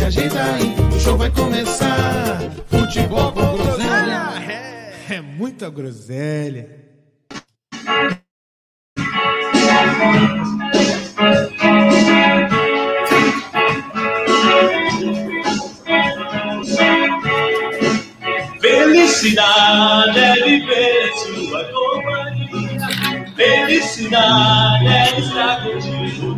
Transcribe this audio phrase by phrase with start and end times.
[0.00, 0.74] Se ajeita aí.
[0.96, 2.40] O show vai começar.
[2.68, 4.32] Futebol com groselha.
[4.48, 6.66] É, é muita groselha.
[18.58, 23.26] Felicidade é viver em sua companhia.
[23.36, 26.29] Felicidade é estar contigo.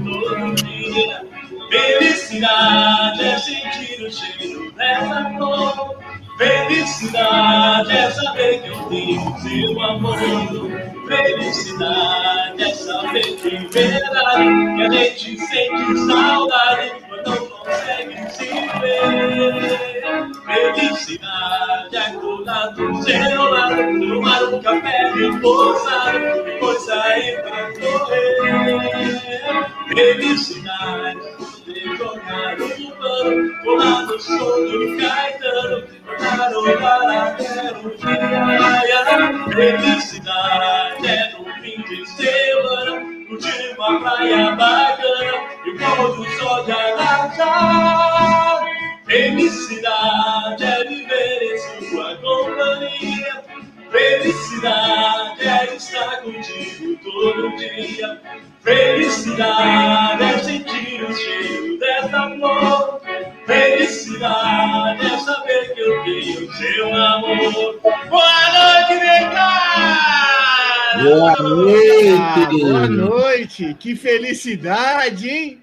[1.72, 5.96] Felicidade é sentir o cheiro dessa flor.
[6.36, 10.18] Felicidade é saber que eu tenho seu amor.
[11.08, 18.44] Felicidade é saber que verdade que a gente sente saudade quando não consegue se
[18.80, 20.34] ver.
[20.44, 28.52] Felicidade é acordar do seu lado, tomar um café repousado, depois sair pra correr.
[29.88, 31.41] Felicidade
[31.72, 39.02] é poder jogar um pano, no som do Caetano, jogar o barateiro dia.
[39.54, 42.92] Felicidade é no fim de semana,
[43.26, 45.32] curtir uma praia bacana
[45.64, 48.64] e o pôr do sol de Arrasar.
[49.06, 53.61] Felicidade é viver em sua companhia.
[53.92, 58.20] Felicidade é estar contigo todo dia.
[58.62, 63.00] Felicidade é sentir o cheiro dessa flor.
[63.46, 67.80] Felicidade é saber que eu tenho seu amor.
[68.08, 70.22] Boa noite, Neymar!
[71.02, 72.16] Boa noite!
[72.18, 73.74] Ah, boa noite!
[73.78, 75.61] Que felicidade, hein?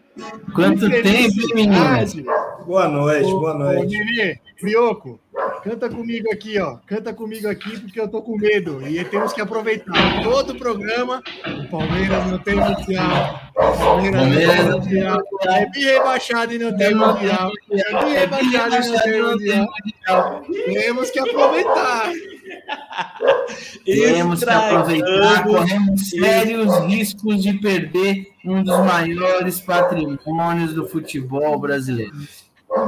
[0.54, 2.26] Quanto tempo, menino?
[2.66, 3.98] Boa noite, boa Ô, noite.
[3.98, 5.20] Nenê, Frioco,
[5.64, 6.78] canta comigo aqui, ó.
[6.86, 8.86] Canta comigo aqui porque eu tô com medo.
[8.88, 10.22] E temos que aproveitar.
[10.24, 13.40] Todo programa, o Palmeiras não tem mundial.
[13.56, 15.22] O Palmeiras não tem mundial.
[15.44, 17.52] É bi rebaixado e não tem mundial.
[17.72, 20.44] É bi rebaixado e não tem mundial.
[20.66, 22.12] Temos que aproveitar.
[23.86, 32.16] Temos que aproveitar, corremos sérios riscos de perder um dos maiores patrimônios do futebol brasileiro.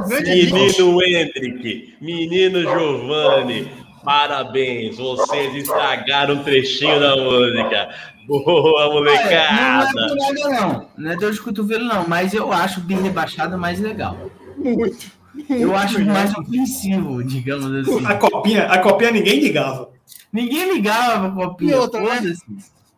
[0.06, 3.68] Menino Hendrick, menino Giovanni,
[4.04, 7.88] parabéns, vocês estragaram um trechinho da música.
[8.26, 9.92] Boa, Olha, molecada!
[9.92, 10.88] não é nada, não.
[10.96, 12.06] Não é dor de cotovelo, não.
[12.06, 14.16] Mas eu acho o bi rebaixado mais legal.
[14.56, 15.10] Muito.
[15.48, 18.04] Eu acho mais ofensivo, digamos assim.
[18.06, 19.90] A copinha, a copinha ninguém ligava.
[20.32, 21.72] Ninguém ligava pra copinha.
[21.72, 22.34] E outra, né?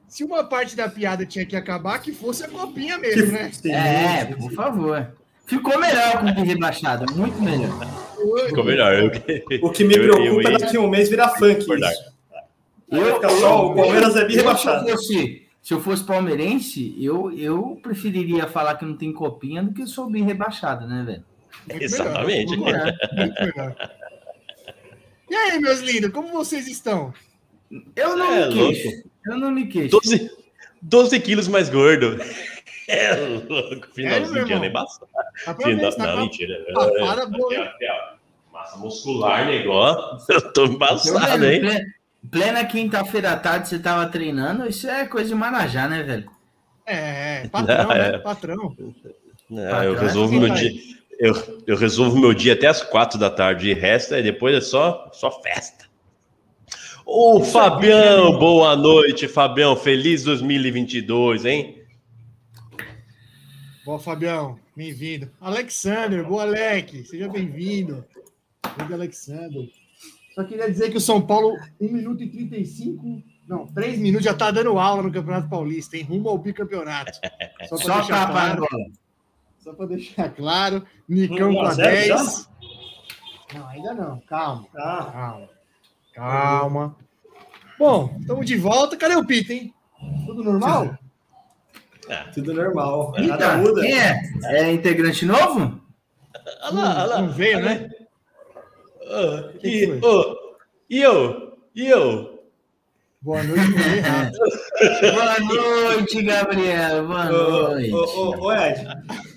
[0.09, 3.51] Se uma parte da piada tinha que acabar, que fosse a copinha mesmo, né?
[3.65, 5.09] É, por favor.
[5.47, 7.79] Ficou melhor com o bi rebaixado, muito melhor.
[8.47, 8.95] Ficou melhor.
[8.95, 9.07] Eu,
[9.63, 11.67] O que me eu- eu preocupa é ia daqui a um mês virar funk.
[11.67, 14.89] Vai ficar só o Palmeiras é eu, se, eu rebaixado.
[14.89, 19.83] fosse, se eu fosse palmeirense, eu, eu preferiria falar que não tem copinha do que
[19.83, 21.25] eu sou bem rebaixado, né, velho?
[21.69, 22.57] Muito Exatamente.
[22.57, 23.91] melhor, muito melhor.
[25.31, 27.13] E aí, meus lindos, como vocês estão?
[27.97, 29.03] Eu não É me queixo.
[29.27, 29.91] Eu não me queixo.
[29.91, 30.31] 12,
[30.83, 32.19] 12 quilos mais gordo.
[32.87, 35.09] É louco, Sério, finalzinho de ano é embaçado.
[35.43, 36.65] Pra Final- tá Não, pra- mentira.
[36.77, 38.53] Ah, É, para, boa, ó.
[38.53, 40.27] Massa muscular, negócio.
[40.29, 41.63] Eu tô Eu embaçado, hein?
[42.31, 46.31] plena, quinta-feira à tarde você tava treinando, isso é coisa de Marajá, né, velho?
[46.85, 48.13] É, é, patrão, É.
[48.13, 48.19] né?
[48.19, 48.77] Patrão.
[49.49, 50.71] Não, eu Patrão, resolvo é meu dia.
[51.25, 51.33] Eu,
[51.67, 53.71] eu resolvo meu dia até as quatro da tarde.
[53.71, 55.87] E resta, e depois é só, só festa.
[57.07, 59.75] Ô, Fabião, boa noite, Fabião.
[59.75, 61.83] Feliz 2022, hein?
[63.87, 64.61] Boa, Fabião.
[64.77, 65.31] Bem-vindo.
[65.41, 67.07] Alexander, boa, Alec.
[67.07, 68.05] Seja bem-vindo.
[68.77, 69.67] Grande Alexander.
[70.35, 74.35] Só queria dizer que o São Paulo, 1 minuto e 35, não, 3 minutos, já
[74.35, 76.03] tá dando aula no Campeonato Paulista, hein?
[76.03, 77.19] Rumo ao bicampeonato.
[77.67, 78.61] Só pra
[79.65, 82.51] Só para deixar claro, Nicão Um com a a zero 10.
[83.55, 84.21] Não, ainda não.
[84.21, 85.49] Calma, Ah, calma.
[86.15, 86.97] Calma.
[87.79, 88.95] Bom, estamos de volta.
[88.97, 89.73] Cadê o Pita, hein?
[90.27, 90.99] Tudo normal?
[92.35, 93.15] tudo normal.
[93.17, 93.81] Eita, Nada muda.
[93.81, 94.21] quem é?
[94.45, 95.81] É integrante novo?
[96.65, 97.23] Olha lá, olha lá.
[97.23, 97.89] Não veio, né?
[99.61, 100.37] Que e, ô,
[100.91, 101.59] e eu?
[101.75, 102.34] E eu?
[103.25, 103.63] Boa noite.
[105.15, 107.07] Boa noite, Gabriel.
[107.07, 107.91] Boa Ô, noite.
[107.91, 108.87] ô, ô, ô, Ed,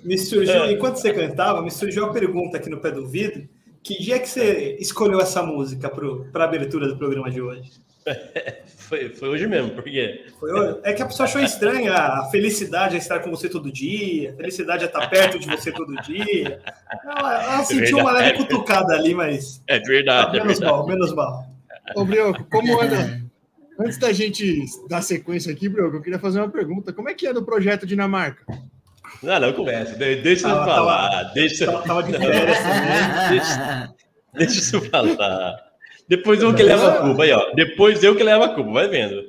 [0.03, 3.47] me surgiu, enquanto você cantava, me surgiu a pergunta aqui no pé do vidro:
[3.81, 7.71] Que dia que você escolheu essa música para a abertura do programa de hoje?
[8.87, 10.27] Foi, foi hoje mesmo, porque.
[10.39, 10.79] Foi hoje?
[10.83, 14.37] É que a pessoa achou estranha a felicidade é estar com você todo dia, a
[14.37, 16.61] felicidade é estar perto de você todo dia.
[17.03, 19.61] Ela, ela sentiu uma leve cutucada ali, mas.
[19.67, 20.37] É verdade.
[20.37, 20.71] Ah, é menos verdade.
[20.71, 21.45] mal, menos mal.
[21.97, 23.26] Ô, Brioco, como anda?
[23.79, 26.91] Antes da gente dar sequência aqui, Brioco, eu queria fazer uma pergunta.
[26.91, 28.43] Como é que anda o projeto Dinamarca?
[29.21, 29.95] Não, não começa.
[29.95, 31.23] De- Deixa eu falar.
[31.33, 33.29] Deixa, Tava, férias também.
[33.29, 33.93] deixa,
[34.33, 35.55] deixa eu falar.
[36.07, 37.51] Depois eu que levo a culpa aí, ó.
[37.53, 39.21] Depois eu que levo a culpa, vai vendo.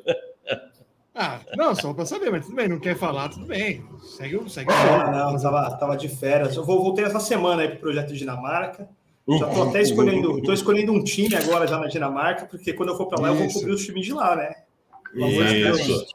[1.15, 3.85] Ah, não, só para saber, mas tudo bem, não quer falar, tudo bem.
[4.17, 6.55] Segue, o- segue o Ah, não, tava, tava de férias.
[6.55, 8.89] Eu vou, voltei essa semana aí pro projeto Dinamarca.
[9.29, 12.97] Já tô até escolhendo, tô escolhendo um time agora já na Dinamarca, porque quando eu
[12.97, 13.59] for para lá eu vou Isso.
[13.59, 14.55] cobrir os times de lá, né?
[15.13, 15.81] Pelo amor de Deus.
[15.81, 16.15] Isso.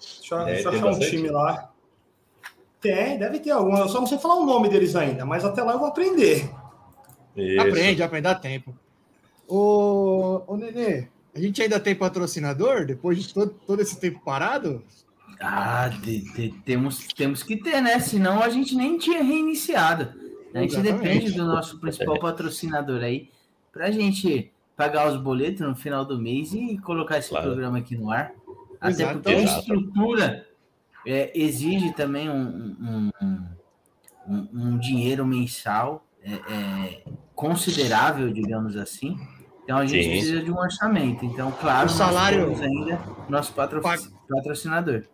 [0.00, 1.70] Deixa, eu- É, deixa eu achar um time lá.
[2.80, 3.76] Tem, deve ter algum.
[3.76, 6.50] Eu só não sei falar o nome deles ainda, mas até lá eu vou aprender.
[7.36, 7.60] Isso.
[7.60, 8.74] Aprende, aprende, dá tempo.
[9.48, 14.82] Ô, ô Nenê, a gente ainda tem patrocinador depois de todo, todo esse tempo parado?
[15.40, 17.98] Ah, de- de- temos, temos que ter, né?
[17.98, 20.21] Senão a gente nem tinha reiniciado.
[20.54, 21.02] A gente Exatamente.
[21.02, 23.30] depende do nosso principal patrocinador aí
[23.72, 27.46] para a gente pagar os boletos no final do mês e colocar esse Claro.
[27.46, 28.32] programa aqui no ar.
[28.80, 29.14] Até Exato.
[29.14, 30.46] porque a estrutura
[31.06, 32.36] é, exige também um,
[32.80, 33.10] um,
[34.28, 37.02] um- um- dinheiro mensal é, é,
[37.34, 39.16] considerável, digamos assim.
[39.64, 40.10] Então a gente Sim.
[40.10, 41.24] precisa de um orçamento.
[41.24, 43.52] Então, claro, O salário- nós temos ainda nosso
[44.28, 45.04] patrocinador.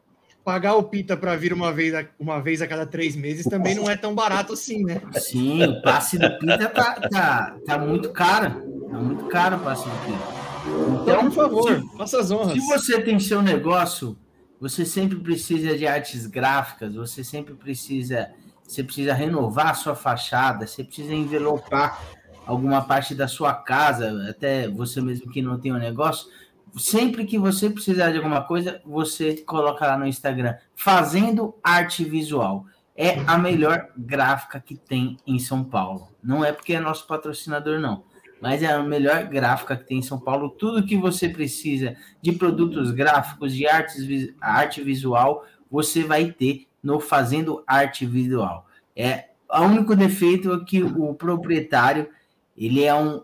[0.48, 3.74] Pagar o Pita para vir uma vez, a, uma vez a cada três meses também
[3.74, 4.98] não é tão barato assim, né?
[5.20, 8.52] Sim, o passe do Pita tá, tá, tá muito caro.
[8.90, 11.02] Tá muito caro o passe do Pita.
[11.02, 12.52] Então, por favor, se- faça as honras.
[12.54, 14.16] Se você tem seu negócio,
[14.58, 18.30] você sempre precisa de artes gráficas, você sempre precisa,
[18.66, 22.02] você precisa renovar a sua fachada, você precisa envelopar
[22.46, 26.26] alguma parte da sua casa, até você mesmo que não tem um negócio.
[26.76, 32.66] Sempre que você precisar de alguma coisa, você coloca lá no Instagram, fazendo arte visual.
[32.96, 36.08] É a melhor gráfica que tem em São Paulo.
[36.22, 38.02] Não é porque é nosso patrocinador, não
[38.40, 40.50] mas é a melhor gráfica que tem em São Paulo.
[40.50, 47.00] Tudo que você precisa de produtos gráficos, de artes, arte visual, você vai ter no
[47.00, 48.66] Fazendo Arte Visual.
[48.94, 52.08] É o único defeito é que o proprietário
[52.56, 53.22] ele é um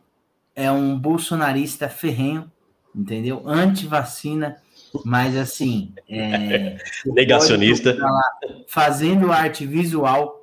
[0.57, 2.51] é um bolsonarista ferrenho,
[2.95, 3.43] entendeu?
[3.47, 4.57] Anti-vacina,
[5.05, 7.97] mas assim, é, Negacionista.
[8.69, 10.41] fazendo arte visual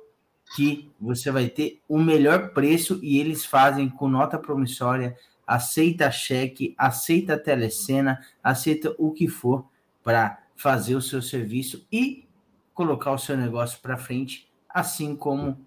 [0.54, 5.16] que você vai ter o melhor preço e eles fazem com nota promissória,
[5.46, 9.64] aceita cheque, aceita telecena, aceita o que for
[10.04, 12.26] para fazer o seu serviço e
[12.74, 15.66] colocar o seu negócio para frente, assim como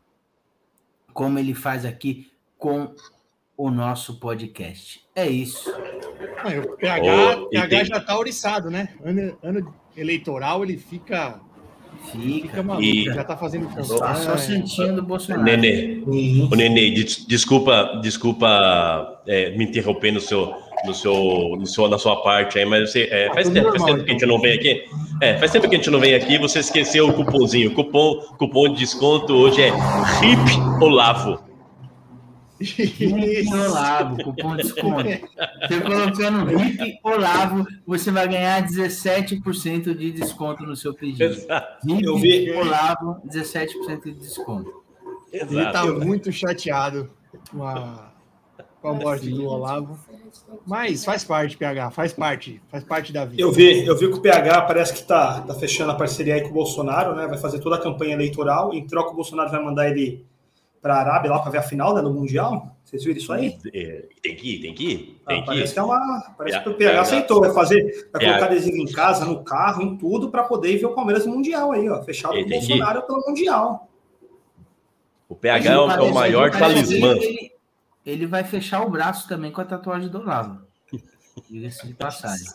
[1.14, 2.94] como ele faz aqui com
[3.58, 5.02] o nosso podcast.
[5.16, 5.74] É isso.
[6.40, 8.90] Ah, o PH, e PH tem- já tá oriçado, né?
[9.04, 11.40] Ano, ano eleitoral ele fica,
[12.12, 12.64] fica Fica.
[12.64, 14.38] maluco, E- já tá fazendo Tá só campanha.
[14.38, 15.44] sentindo o Bolsonaro.
[15.44, 20.54] Nenê, o Nenê, des- desculpa, desculpa é, me interromper no seu,
[20.86, 21.14] no seu,
[21.58, 24.10] no seu, na sua parte aí, mas você, é, faz tudo tempo, faz tempo que
[24.10, 24.84] a gente não vem aqui.
[25.22, 26.38] É, faz tempo que a gente não vem aqui.
[26.38, 27.74] Você esqueceu o cupomzinho.
[27.74, 31.40] Cupom, cupom de desconto hoje é RIP Olavo.
[32.66, 35.04] RIP Olavo, cupom de desconto.
[35.04, 41.24] Você colocando RIP Olavo, você vai ganhar 17% de desconto no seu pedido.
[41.24, 41.88] Exato.
[41.88, 44.84] RIP Eu vi- Olavo, 17% de desconto.
[45.32, 46.06] Ele tá Exato.
[46.06, 47.10] muito chateado
[47.52, 48.12] com a,
[48.82, 50.00] com a morte do Olavo.
[50.66, 53.42] Mas faz parte, PH, faz parte, faz parte da vida.
[53.42, 56.42] Eu vi, eu vi que o PH parece que tá, tá fechando a parceria aí
[56.42, 57.28] com o Bolsonaro, né?
[57.28, 58.74] Vai fazer toda a campanha eleitoral.
[58.74, 60.26] Em troca, o Bolsonaro vai mandar ele
[60.86, 62.78] para a Arábia lá para ver a final né, do Mundial.
[62.84, 63.58] Vocês viram isso aí?
[63.74, 65.22] É, Tem que ir, tem que ir.
[65.26, 65.74] Ah, Tem que parece ir.
[65.74, 66.34] que é uma.
[66.38, 69.26] Parece É, que o PH é, aceitou, vai fazer, vai é, colocar adesivo em casa,
[69.26, 72.04] no carro, em tudo, para poder ir ver o Palmeiras no Mundial aí, ó.
[72.04, 73.90] Fechado com o Bolsonaro pelo Mundial.
[75.28, 77.14] O PH é o, é o maior talismã.
[77.16, 77.52] Ele,
[78.06, 80.62] ele vai fechar o braço também com a tatuagem do Olavo.
[81.50, 82.46] Diga-se de passagem.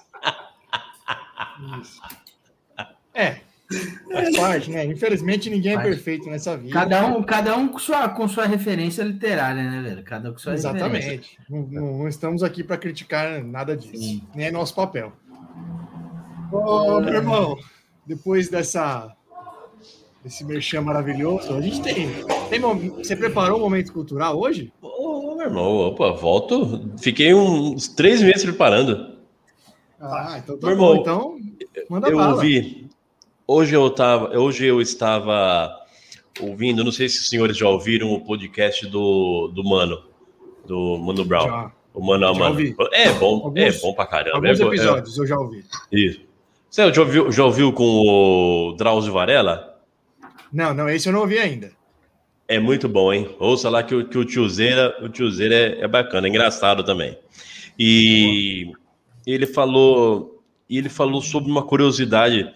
[3.13, 3.41] É,
[4.13, 4.85] faz parte, né?
[4.87, 5.89] Infelizmente ninguém é Faz.
[5.89, 6.73] perfeito nessa vida.
[6.73, 10.03] Cada um, cada um com, sua, com sua referência literária, né, velho?
[10.05, 10.79] Cada um com sua referência.
[10.79, 11.39] Exatamente.
[11.49, 13.97] Não, não- estamos aqui para criticar nada disso.
[13.97, 14.23] Sim.
[14.35, 15.13] Nem é nosso papel.
[16.53, 17.57] Ô, meu irmão,
[18.07, 19.15] depois dessa
[20.23, 22.09] desse merchan maravilhoso, a gente tem,
[22.51, 24.71] tem Você preparou um momento cultural hoje?
[24.83, 26.91] Ô, meu irmão, opa, volto.
[27.01, 29.17] Fiquei uns três meses preparando.
[29.99, 30.97] Ah, então tá Meu bom.
[30.97, 32.35] irmão, Então, manda eu bala.
[32.35, 32.89] ouvi.
[33.53, 35.77] Hoje eu tava, hoje eu estava
[36.41, 40.05] ouvindo, não sei se os senhores já ouviram o podcast do, do Mano,
[40.65, 41.49] Do Mano Brown.
[41.49, 41.73] Já.
[41.93, 42.45] O Mano a Mano.
[42.51, 42.77] ouvi.
[42.93, 44.37] É bom, Alguns- é bom pra caramba.
[44.37, 45.65] Alguns É- é- episódios eu já ouvi.
[45.91, 46.21] Isso.
[46.71, 49.81] Você já ouviu, já ouviu com o Drauzio Varela?
[50.53, 51.73] Não, não, esse eu não ouvi ainda.
[52.47, 53.35] É muito bom, hein?
[53.41, 57.19] Ouça lá que o, que o tiozeira, o tiozeira é, é bacana, é engraçado também.
[57.77, 58.71] E
[59.27, 62.49] ele falou, e ele falou sobre uma curiosidade,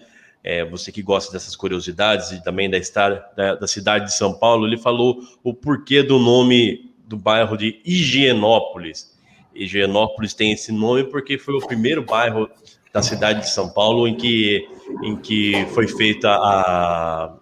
[0.45, 4.31] é, você que gosta dessas curiosidades e também da, estar, da, da cidade de São
[4.31, 9.11] Paulo, ele falou o porquê do nome do bairro de Higienópolis.
[9.55, 12.47] Higienópolis tem esse nome porque foi o primeiro bairro
[12.93, 14.69] da cidade de São Paulo em que,
[15.03, 17.33] em que foi feita a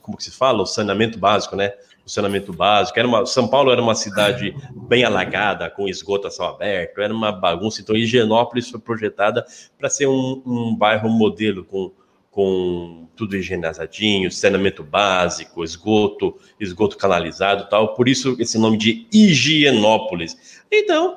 [0.00, 0.62] como que se fala?
[0.62, 1.72] O saneamento básico, né?
[2.06, 2.98] O saneamento básico.
[2.98, 4.56] Era uma, São Paulo era uma cidade
[4.88, 7.82] bem alagada, com esgoto a céu aberto, era uma bagunça.
[7.82, 9.44] Então, Higienópolis foi projetada
[9.76, 11.90] para ser um, um bairro modelo, com,
[12.36, 17.94] com tudo higienizadinho, saneamento básico, esgoto, esgoto canalizado e tal.
[17.94, 20.62] Por isso, esse nome de Higienópolis.
[20.70, 21.16] Então,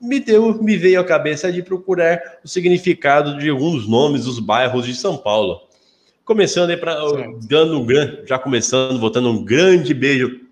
[0.00, 4.86] me deu, me veio à cabeça de procurar o significado de alguns nomes dos bairros
[4.86, 5.62] de São Paulo.
[6.24, 6.94] Começando aí para
[7.42, 10.42] dando um grande, já começando, botando um grande beijo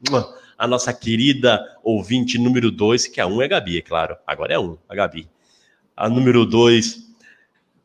[0.58, 4.16] a nossa querida ouvinte número 2, que a um é a Gabi, é claro.
[4.26, 5.28] Agora é um, a Gabi.
[5.96, 6.98] A número 2,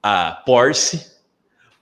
[0.01, 1.14] a Porsche,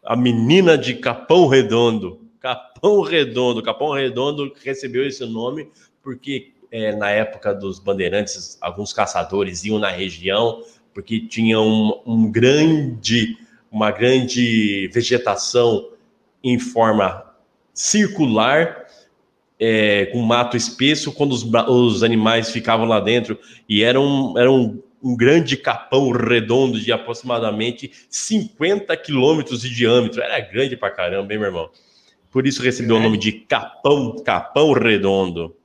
[0.05, 2.19] a menina de Capão Redondo.
[2.39, 5.69] Capão Redondo, Capão Redondo recebeu esse nome
[6.01, 10.61] porque é, na época dos bandeirantes, alguns caçadores iam na região
[10.93, 13.37] porque tinha um, um grande,
[13.71, 15.89] uma grande vegetação
[16.43, 17.23] em forma
[17.73, 18.85] circular,
[19.59, 24.51] é, com mato espesso, quando os, os animais ficavam lá dentro, e era um, era
[24.51, 30.21] um, um grande capão redondo de aproximadamente 50 quilômetros de diâmetro.
[30.21, 31.69] Era grande pra caramba, hein, meu irmão?
[32.31, 35.55] Por isso recebeu o nome de Capão, Capão Redondo.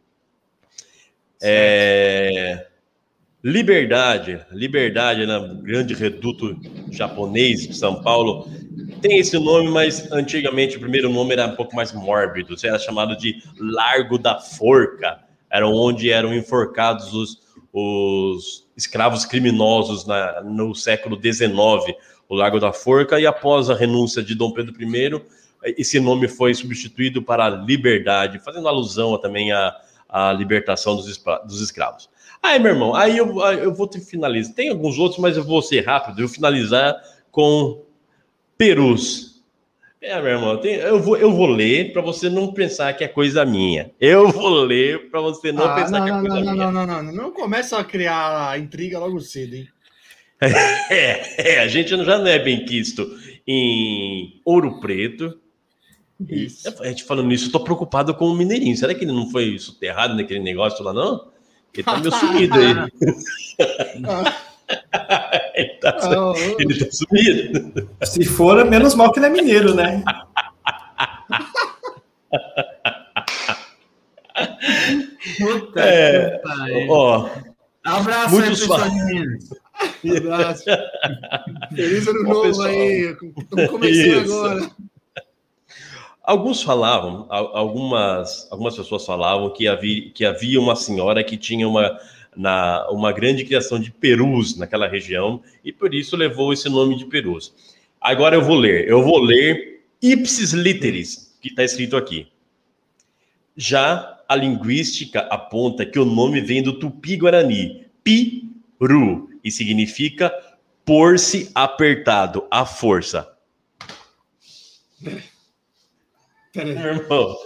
[1.40, 2.66] É,
[3.42, 5.38] Liberdade, Liberdade, né?
[5.62, 6.58] grande reduto
[6.90, 8.50] japonês de São Paulo,
[9.00, 13.16] tem esse nome, mas antigamente o primeiro nome era um pouco mais mórbido, era chamado
[13.16, 17.40] de Largo da Forca, era onde eram enforcados os,
[17.78, 21.96] os escravos criminosos na- no século XIX,
[22.28, 25.22] o Largo da Forca, e após a renúncia de Dom Pedro I,
[25.76, 29.74] esse nome foi substituído para Liberdade, fazendo alusão também à,
[30.08, 32.08] à libertação dos, dos escravos.
[32.42, 34.54] Aí, meu irmão, aí eu, eu vou te finalizar.
[34.54, 36.20] Tem alguns outros, mas eu vou ser rápido.
[36.20, 36.94] Eu vou finalizar
[37.32, 37.82] com
[38.56, 39.27] Perus.
[40.08, 43.08] É, meu irmão, tem- eu, vou, eu vou ler para você não pensar que é
[43.08, 43.90] coisa minha.
[44.00, 46.64] Eu vou ler para você não Ah, pensar não, que é não, coisa não, minha.
[46.64, 49.68] não, não, não, não, não começa a criar intriga logo cedo, hein?
[50.90, 53.06] É, é, a gente já não é bem quisto
[53.46, 55.38] em Ouro Preto.
[56.26, 56.74] E, Isso.
[56.82, 58.74] a gente falando nisso, eu tô preocupado com o Mineirinho.
[58.76, 61.28] Será que ele não foi soterrado naquele negócio lá, não?
[61.74, 62.74] Ele tá meio sumido aí.
[65.86, 67.88] ele, tá, Ah, ele tá sumido.
[68.04, 70.02] Se for, menos mal que ele é mineiro, né?
[75.38, 76.86] Puta É, que.
[76.88, 77.28] Ó,
[77.84, 78.98] Abraço muito aí, pessoal suave.
[78.98, 79.50] de Minas.
[80.16, 80.64] abraço.
[81.74, 82.68] Feliz ano Ó, novo pessoal.
[82.68, 83.16] aí.
[83.38, 84.34] Estamos começando Isso.
[84.44, 84.70] agora.
[86.22, 91.66] Alguns falavam, al- algumas, algumas pessoas falavam que havia, que havia uma senhora que tinha
[91.66, 91.98] uma,
[92.36, 97.06] na, uma grande criação de perus naquela região e por isso levou esse nome de
[97.06, 97.54] perus.
[98.00, 102.28] Agora eu vou ler, eu vou ler ipsis literis, que está escrito aqui.
[103.56, 110.32] Já a linguística aponta que o nome vem do tupi-guarani, piru, e significa
[110.84, 113.32] pôr-se apertado, à força.
[115.02, 115.22] Peraí.
[116.54, 117.36] Meu irmão,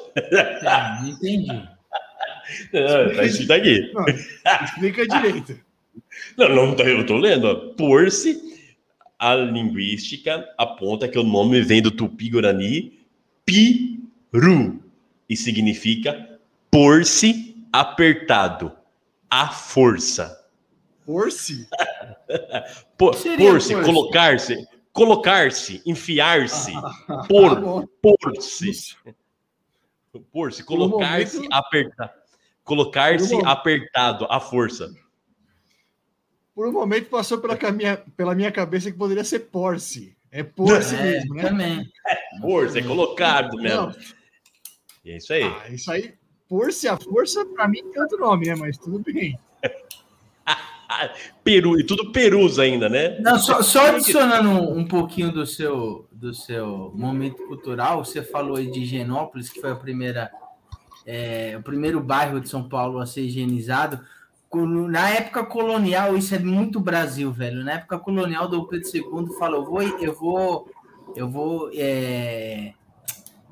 [1.00, 1.68] não entendi.
[2.72, 3.92] É, tá escrito aqui.
[3.94, 4.04] Não,
[4.64, 5.60] explica direito.
[6.36, 7.74] Não, não, tô- eu tô lendo.
[7.76, 8.40] Por-se,
[9.18, 12.98] a linguística aponta que o nome vem do tupi-guarani
[13.44, 14.82] piru
[15.28, 16.38] e significa
[16.70, 18.72] por-se apertado,
[19.30, 20.38] à força.
[21.04, 21.68] Force?
[22.96, 23.84] Por- Seria Por-se, por-se?
[23.92, 27.86] colocar-se, colocar-se, enfiar-se, Tá por, bom.
[28.00, 28.96] por-se.
[30.30, 32.14] Por-se, Por colocar-se, momento- apertar.
[32.64, 34.92] Colocar-se um apertado, à força.
[36.54, 40.16] Por um momento passou pela, caminha, pela minha cabeça que poderia ser Porsche.
[40.30, 41.42] É Porsche É, mesmo, né?
[41.42, 41.92] também.
[42.40, 43.86] Força, é colocado mesmo.
[43.86, 43.94] Não,
[45.04, 45.42] E é isso aí.
[45.44, 46.14] ah, isso aí,
[46.48, 48.54] Porsche, a força, pra mim tem outro nome, né?
[48.54, 49.38] Mas tudo bem.
[51.42, 53.18] Peru, e tudo perus ainda, né?
[53.20, 58.58] Não, só, só adicionando um, um pouquinho do seu, do seu momento cultural, você falou
[58.58, 60.30] aí de Higienópolis, que foi a primeira,
[61.06, 64.00] é, o primeiro bairro de São Paulo a ser higienizado.
[64.88, 67.64] na época colonial, isso é muito Brasil, velho.
[67.64, 70.68] Na época colonial, Dom Pedro II falou: vou, eu vou,
[71.16, 72.74] eu vou é,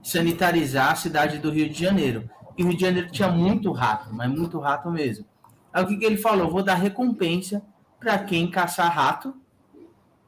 [0.02, 2.28] sanitarizar a cidade do Rio de Janeiro.
[2.56, 5.24] E o Rio de Janeiro tinha muito rato, mas muito rato mesmo.
[5.72, 6.50] Aí o que, que ele falou?
[6.50, 7.62] Vou dar recompensa
[7.98, 9.34] para quem caçar rato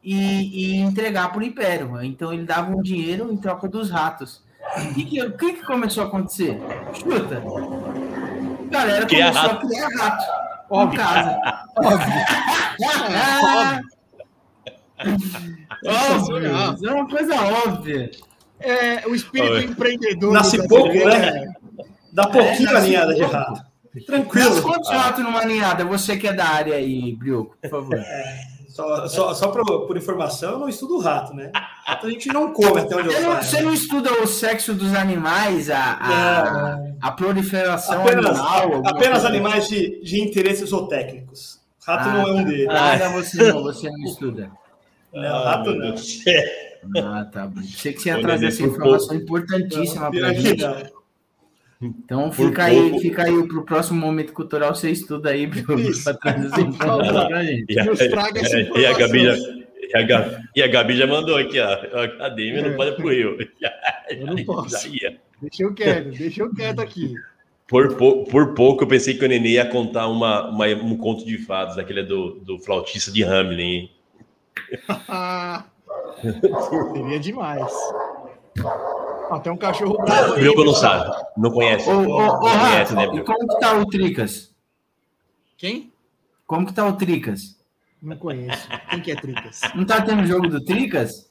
[0.03, 2.03] e, e entregar para o Império.
[2.03, 4.43] Então ele dava um dinheiro em troca dos ratos.
[4.77, 6.59] O que, que, o que, que começou a acontecer?
[6.95, 7.43] Chuta.
[8.69, 9.67] A galera Criar começou rato.
[9.67, 10.25] a criar rato.
[10.71, 10.99] Óbvio.
[11.01, 11.41] Casa.
[15.85, 16.75] Óbvio.
[16.75, 17.35] Isso é uma coisa
[17.67, 18.11] óbvia.
[18.61, 19.65] É, o espírito Oi.
[19.65, 20.33] empreendedor.
[20.33, 21.53] Nasce do pouco, né?
[22.13, 23.63] Dá pouquinho É, a nasce ninhada de rato.
[23.95, 24.63] Mas Tranquilo.
[24.63, 25.85] quantos ratos numa ninhada?
[25.85, 27.99] Você que é da área aí, Brioco, por favor.
[28.73, 31.53] Só, só, só por, por informação, eu não estudo rato, né?
[31.85, 33.43] Rato a gente não come até onde eu Você não, saiba.
[33.43, 38.83] você não estuda o sexo dos animais, a, a, a proliferação Apenas, animal?
[38.87, 41.61] apenas animais de, de interesses zootécnicos.
[41.87, 42.69] Rato não é um deles.
[42.71, 44.51] Ah, não, você não, você não estuda.
[45.13, 45.95] Não, rato não.
[47.05, 47.61] Ah, tá bom.
[47.63, 50.63] Sei que você ia trazer essa informação importantíssima pra que gente.
[50.63, 51.02] não.
[51.83, 55.63] Então Por fica aí, fica aí pro próximo momento cultural, você estuda aí, pra
[56.21, 57.67] trazer pra gente.
[57.69, 60.97] E a, Nos traga essa e a Gabi já, e a Gabi, e a Gabi
[60.97, 62.25] já mandou aqui, ó.
[62.25, 62.69] A DM É.
[62.69, 63.37] não pode pro Rio.
[64.11, 64.89] Eu não posso.
[65.41, 67.15] Deixa eu quieto, deixa eu quieto aqui.
[67.67, 71.25] Por, pou- por pouco eu pensei que o Nenê ia contar uma, uma- um conto
[71.25, 73.91] de fadas, aquele do, do flautista de Hamlin.
[76.95, 77.73] seria demais.
[79.41, 80.45] Tem um cachorro bravo O aí.
[80.55, 81.89] Não sabe, não conhece.
[81.89, 84.55] Ô, ô, não ô, conhece, Rafa, né, e como que tá o Tricas?
[85.57, 85.93] Quem?
[86.47, 87.57] Como que tá o Tricas?
[88.03, 88.69] Não conheço.
[88.91, 89.61] Quem que é Tricas?
[89.75, 91.31] Não tá tendo jogo do Tricas?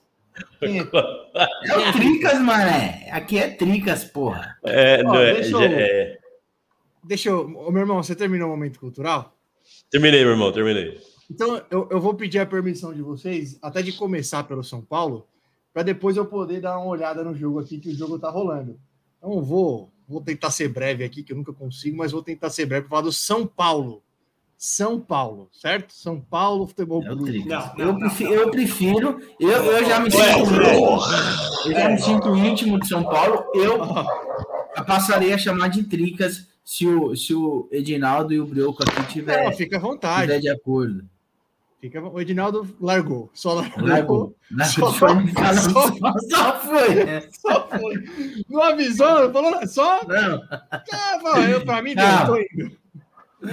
[0.59, 0.83] Quem é?
[0.83, 3.09] É o Tricas, mané.
[3.11, 4.57] Aqui é Tricas, porra.
[4.65, 6.17] É, Ó, não, é, deixa eu- é.
[7.03, 7.41] Deixa eu.
[7.57, 9.35] Ô, meu irmão, você terminou o momento cultural?
[9.89, 10.99] Terminei, meu irmão, terminei.
[11.29, 15.27] Então, eu, eu vou pedir a permissão de vocês, até de começar pelo São Paulo,
[15.73, 18.79] para depois eu poder dar uma olhada no jogo aqui, que o jogo tá rolando.
[19.17, 22.49] Então, eu vou, vou tentar ser breve aqui, que eu nunca consigo, mas vou tentar
[22.49, 24.03] ser breve para falar do São Paulo.
[24.57, 25.91] São Paulo, certo?
[25.91, 27.45] São Paulo Futebol É Clube.
[27.45, 30.53] Não, Eu prefiro, eu, prefiro eu, eu já me sinto.
[31.65, 33.43] Eu já me sinto íntimo de São Paulo.
[33.55, 33.79] Eu
[34.85, 39.45] passaria a chamar de Tricas se o, se o Edinaldo e o Brioco aqui tiver,
[39.45, 40.27] Não, fica à vontade.
[40.27, 41.09] tiver de acordo.
[41.81, 43.29] Fica, o Edinaldo largou.
[43.33, 43.87] Só largou.
[43.87, 44.35] Largou.
[44.65, 44.93] Só- Largou.
[44.93, 46.95] Falando, só- Só, só foi.
[47.05, 47.23] né?
[47.41, 47.95] Só foi.
[48.47, 50.01] Não avisou, não falou só.
[50.07, 50.43] Não.
[50.51, 52.25] Ah, falou, eu, pra mim, Não.
[52.27, 52.71] tô indo.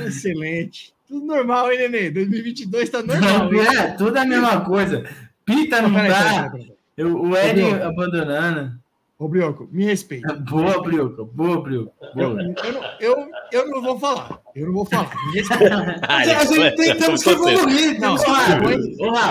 [0.06, 0.92] Excelente.
[1.08, 2.10] Tudo normal, hein, Nenê?
[2.10, 3.50] 2022 tá normal.
[3.50, 5.04] Não, é, tudo a mesma coisa.
[5.46, 6.18] Pita não peraí, dá.
[6.24, 6.72] peraí, peraí.
[6.98, 8.78] Eu- O Ed abandonando.
[9.18, 10.32] Ô, Brioco, me respeita.
[10.48, 11.24] Boa, Brioco.
[11.24, 11.92] Boa, Brioco.
[12.16, 12.40] Eu, Boa.
[12.40, 14.40] eu, não, eu, eu não vou falar.
[14.54, 15.10] Eu não vou falar.
[15.26, 16.00] Me respeita.
[16.08, 17.48] Ah, a gente tem, temos que cedo.
[17.48, 18.00] evoluir.
[18.00, 18.58] Não, Rafa,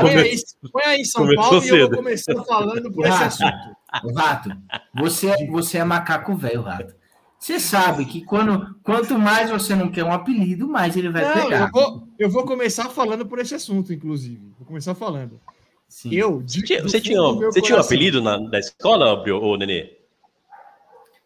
[0.01, 0.35] Põe aí,
[0.71, 1.95] põe aí em São Começou Paulo e eu vou cedo.
[1.95, 3.25] começar falando por esse Rafa.
[3.45, 3.77] assunto.
[4.17, 4.49] Rato,
[4.93, 6.93] você, você é macaco velho, Rato.
[7.39, 11.33] Você sabe que quando, quanto mais você não quer um apelido, mais ele vai Não,
[11.43, 11.61] pegar.
[11.67, 14.51] eu vou, eu vou começar falando por esse assunto, inclusive.
[14.57, 15.39] Vou começar falando.
[15.87, 16.13] Sim.
[16.13, 17.21] Eu, Você de- você fundo tinha,
[17.51, 19.97] você tinha um apelido na, na escola, ô Nenê?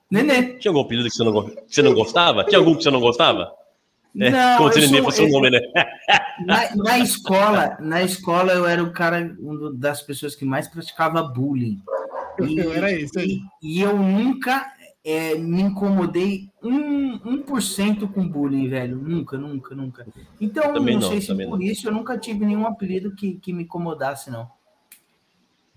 [0.09, 0.57] Nenê.
[0.59, 2.43] Tinha algum apelido que você não, que você não gostava?
[2.43, 3.51] Tinha algum que você não gostava?
[4.19, 5.59] É, Não, como se eu o Nenê sou- fosse um né?
[6.45, 11.23] Na, na escola, na escola eu era o cara, uma das pessoas que mais praticava
[11.23, 11.79] bullying.
[12.41, 13.39] E, Eu era isso aí.
[13.61, 14.65] e- e eu nunca
[15.03, 18.97] é, me incomodei um, 1% com bullying, velho.
[18.97, 20.07] Nunca, nunca, nunca.
[20.39, 21.61] Então, não, não, sei se por não.
[21.61, 24.49] isso eu nunca tive nenhum apelido que, que me incomodasse, não.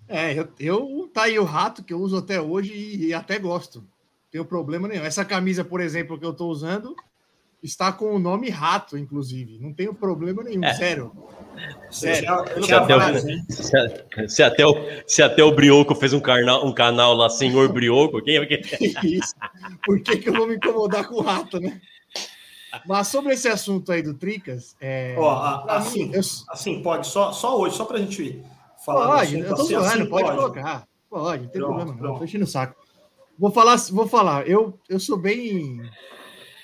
[0.06, 3.38] É, eu, eu tá aí o rato que eu uso até hoje e, e até
[3.38, 3.78] gosto.
[3.78, 3.86] Não
[4.30, 5.04] tenho problema nenhum.
[5.04, 6.94] Essa camisa, por exemplo, que eu tô usando,
[7.64, 9.58] está com o nome rato, inclusive.
[9.58, 10.74] Não tenho problema nenhum, É.
[10.74, 11.12] sério.
[11.90, 12.08] Se
[12.74, 14.74] até, o, se, se até o,
[15.06, 18.56] se até o Brioco fez um, carnal, um canal lá, Senhor Brioco, quem é que.
[19.06, 19.32] Isso.
[19.84, 21.80] Por que, que eu vou me incomodar com o rato, né?
[22.86, 27.32] Mas sobre esse assunto aí do Tricas, é, Ó, a- assim, eu- assim, pode, só,
[27.32, 28.42] só hoje, só pra gente
[28.84, 29.06] falar.
[29.06, 30.88] do Pode, eu tô assim, zoando, assim, pode, colocar.
[31.08, 32.74] Pode, não tem Pronto, problema não, tô enchendo o saco.
[33.38, 35.80] Vou falar, vou falar, eu, eu sou bem,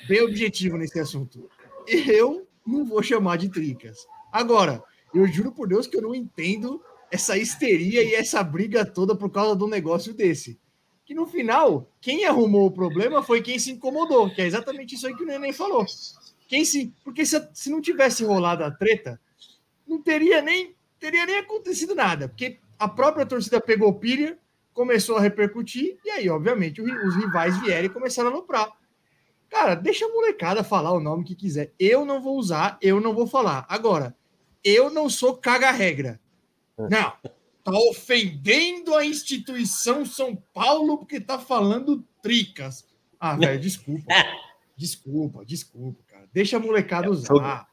[0.08, 1.48] bem objetivo nesse assunto.
[1.86, 4.06] Eu não vou chamar de tricas.
[4.32, 4.82] Agora,
[5.14, 9.30] eu juro por Deus que eu não entendo essa histeria e essa briga toda por
[9.30, 10.58] causa de um negócio desse.
[11.04, 15.06] Que no final, quem arrumou o problema foi quem se incomodou, que é exatamente isso
[15.06, 15.84] aí que o Neném falou.
[16.46, 19.20] Quem se, porque se, se não tivesse rolado a treta,
[19.86, 24.38] não teria nem teria nem acontecido nada, porque a própria torcida pegou pilha,
[24.72, 28.70] começou a repercutir, e aí, obviamente, os rivais vieram e começaram a lucrar.
[29.50, 31.72] Cara, deixa a molecada falar o nome que quiser.
[31.78, 33.66] Eu não vou usar, eu não vou falar.
[33.68, 34.14] Agora,
[34.64, 36.20] eu não sou caga-regra.
[36.78, 37.12] Não.
[37.62, 42.84] Tá ofendendo a instituição São Paulo porque tá falando tricas.
[43.18, 44.04] Ah, velho, desculpa.
[44.76, 46.26] Desculpa, desculpa, cara.
[46.32, 47.68] Deixa a molecada usar.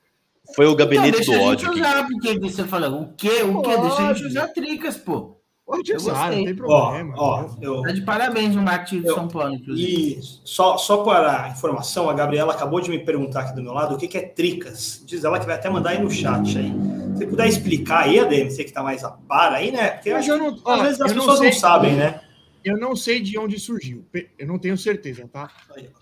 [0.56, 1.74] Foi o gabinete Então, deixa do a gente ódio.
[1.74, 3.44] usar, porque você fala, o quê?
[3.44, 3.78] O quê?
[3.78, 5.37] Deixa a gente usar tricas, pô.
[5.68, 7.14] Pode Eu usar, não tem Ó, problema.
[7.18, 10.18] ó, eu, Tá de parabéns o marketing de Eu- São Paulo, inclusive.
[10.18, 13.94] E só, só para informação, a Gabriela acabou de me perguntar aqui do meu lado
[13.94, 15.04] o que, que é tricas.
[15.06, 16.72] Diz ela que vai até mandar aí no chat aí.
[16.72, 19.90] Se você puder explicar aí, ADM, você que está mais a par aí, né?
[19.90, 22.22] Porque acho eu que, não- ó, às vezes as não pessoas não, sei- sabem, né?
[22.64, 24.06] Eu não sei de onde surgiu.
[24.40, 25.50] Eu não tenho certeza, tá?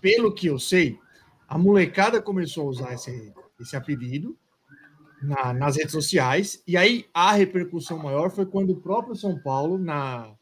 [0.00, 0.96] Pelo que eu sei,
[1.48, 4.36] a molecada começou a usar esse, esse apelido
[5.26, 6.62] na- nas redes sociais.
[6.66, 10.32] E aí a repercussão maior foi quando o próprio São Paulo, na,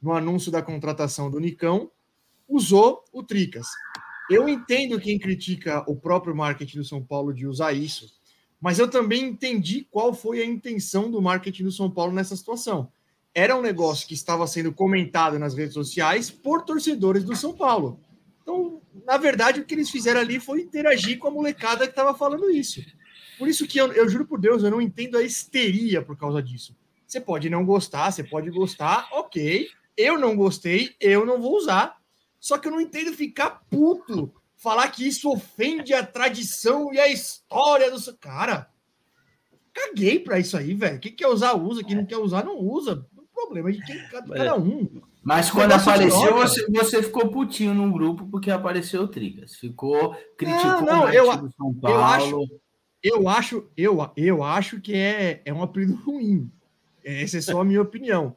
[0.00, 1.90] no anúncio da contratação do Nicão,
[2.48, 3.66] usou o Tricas.
[4.30, 8.12] Eu entendo quem critica o próprio marketing do São Paulo de usar isso,
[8.60, 12.90] mas eu também entendi qual foi a intenção do marketing do São Paulo nessa situação
[13.34, 17.98] era um negócio que estava sendo comentado nas redes sociais por torcedores do São Paulo.
[18.40, 22.16] Então, na verdade, o que eles fizeram ali foi interagir com a molecada que estava
[22.16, 22.80] falando isso.
[23.38, 26.42] Por isso que eu, eu juro por Deus, eu não entendo a histeria por causa
[26.42, 26.76] disso.
[27.06, 29.68] Você pode não gostar, você pode gostar, ok.
[29.96, 31.96] Eu não gostei, eu não vou usar.
[32.40, 37.08] Só que eu não entendo ficar puto, falar que isso ofende a tradição e a
[37.08, 38.14] história do.
[38.18, 38.68] Cara,
[39.72, 40.98] caguei pra isso aí, velho.
[41.00, 41.82] Quem quer usar, usa.
[41.84, 43.06] Quem não quer usar, não usa.
[43.16, 45.02] O problema é de quem, cada, um.
[45.22, 49.56] Mas quando apareceu, você, você ficou putinho no grupo porque apareceu o Tricas.
[49.56, 52.02] Ficou, criticou não, o marketing eu- São eu Paulo.
[52.02, 52.48] acho-
[53.04, 56.50] Eu acho, eu, eu acho que é, é um apelido ruim.
[57.04, 58.34] Essa é só a minha opinião.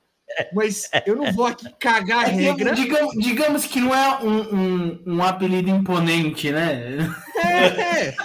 [0.53, 2.75] Mas eu não vou aqui cagar a É que, regra.
[2.75, 6.97] digamos, digamos que não é um, um, um apelido imponente, né?
[7.37, 7.65] É,
[8.09, 8.15] é.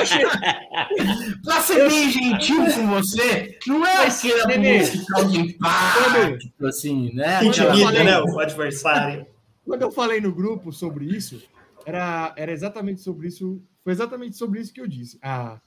[0.00, 0.22] Achei-
[1.42, 7.44] Pra ser bem gentil com você, não é Mas, aquele musical de impacto, assim, né?
[7.44, 8.20] Intimida, falei- né?
[8.20, 9.26] O adversário.
[9.66, 11.42] Quando eu falei no grupo sobre isso,
[11.84, 13.60] era, era exatamente sobre isso.
[13.82, 15.18] Foi exatamente sobre isso que eu disse.
[15.20, 15.60] A,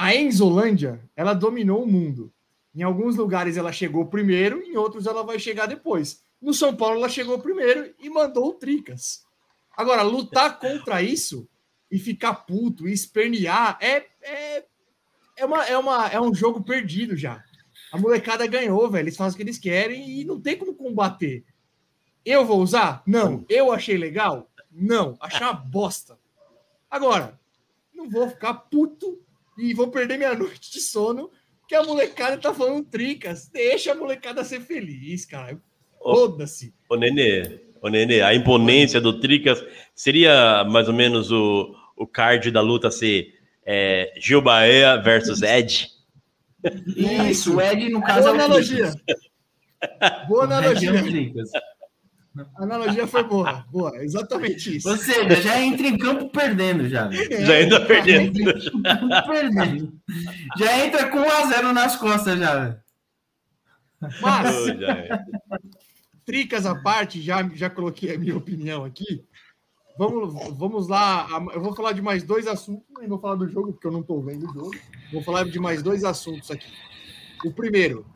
[0.00, 2.32] a Enzolândia, ela dominou o mundo.
[2.72, 6.22] Em alguns lugares ela chegou primeiro, em outros ela vai chegar depois.
[6.40, 9.24] No São Paulo ela chegou primeiro e mandou o Tricas.
[9.76, 11.48] Agora, lutar contra isso
[11.90, 14.64] e ficar puto e espernear é, é,
[15.36, 17.42] é, uma, é, uma, é um jogo perdido já.
[17.90, 19.04] A molecada ganhou, velho.
[19.04, 21.44] Eles fazem o que eles querem e não tem como combater.
[22.24, 23.02] Eu vou usar?
[23.04, 23.44] Não.
[23.48, 24.48] Eu achei legal?
[24.70, 25.16] Não.
[25.18, 26.16] Achei uma bosta.
[26.88, 27.38] Agora,
[27.92, 29.20] não vou ficar puto
[29.58, 31.30] e vou perder minha noite de sono
[31.68, 33.48] que a molecada tá falando tricas.
[33.48, 35.60] Deixa a molecada ser feliz, cara.
[36.00, 36.14] Ô.
[36.14, 36.72] Foda-se.
[36.88, 39.62] Ô, Nenê, ô, Nenê, a imponência do Tricas
[39.94, 43.34] seria mais ou menos o, o card da luta ser
[43.66, 45.88] é, Gil Bahia versus Ed?
[46.96, 48.92] Isso, o Ed, no caso, Boa é o analogia.
[48.92, 50.28] Tricas.
[50.28, 51.02] Boa é analogia.
[51.02, 51.50] Tricas.
[52.56, 53.64] A analogia foi boa.
[53.70, 54.88] Boa, exatamente isso.
[54.88, 57.08] Você já entra em campo perdendo, já.
[57.08, 57.46] velho.
[57.46, 58.38] Já ainda perdendo.
[58.38, 60.00] Já entra em campo perdendo.
[60.56, 62.54] Já entra com 1x0 nas costas, já.
[62.54, 62.80] velho.
[64.20, 65.24] Mas, já é.
[66.24, 69.24] tricas à parte, já, já coloquei a minha opinião aqui.
[69.98, 71.26] Vamos, vamos lá.
[71.52, 72.84] Eu vou falar de mais dois assuntos.
[72.98, 74.70] Nem vou falar do jogo, porque eu não estou vendo o jogo.
[75.12, 76.72] Vou falar de mais dois assuntos aqui.
[77.44, 78.06] O primeiro,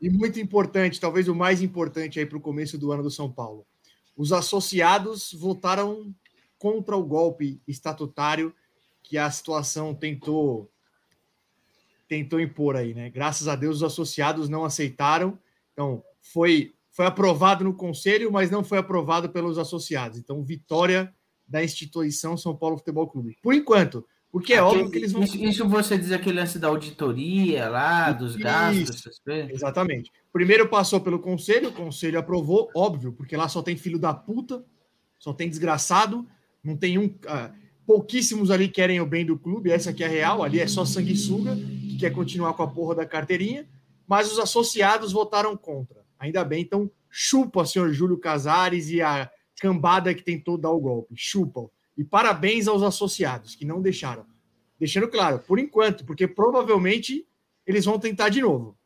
[0.00, 3.30] e muito importante, talvez o mais importante aí para o começo do ano do São
[3.30, 3.66] Paulo.
[4.16, 6.14] Os associados votaram
[6.58, 8.54] contra o golpe estatutário
[9.02, 10.70] que a situação tentou
[12.08, 13.10] tentou impor aí, né?
[13.10, 15.38] Graças a Deus os associados não aceitaram.
[15.72, 20.18] Então, foi foi aprovado no conselho, mas não foi aprovado pelos associados.
[20.18, 21.14] Então, vitória
[21.46, 23.36] da instituição São Paulo Futebol Clube.
[23.42, 26.68] Por enquanto, porque é óbvio que eles vão Isso, isso você diz aquele lance da
[26.68, 28.42] auditoria lá, dos Isso.
[28.42, 29.20] gastos.
[29.50, 30.12] Exatamente.
[30.32, 34.64] Primeiro passou pelo conselho, o conselho aprovou, óbvio, porque lá só tem filho da puta,
[35.18, 36.26] só tem desgraçado,
[36.62, 37.14] não tem um.
[37.26, 37.50] ah,
[37.86, 40.84] pouquíssimos ali querem o bem do clube, essa aqui é a real, ali é só
[40.84, 43.66] sanguessuga, que quer continuar com a porra da carteirinha,
[44.06, 46.04] mas os associados votaram contra.
[46.18, 50.80] Ainda bem, então chupa o senhor Júlio Casares e a cambada que tentou dar o
[50.80, 51.14] golpe.
[51.16, 51.68] Chupam.
[51.96, 54.26] E parabéns aos associados que não deixaram.
[54.78, 57.26] Deixando claro, por enquanto, porque provavelmente
[57.66, 58.76] eles vão tentar de novo.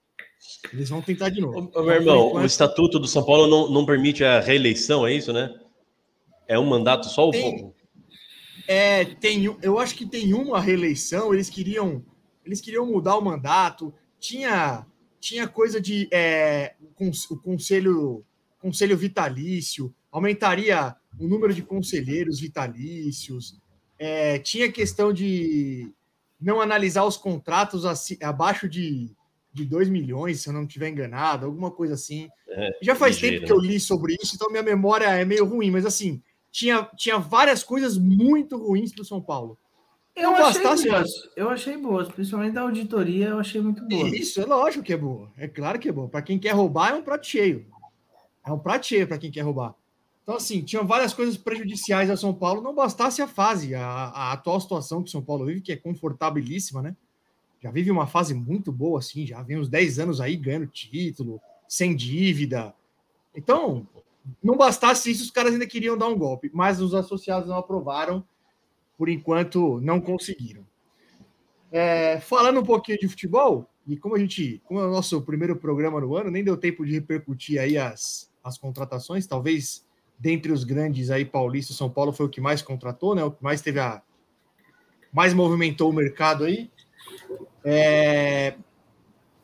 [0.73, 1.71] Eles vão tentar de novo.
[1.75, 5.33] Ô, meu irmão, o estatuto do São Paulo não, não permite a reeleição, é isso,
[5.33, 5.53] né?
[6.49, 7.73] É um mandato só o Tem.
[8.67, 11.35] É, tem, eu acho que tem uma reeleição.
[11.35, 12.05] Eles queriam,
[12.45, 13.93] eles queriam mudar o mandato.
[14.19, 14.87] Tinha,
[15.19, 18.25] tinha coisa de é, o conselho,
[18.61, 19.93] conselho vitalício.
[20.11, 23.59] Aumentaria o número de conselheiros vitalícios,
[23.99, 25.93] é, tinha questão de
[26.41, 29.11] não analisar os contratos aci- abaixo de,
[29.53, 32.29] de 2 milhões, se eu não estiver enganado, alguma coisa assim.
[32.49, 35.45] É, Já faz ligeiro, tempo que eu li sobre isso, então minha memória é meio
[35.45, 39.59] ruim, mas assim, tinha, tinha várias coisas muito ruins do São Paulo.
[40.17, 41.11] Eu Não achei bastasse- boas.
[41.37, 44.09] Eu achei boas, principalmente da auditoria, eu achei muito boa.
[44.09, 45.31] Isso, é lógico que é boa.
[45.37, 46.09] É claro que é boa.
[46.09, 47.67] Para quem quer roubar, é um prato cheio.
[48.45, 49.75] É um prato cheio para quem quer roubar.
[50.23, 52.63] Então, assim, tinham várias coisas prejudiciais ao São Paulo.
[52.63, 56.83] Não bastasse a fase, a, a atual situação que São Paulo vive, que é confortabilíssima,
[56.83, 56.97] né?
[57.61, 61.41] Já vive uma fase muito boa, assim, já vem uns 10 anos aí ganhando título,
[61.69, 62.75] sem dívida.
[63.35, 63.87] Então,
[64.43, 68.25] não bastasse isso, os caras ainda queriam dar um golpe, mas os associados não aprovaram,
[68.97, 70.67] por enquanto não conseguiram.
[71.71, 75.57] É, falando um pouquinho de futebol, e como a gente, como é o nosso primeiro
[75.57, 79.87] programa no ano, nem deu tempo de repercutir aí as, as contratações, talvez
[80.21, 83.25] dentre os grandes aí paulistas, São Paulo foi o que mais contratou, né?
[83.25, 84.03] O que mais teve a
[85.11, 86.71] mais movimentou o mercado aí.
[87.65, 88.55] É,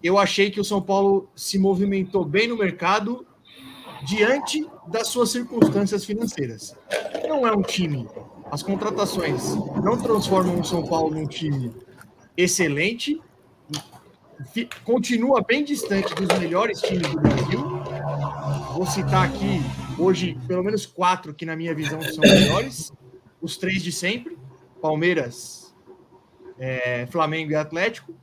[0.02, 3.26] eu achei que o São Paulo se movimentou bem no mercado
[4.04, 6.76] diante das suas circunstâncias financeiras.
[7.26, 8.06] Não é um time,
[8.52, 11.72] as contratações não transformam o São Paulo num time
[12.36, 13.20] excelente,
[14.84, 17.60] continua bem distante dos melhores times do Brasil.
[18.74, 19.60] Vou citar aqui
[19.98, 22.92] hoje pelo menos quatro que na minha visão são melhores,
[23.40, 24.36] os três de sempre:
[24.80, 25.74] Palmeiras,
[26.58, 28.14] é, Flamengo e Atlético.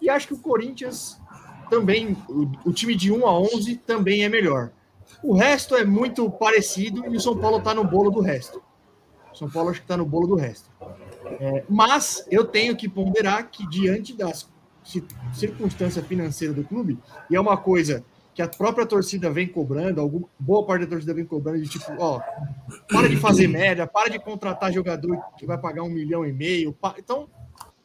[0.00, 1.20] E acho que o Corinthians
[1.68, 4.70] também, o, o time de 1 a 11 também é melhor.
[5.22, 8.62] O resto é muito parecido e o São Paulo está no bolo do resto.
[9.32, 10.70] O São Paulo acho que está no bolo do resto.
[11.40, 14.48] É, mas eu tenho que ponderar que, diante das
[14.84, 18.04] ci- circunstância financeira do clube, e é uma coisa
[18.38, 21.90] que a própria torcida vem cobrando, alguma, boa parte da torcida vem cobrando, de tipo,
[21.98, 22.20] ó,
[22.88, 26.72] para de fazer merda, para de contratar jogador que vai pagar um milhão e meio.
[26.96, 27.28] Então,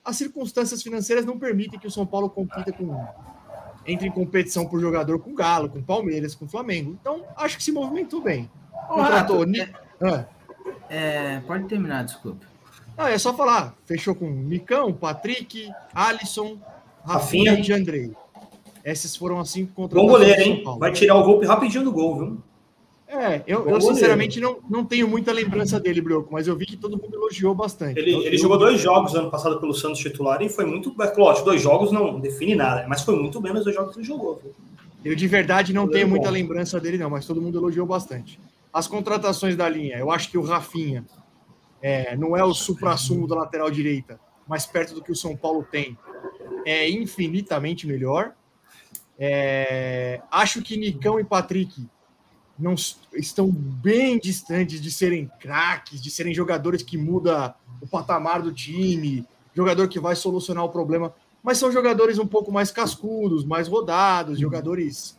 [0.05, 3.03] as circunstâncias financeiras não permitem que o São Paulo compita com.
[3.83, 6.95] entre em competição por jogador com Galo, com Palmeiras, com Flamengo.
[7.01, 8.47] Então, acho que se movimentou bem.
[8.87, 9.39] Contratou.
[9.39, 9.67] Rato, Ni-
[10.03, 10.25] Ah.
[10.87, 12.45] É, pode terminar, desculpa.
[12.95, 13.73] Não, é só falar.
[13.87, 16.59] Fechou com Nicão, Patrick, Alisson,
[17.03, 18.13] Rafinha e Jandrei.
[18.83, 20.79] Essas foram as cinco Bom contratações goleiro, do São hein?
[20.79, 22.37] Vai tirar o golpe rapidinho do gol, viu?
[23.07, 23.81] É, eu, Bom eu goleiro.
[23.81, 27.53] sinceramente não, não tenho muita lembrança dele, Brioco, mas eu vi que todo mundo elogiou
[27.53, 27.99] bastante.
[27.99, 30.93] Ele, ele jogou dois jogos ano passado pelo Santos titular e foi muito.
[30.99, 33.99] é Lógico, dois jogos não define nada, mas foi muito bem nos dois jogos que
[33.99, 34.39] ele jogou.
[34.41, 34.51] viu?
[35.05, 36.33] Eu de verdade não Goleiro tenho muita bom.
[36.33, 38.39] lembrança dele, não, mas todo mundo elogiou bastante.
[38.73, 41.05] As contratações da linha, eu acho que o Rafinha
[41.81, 45.65] é, não é o supra-sumo da lateral direita, mas perto do que o São Paulo
[45.69, 45.95] tem,
[46.65, 48.33] é infinitamente melhor.
[49.19, 51.87] É, acho que Nicão e Patrick
[52.57, 52.75] não
[53.13, 59.25] estão bem distantes de serem craques, de serem jogadores que muda o patamar do time,
[59.53, 64.39] jogador que vai solucionar o problema, mas são jogadores um pouco mais cascudos, mais rodados,
[64.39, 65.17] jogadores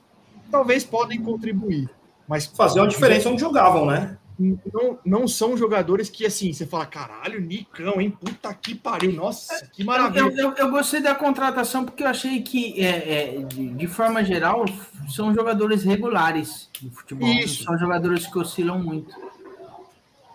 [0.50, 1.90] talvez podem contribuir,
[2.28, 4.16] mas Fazer uma diferença onde jogavam, né?
[4.38, 8.10] Não, não são jogadores que assim, você fala, caralho, Nicão, hein?
[8.10, 10.32] Puta que pariu, nossa, que Eu, maravilha.
[10.40, 14.64] eu, eu gostei da contratação porque eu achei que, é, é, de, de forma geral,
[15.08, 17.28] são jogadores regulares de futebol.
[17.28, 17.64] Isso.
[17.64, 19.14] São jogadores que oscilam muito.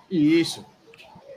[0.09, 0.65] Isso.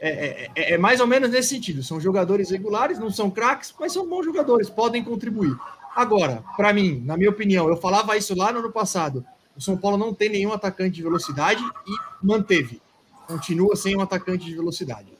[0.00, 1.82] É, é- é- é mais ou menos nesse sentido.
[1.82, 5.56] São jogadores regulares, não são craques, mas são bons jogadores, podem contribuir.
[5.94, 9.24] Agora, para mim, na minha opinião, eu falava isso lá no ano passado.
[9.56, 12.80] O São Paulo não tem nenhum atacante de velocidade e manteve.
[13.26, 15.12] Continua sem um atacante de velocidade.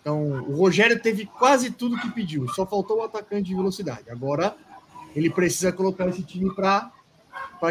[0.00, 4.10] Então, o Rogério teve quase tudo que pediu, só faltou o atacante de velocidade.
[4.10, 4.56] Agora,
[5.14, 6.92] ele precisa colocar esse time para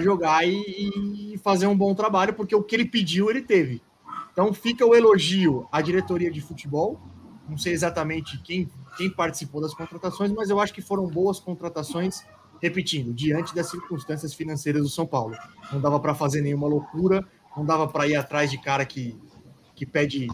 [0.01, 3.81] jogar e, e fazer um bom trabalho, porque o que ele pediu, ele teve.
[4.31, 6.99] Então fica o elogio à diretoria de futebol.
[7.47, 12.23] Não sei exatamente quem, quem participou das contratações, mas eu acho que foram boas contratações,
[12.61, 15.35] repetindo, diante das circunstâncias financeiras do São Paulo.
[15.71, 19.15] Não dava para fazer nenhuma loucura, não dava para ir atrás de cara que,
[19.75, 20.27] que pede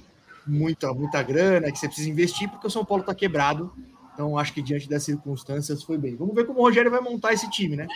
[0.45, 3.71] muita, muita grana, que você precisa investir, porque o São Paulo está quebrado.
[4.13, 6.15] Então acho que diante das circunstâncias foi bem.
[6.15, 7.87] Vamos ver como o Rogério vai montar esse time, né?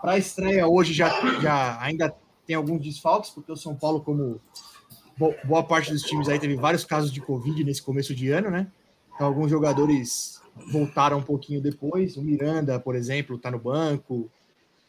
[0.00, 1.08] Para a estreia hoje já,
[1.40, 2.14] já ainda
[2.46, 4.40] tem alguns desfalques, porque o São Paulo, como
[5.16, 8.50] bo- boa parte dos times aí teve vários casos de Covid nesse começo de ano,
[8.50, 8.66] né?
[9.14, 12.16] Então, alguns jogadores voltaram um pouquinho depois.
[12.16, 14.30] O Miranda, por exemplo, tá no banco.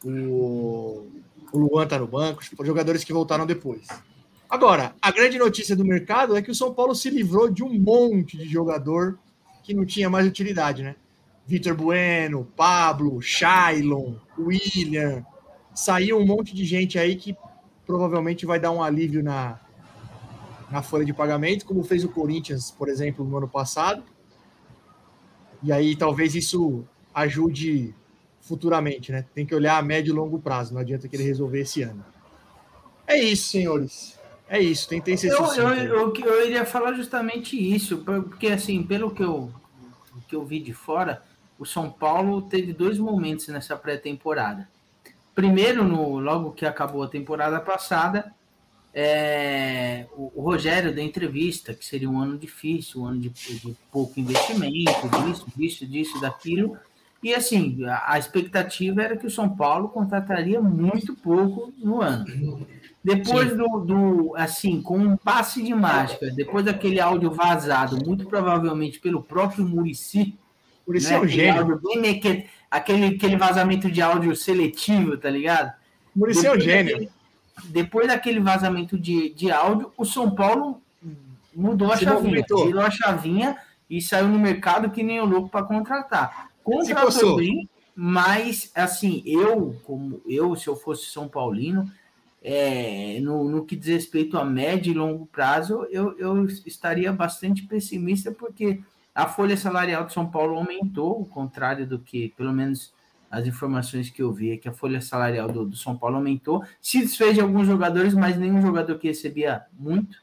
[0.04, 1.06] O,
[1.52, 2.42] o Luan tá no banco.
[2.42, 3.86] Tipo, jogadores que voltaram depois.
[4.48, 7.72] Agora, a grande notícia do mercado é que o São Paulo se livrou de um
[7.72, 9.18] monte de jogador
[9.62, 10.94] que não tinha mais utilidade, né?
[11.46, 15.24] Vitor Bueno, Pablo, Shailon, William.
[15.74, 17.36] Saiu um monte de gente aí que
[17.86, 19.58] provavelmente vai dar um alívio na,
[20.70, 24.02] na folha de pagamento, como fez o Corinthians, por exemplo, no ano passado.
[25.64, 27.94] E aí talvez isso ajude
[28.42, 29.24] futuramente, né?
[29.34, 32.04] Tem que olhar a médio e longo prazo, não adianta que ele resolver esse ano.
[33.06, 34.18] É isso, senhores.
[34.46, 39.10] É isso, tentei ser Eu, eu, eu, eu iria falar justamente isso, porque assim, pelo
[39.10, 39.50] que eu,
[40.28, 41.22] que eu vi de fora,
[41.58, 44.68] o São Paulo teve dois momentos nessa pré-temporada.
[45.34, 48.32] Primeiro, no, logo que acabou a temporada passada,
[48.94, 54.20] é, o, Rogério da entrevista, que seria um ano difícil, um ano de, de pouco
[54.20, 56.78] investimento, disso, disso, disso, daquilo.
[57.20, 62.24] E assim, a, a expectativa era que o São Paulo contrataria muito pouco no ano.
[63.02, 69.00] Depois do, do, assim, com um passe de mágica, depois daquele áudio vazado, muito provavelmente
[69.00, 70.38] pelo próprio Murici,
[70.88, 71.80] isso né, é um aquele, gênio.
[71.96, 75.72] meque- aquele, aquele vazamento de áudio seletivo, tá ligado?
[76.14, 77.08] Muricy é um gênio.
[77.64, 80.80] Depois daquele vazamento de, de áudio, o São Paulo
[81.54, 82.66] mudou a Se chavinha, movimentou.
[82.66, 83.56] tirou a chavinha
[83.88, 86.50] e saiu no mercado que nem o louco para contratar.
[86.62, 91.90] Contratou bem, mas assim, eu, como eu, se eu fosse São Paulino,
[92.42, 97.62] é, no, no que diz respeito a médio e longo prazo, eu, eu estaria bastante
[97.62, 98.80] pessimista, porque
[99.14, 102.92] a folha salarial de São Paulo aumentou, ao contrário do que, pelo menos,
[103.34, 106.62] as informações que eu vi, é que a folha salarial do, do São Paulo aumentou,
[106.80, 110.18] se desfez de alguns jogadores, mas nenhum jogador que recebia muito,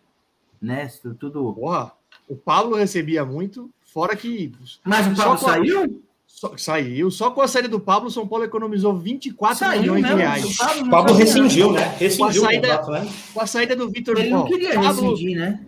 [0.62, 0.86] né?
[0.86, 1.54] Isso Tudo.
[1.54, 1.92] Porra,
[2.28, 4.52] o Pablo recebia muito, fora que
[4.86, 6.02] Mas o a- saiu?
[6.26, 7.12] só- saiu.
[7.12, 10.18] Só com a saída do Pablo, o São Paulo economizou 24 Saiu milhões mesmo.
[10.18, 10.46] de reais.
[10.46, 11.96] O Pablo Pablo rescindiu, né?
[12.00, 13.14] Rescindiu Com a o saída- contrato, né?
[13.34, 15.66] Com a saída do Vitor Ele não queria Pablo, rescindir, né?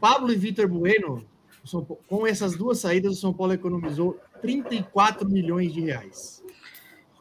[0.00, 1.24] Pablo e Vitor Bueno,
[1.70, 6.41] Paulo- com essas duas saídas, o São Paulo economizou 34 milhões de reais.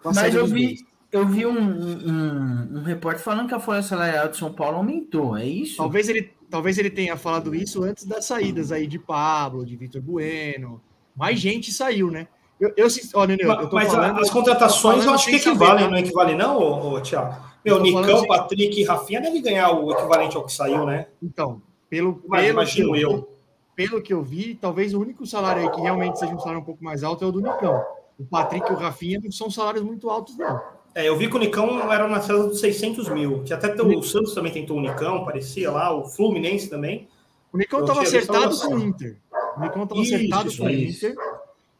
[0.04, 0.86] Mas eu vi, dois.
[1.12, 5.38] eu vi um, um, um repórter falando que a folha salarial de São Paulo aumentou.
[5.38, 5.78] É isso?
[5.78, 10.02] Talvez ele, talvez ele tenha falado isso antes das saídas aí de Pablo, de Vitor
[10.02, 10.82] Bueno.
[11.16, 12.28] Mais gente saiu, né?
[12.60, 12.88] Eu, eu,
[13.28, 16.94] Nenê, eu tô Mas falando, as contratações eu acho que equivalem, não equivale, não, ô,
[16.94, 17.36] ô, Thiago?
[17.66, 21.08] Meu, Eu Nicão, sem- Patrick e Rafinha devem ganhar o equivalente ao que saiu, né?
[21.22, 23.38] Então, pelo, Mas pelo, imagino que eu.
[23.76, 26.64] pelo que eu vi, talvez o único salário aí que realmente seja um salário um
[26.64, 27.84] pouco mais alto é o do Nicão.
[28.22, 30.62] O Patrick e o Rafinha não são salários muito altos, não.
[30.94, 34.04] É, eu vi que o Nicão era na casa dos 600 mil, que até o
[34.04, 37.08] Santos também tentou o Nicão, parecia lá, o Fluminense também.
[37.52, 38.80] O Nicão estava acertado com o.
[38.80, 39.18] Inter.
[39.58, 40.70] O Nicão estava acertado isso, com o.
[40.70, 41.16] Inter.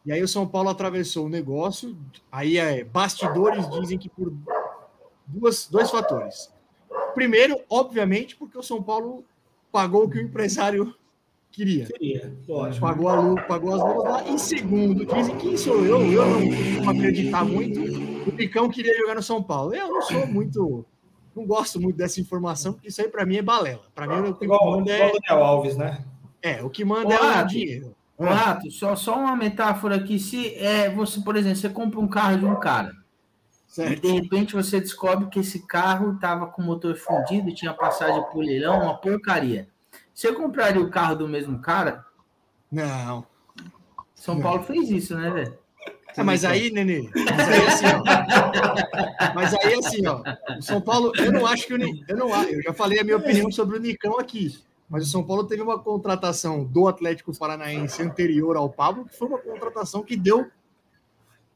[0.04, 1.96] E aí o São Paulo atravessou o negócio.
[2.30, 4.32] Aí é, bastidores dizem que por
[5.26, 6.50] duas, dois fatores.
[7.14, 9.24] Primeiro, obviamente, porque o São Paulo
[9.70, 10.94] pagou o que o empresário
[11.52, 11.86] queria.
[12.48, 12.84] Lógico.
[12.84, 14.28] Pagou, a lu, pagou as luvas lá.
[14.28, 17.80] E segundo, dizem que sou eu, eu não costumo acreditar muito.
[18.28, 19.74] O Nicão queria jogar no São Paulo.
[19.74, 20.84] Eu não sou muito.
[21.34, 23.82] Não gosto muito dessa informação, porque isso aí para mim é balela.
[23.94, 26.04] Para mim, o que Igual, manda igual é, o Daniel Alves, né?
[26.42, 27.96] é, o que manda Ô, é o Rato, dinheiro.
[28.18, 30.18] Ô, Rato, só, só uma metáfora aqui.
[30.18, 32.92] Se é, você, por exemplo, você compra um carro de um cara
[33.72, 34.02] e Certo.
[34.02, 38.44] de repente você descobre que esse carro estava com o motor fundido, tinha passagem por
[38.44, 39.66] leilão, uma porcaria.
[40.14, 42.04] Você compraria o carro do mesmo cara?
[42.70, 43.26] Não.
[44.14, 44.42] São Não.
[44.42, 45.58] Paulo fez isso, né, velho?
[46.16, 49.34] Ah, mas aí, Nenê, mas aí assim, ó.
[49.34, 50.22] Mas aí assim, ó.
[50.58, 53.16] O São Paulo, eu não acho que o eu não eu já falei a minha
[53.16, 54.58] opinião sobre o Nicão aqui.
[54.90, 59.26] Mas o São Paulo teve uma contratação do Atlético Paranaense anterior ao Pablo, que foi
[59.26, 60.50] uma contratação que deu.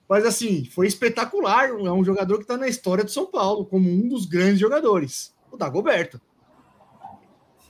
[0.09, 1.69] Mas assim, foi espetacular.
[1.69, 5.35] É um jogador que está na história do São Paulo, como um dos grandes jogadores,
[5.53, 6.19] o Dagoberto.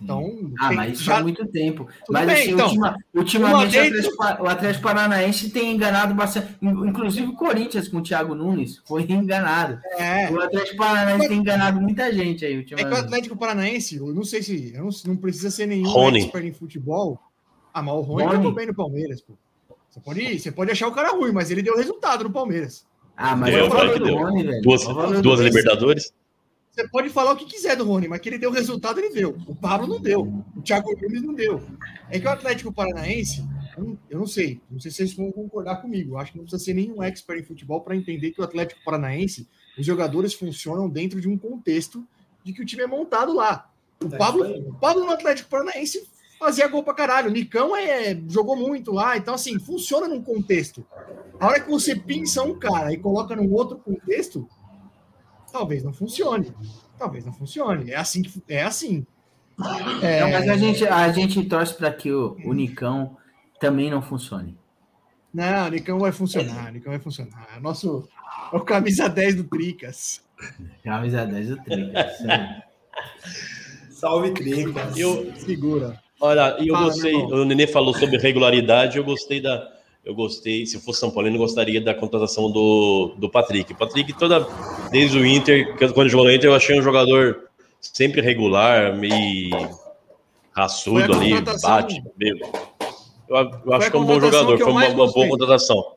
[0.01, 1.85] Então, Ah, tem- mas isso já- faz muito tempo.
[1.85, 2.67] Tudo Mas bem, assim, então.
[2.67, 6.55] ultima- ultimamente o Atlético, Pa- o Atlético Paranaense tem enganado bastante.
[6.61, 9.81] In- Inclusive o Corinthians com o Thiago Nunes foi enganado.
[9.99, 13.05] é, O Atlético Paranaense tem enganado muita gente aí É que o ultimamente.
[13.05, 14.73] Atlético Paranaense, eu não sei se.
[14.75, 16.21] Eu não, não precisa ser nenhum Rony.
[16.25, 17.19] expert em futebol.
[17.73, 18.37] Ah, mas o Rony Rony.
[18.37, 19.33] jogou bem no Palmeiras, pô.
[19.91, 22.85] Você pode, você pode achar o cara ruim, mas ele deu resultado no Palmeiras.
[23.17, 24.17] Ah, mas Deu, valor claro que do deu.
[24.19, 24.61] Rony, velho.
[24.61, 24.85] Duas,
[25.23, 25.41] duas.
[25.41, 26.13] Libertadores?
[26.77, 29.35] Você pode falar o que quiser do Rony, mas que ele deu resultado, ele deu.
[29.47, 30.21] O Pablo não deu.
[30.55, 31.63] O Thiago Nunes não deu.
[32.11, 33.43] É que o Atlético Paranaense,
[33.79, 34.61] eu não, eu não sei.
[34.71, 36.19] Não sei se vocês vão concordar comigo.
[36.19, 39.49] Acho que não precisa ser nenhum expert em futebol para entender que o Atlético Paranaense,
[39.79, 42.07] os jogadores funcionam dentro de um contexto
[42.45, 43.71] de que o time é montado lá.
[44.05, 46.07] O É Pablo, o Pablo no Atlético Paranaense
[46.39, 47.31] fazia gol pra caralho.
[47.31, 49.17] O Nicão é, jogou muito lá.
[49.17, 50.87] Então, assim, funciona num contexto.
[51.41, 54.47] A hora que você pinça um cara e coloca num outro contexto,
[55.57, 56.53] talvez não funcione.
[56.99, 57.91] Talvez não funcione.
[57.91, 59.07] É assim que é assim.
[60.03, 63.17] É, Não, mas a gente, a gente torce para que o, o Nicão
[63.59, 64.57] também não funcione.
[65.33, 67.59] Não, o Nicão vai funcionar, o Nicão vai funcionar.
[67.61, 68.07] Nosso
[68.53, 70.23] é o camisa 10 do Tricas.
[70.85, 72.07] Camisa 10 do Trica.
[72.07, 72.63] isso aí.
[73.91, 74.97] Salve, Tricas.
[74.97, 75.99] Eu, Segura.
[76.21, 77.15] olha, eu Fala, gostei.
[77.15, 78.99] O Nenê falou sobre regularidade.
[78.99, 79.73] Eu gostei da.
[80.07, 80.65] Eu gostei.
[80.65, 83.75] Se fosse São Paulino, eu gostaria da contratação do, do Patrick.
[83.75, 84.47] Patrick, toda
[84.93, 87.49] desde o Inter, quando jogou no Inter, eu achei um jogador
[87.81, 89.51] sempre regular, meio
[90.53, 92.39] raçudo ali, bate, meio.
[93.29, 93.37] Eu,
[93.67, 94.57] eu acho que é um bom jogador.
[94.57, 95.97] Foi uma, uma boa contratação.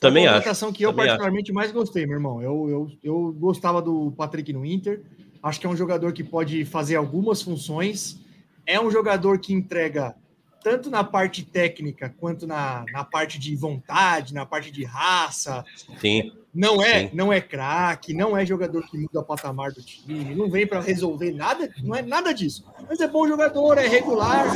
[0.00, 0.40] Também Foi a acho.
[0.40, 1.10] contratação que eu também acho.
[1.10, 2.42] particularmente mais gostei, meu irmão.
[2.42, 5.00] Eu, eu, eu gostava do Patrick no Inter.
[5.40, 8.18] Acho que é um jogador que pode fazer algumas funções.
[8.66, 10.16] É um jogador que entrega
[10.62, 15.64] tanto na parte técnica quanto na, na parte de vontade, na parte de raça.
[16.00, 16.32] Sim.
[16.54, 17.10] Não é, Sim.
[17.14, 20.80] não é craque, não é jogador que muda o patamar do time, não vem para
[20.80, 22.66] resolver nada, não é nada disso.
[22.86, 24.46] Mas é bom jogador, é regular,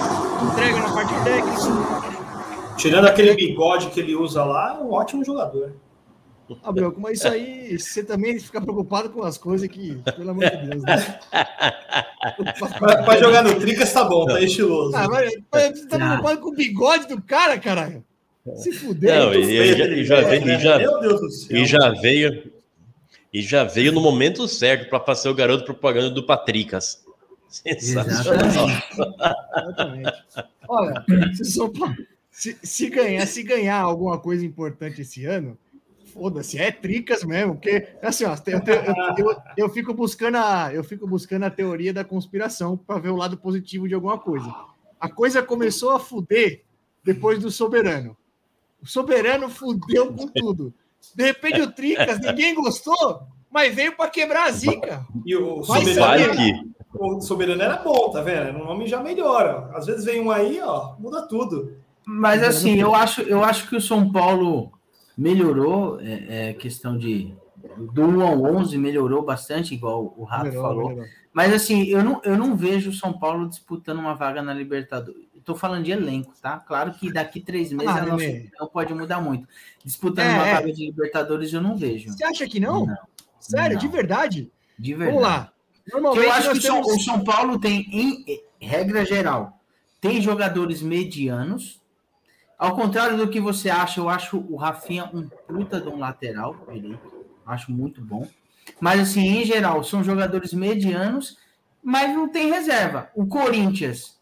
[0.53, 2.77] entrega na parte técnica.
[2.77, 5.75] Tirando aquele bigode que ele usa lá, é um ótimo jogador.
[6.63, 10.69] Abreu, mas isso aí, você também fica preocupado com as coisas que, pelo amor de
[10.69, 11.19] Deus, né?
[12.79, 14.97] Pra, pra jogar no Tricas tá bom, tá estiloso.
[14.97, 18.05] Ah, mas você tá preocupado com o bigode do cara, caralho?
[18.57, 19.19] Se fuder.
[19.19, 21.57] Não, tu- e, e já, e já veio, e já, Meu Deus do céu.
[21.57, 22.53] e já veio
[23.33, 27.05] e já veio no momento certo para fazer o garoto propaganda do Patricas.
[27.49, 28.69] Sensacional.
[29.59, 30.13] Exatamente.
[30.69, 31.05] Olha,
[32.31, 35.57] se- se ganhar, se ganhar alguma coisa importante esse ano,
[36.17, 40.83] foda-se, é tricas mesmo, porque assim, ó, eu, eu, eu, eu fico buscando a, eu
[40.83, 44.53] fico buscando a teoria da conspiração para ver o lado positivo de alguma coisa.
[44.99, 46.63] A coisa começou a fuder
[47.05, 48.17] depois do soberano.
[48.83, 50.73] O soberano fudeu com tudo.
[51.15, 55.07] De repente o Tricas, ninguém gostou, mas veio para quebrar a zica.
[55.25, 58.59] E o Vai Soberano, que o Soberano era bom, tá vendo?
[58.59, 59.71] O nome já melhora.
[59.75, 61.77] Às vezes vem um aí, ó, muda tudo.
[62.05, 64.73] Mas assim, eu acho, eu acho que o São Paulo
[65.17, 67.35] melhorou, é, é, questão de
[67.93, 70.89] do 1 ao 11 melhorou bastante, igual o Rato Melhorou, falou.
[70.91, 71.11] melhorou.
[71.33, 75.27] Mas assim, eu não, eu não vejo o São Paulo disputando uma vaga na Libertadores.
[75.37, 76.59] Estou falando de elenco, tá?
[76.59, 79.47] Claro que daqui três meses Ah, a nossa opinião pode mudar muito.
[79.85, 80.55] Disputando É, uma é.
[80.55, 82.11] vaga de Libertadores, eu não vejo.
[82.13, 82.87] Você acha que não?
[82.87, 82.97] Não,
[83.39, 83.81] Sério, não.
[83.81, 84.51] de verdade?
[84.79, 85.11] De verdade.
[85.17, 85.53] Vamos lá.
[85.93, 88.25] Normalmente Eu acho que o São- temos- o São Paulo tem, em
[88.59, 89.61] em regra geral,
[90.01, 91.81] tem jogadores medianos.
[92.59, 96.57] Ao contrário do que você acha, eu acho o Rafinha um puta de um lateral
[96.73, 97.25] direito.
[97.45, 98.27] Acho muito bom.
[98.81, 101.37] Mas, assim, em geral, são jogadores medianos,
[101.83, 103.11] mas não tem reserva.
[103.15, 104.19] O Corinthians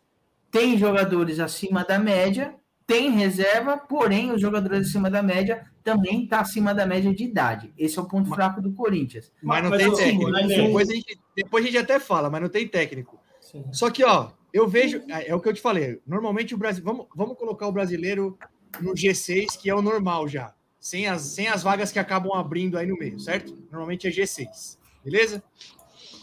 [0.50, 2.54] tem jogadores acima da média,
[2.86, 7.72] tem reserva, porém, os jogadores acima da média também está acima da média de idade.
[7.78, 9.32] Esse é o ponto fraco do Corinthians.
[9.42, 10.30] Mas não Mas tem eu- técnico.
[10.30, 13.18] mas eu- Depois a, gente, depois a gente até fala, mas não tem técnico.
[13.40, 13.64] Sim.
[13.72, 15.02] Só que, ó, eu vejo.
[15.10, 16.00] É é o que eu te falei.
[16.06, 16.84] Normalmente o Brasil.
[16.84, 18.38] Vamos, vamos colocar o brasileiro
[18.80, 20.54] no G6, que é o normal já.
[20.80, 23.56] Sem as, sem as vagas que acabam abrindo aí no meio, certo?
[23.70, 24.78] Normalmente é G6.
[25.04, 25.42] Beleza?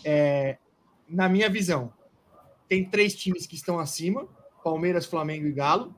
[0.06, 0.58] É,
[1.10, 1.94] na minha visão,
[2.70, 4.28] tem três times que estão acima:
[4.64, 5.96] Palmeiras, Flamengo e Galo.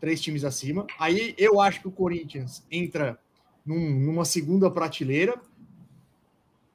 [0.00, 0.86] Três times acima.
[0.98, 3.18] Aí eu acho que o Corinthians entra
[3.66, 5.40] num- numa segunda prateleira,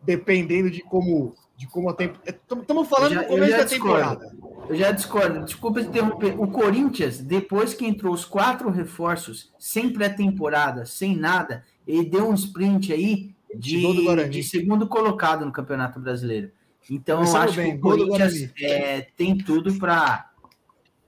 [0.01, 2.19] dependendo de como de como a tempo.
[2.25, 4.19] Estamos falando Eu já- do começo da discordo.
[4.19, 4.43] temporada.
[4.69, 6.39] Eu já discordo, desculpa interromper.
[6.39, 12.33] O Corinthians, depois que entrou os quatro reforços, sem pré-temporada, sem nada, ele deu um
[12.33, 16.49] sprint aí de, de segundo colocado no Campeonato Brasileiro.
[16.89, 20.29] Então, eu acho bem, que o Corinthians é, tem tudo para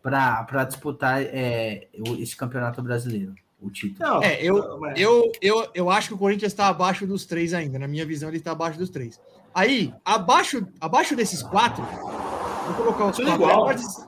[0.01, 1.87] para disputar é,
[2.19, 4.07] esse Campeonato Brasileiro, o título.
[4.07, 7.55] Não, É, eu, mas- eu, eu, eu acho que o Corinthians está abaixo dos três
[7.55, 7.79] ainda.
[7.79, 9.19] Na minha visão, ele está abaixo dos três.
[9.55, 13.45] Aí, abaixo, abaixo desses quatro, vou colocar os Tudo quatro.
[13.45, 13.65] igual.
[13.67, 14.07] Mas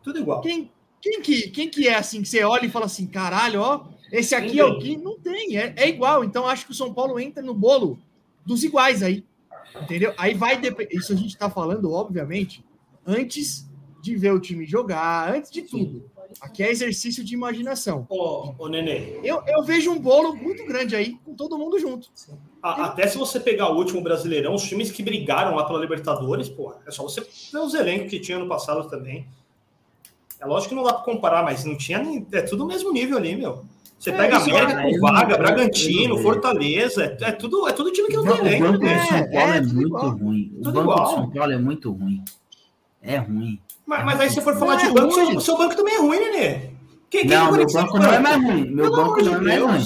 [0.00, 0.40] Tudo igual.
[0.42, 0.70] Quem,
[1.02, 4.32] quem, que, quem que é assim, que você olha e fala assim, caralho, ó, esse
[4.32, 6.22] aqui é o que não tem, é, é igual.
[6.22, 7.98] Então, acho que o São Paulo entra no bolo
[8.44, 9.24] dos iguais aí.
[9.82, 10.14] Entendeu?
[10.16, 10.94] Aí vai depender.
[10.94, 12.64] Isso a gente está falando, obviamente,
[13.04, 13.68] antes
[14.00, 16.08] de ver o time jogar, antes de tudo.
[16.40, 18.06] Aqui é exercício de imaginação.
[18.08, 22.08] Ô, ô Nenê, Eu, eu vejo um bolo muito grande aí, com todo mundo junto.
[22.62, 26.48] A- até se você pegar o último Brasileirão, os times que brigaram lá pela Libertadores,
[26.48, 29.26] pô, é só você ver os elencos que tinha no passado também.
[30.40, 32.26] É lógico que não dá pra comparar, mas não tinha nem.
[32.32, 33.64] É tudo o mesmo nível ali, meu.
[33.98, 37.90] Você É, pega América é- com Vaga, eu Bragantino, Fortaleza, é, é tudo, é tudo
[37.90, 38.78] time que não O tem banco elenco.
[38.78, 40.08] do É, São Paulo é, é, muito igual.
[40.10, 40.52] ruim.
[40.52, 41.04] O Tudo banco igual.
[41.04, 42.22] do São Paulo é muito ruim.
[43.00, 43.58] É ruim.
[43.86, 46.18] Mas, mas aí se for falar de é banco, seu, seu banco também é ruim,
[46.18, 46.52] Nenê.
[47.08, 48.64] Quem, quem Não, meu banco não é mais ruim.
[48.70, 49.84] Meu Pelo banco de não é mais ruim.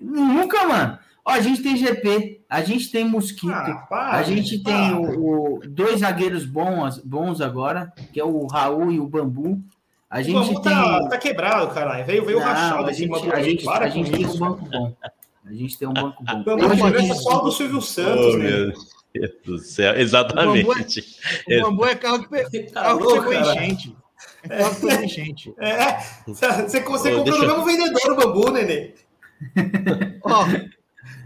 [0.00, 0.98] Nunca, mano.
[1.28, 4.72] Ó, a gente tem GP, a gente tem Mosquito, Ah, para, a gente para.
[4.72, 9.60] tem o, o- dois zagueiros bons, bons agora, que é o Raul e o Bambu.
[10.08, 10.72] A O gente Bambu tem.
[10.72, 12.06] tá, tá quebrado, caralho.
[12.06, 14.26] Veio, veio Não, rachado a em cima gente, do a gente, Para a gente tem
[14.26, 14.96] um banco bom.
[15.44, 16.42] A gente tem um banco bom.
[16.44, 18.44] Bambu parece gente- só do Silvio Santos, Oh, né?
[18.50, 18.72] meu.
[19.12, 20.66] Deus do céu, exatamente.
[20.66, 23.54] O bambu é carro que, pe- Tá carro que louco, pegou cara.
[23.66, 23.96] enchente.
[24.44, 25.54] É carro que enchente.
[25.58, 28.94] É, você, você Ô, comprou deixa- no mesmo vendedor o bambu, nenê.
[30.22, 30.44] Ó,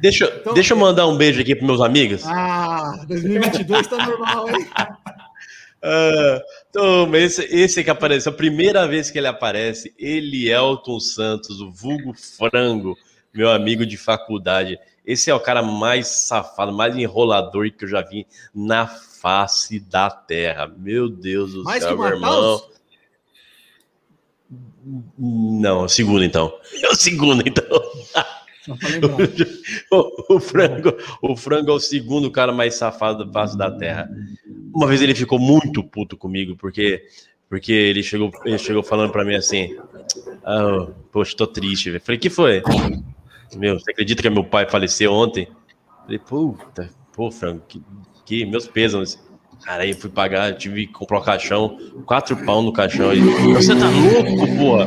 [0.02, 2.22] Deixa, Então- deixa eu mandar um beijo aqui para meus amigos.
[2.26, 4.68] ah, 2022 tá normal, hein?
[5.84, 6.40] Ah,
[6.70, 12.14] então, esse, esse que apareceu, a primeira vez que ele aparece, Elielton Santos, o vulgo
[12.14, 12.96] frango,
[13.34, 14.78] meu amigo de faculdade.
[15.04, 20.08] Esse é o cara mais safado, mais enrolador que eu já vi na face da
[20.08, 20.68] terra.
[20.68, 22.62] Meu Deus do Mais céu, meu irmão.
[25.18, 26.52] Não, é segundo então.
[26.82, 27.64] É o segundo então.
[29.90, 34.08] O, o frango, o frango é o segundo cara mais safado da face da terra.
[34.74, 37.04] Uma vez ele ficou muito puto comigo porque
[37.48, 39.76] porque ele chegou, ele chegou falando pra mim assim:
[40.44, 41.90] ah, "Poxa, tô triste".
[41.90, 42.62] velho." Falei: "Que foi?"
[43.56, 45.48] Meu, você acredita que meu pai faleceu ontem?
[46.04, 47.82] Falei: "Puta, pô, frango, que,
[48.24, 49.18] que meus pesos".
[49.64, 53.10] Cara, aí eu fui pagar, tive que comprar o caixão, quatro pau no caixão.
[53.54, 54.86] Você tá louco, porra?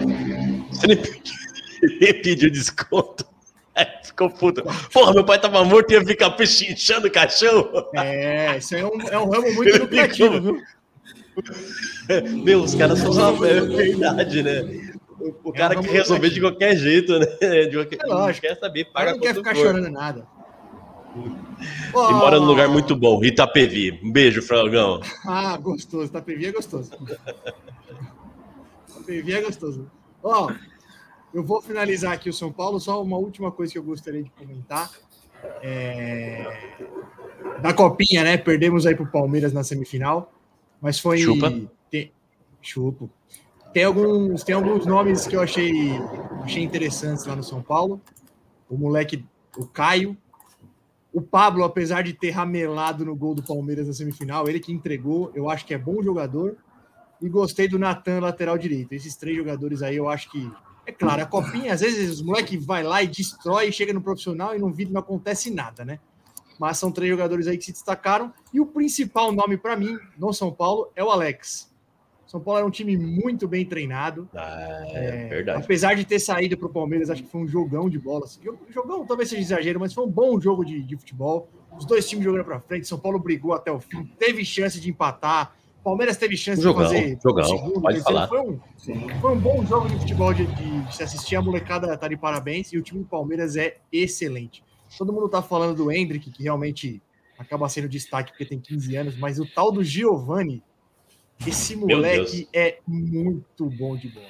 [0.69, 1.35] Você nem pediu,
[2.01, 3.34] nem pediu desconto.
[4.03, 4.63] Ficou puto.
[4.91, 7.69] Porra, meu pai tava morto e ia ficar pechinchando o caixão.
[7.95, 10.61] É, isso aí é um, é um ramo muito lucrativo, viu?
[12.43, 14.61] Meu, os caras são uma é verdade, né?
[15.19, 17.25] O, o cara É, que resolver de qualquer jeito, né?
[17.67, 18.47] De qualquer, É lógico.
[18.47, 19.65] Não quer saber, paga não quer ficar for.
[19.65, 20.25] chorando nada.
[21.17, 23.99] E mora num lugar muito bom, Itapevi.
[24.03, 25.01] Um beijo, Frangão.
[25.25, 26.11] Ah, gostoso.
[26.11, 26.91] Tapevi é gostoso.
[28.93, 29.89] Tapevi é gostoso.
[30.23, 30.51] Ó,
[31.35, 32.79] eu vou finalizar aqui o São Paulo.
[32.79, 34.89] Só uma última coisa que eu gostaria de comentar.
[35.61, 36.47] É...
[37.61, 38.37] Da Copinha, né?
[38.37, 40.31] Perdemos aí pro Palmeiras na semifinal.
[40.81, 41.17] Mas foi.
[41.17, 41.53] Chupa.
[41.91, 42.11] Tem...
[42.61, 43.09] Chupo.
[43.73, 45.91] Tem alguns, tem alguns nomes que eu achei,
[46.41, 48.01] achei interessantes lá no São Paulo.
[48.69, 49.25] O moleque,
[49.57, 50.17] o Caio.
[51.11, 55.31] O Pablo, apesar de ter ramelado no gol do Palmeiras na semifinal, ele que entregou,
[55.35, 56.55] eu acho que é bom jogador.
[57.21, 58.93] E gostei do Natan, lateral direito.
[58.93, 60.49] Esses três jogadores aí, eu acho que.
[60.85, 64.55] É claro, a copinha, às vezes os moleques vai lá e destrói, chega no profissional
[64.55, 65.99] e não, vi- não acontece nada, né?
[66.59, 68.31] Mas são três jogadores aí que se destacaram.
[68.53, 71.73] E o principal nome para mim no São Paulo é o Alex.
[72.27, 74.27] São Paulo era um time muito bem treinado.
[74.33, 75.63] Ah, é verdade.
[75.63, 78.25] Apesar de ter saído para o Palmeiras, acho que foi um jogão de bola.
[78.25, 78.41] assim.
[78.41, 81.49] Jog- Jogão talvez seja exagero, mas foi um bom jogo de, de futebol.
[81.77, 82.87] Os dois times jogando para frente.
[82.87, 85.53] São Paulo brigou até o fim, teve chance de empatar.
[85.85, 88.27] Palmeiras teve chance Jogão, de fazer jogão, segundo, pode falar.
[88.27, 88.59] Foi um,
[89.21, 91.35] foi um bom jogo de futebol de, de- de se assistir.
[91.35, 94.63] A molecada tá de parabéns e o time do Palmeiras é excelente.
[94.97, 96.99] Todo mundo tá falando do Hendrick, que realmente
[97.37, 100.63] acaba sendo destaque porque tem 15 anos, mas o tal do Giovani,
[101.45, 104.25] esse moleque é muito bom de bola.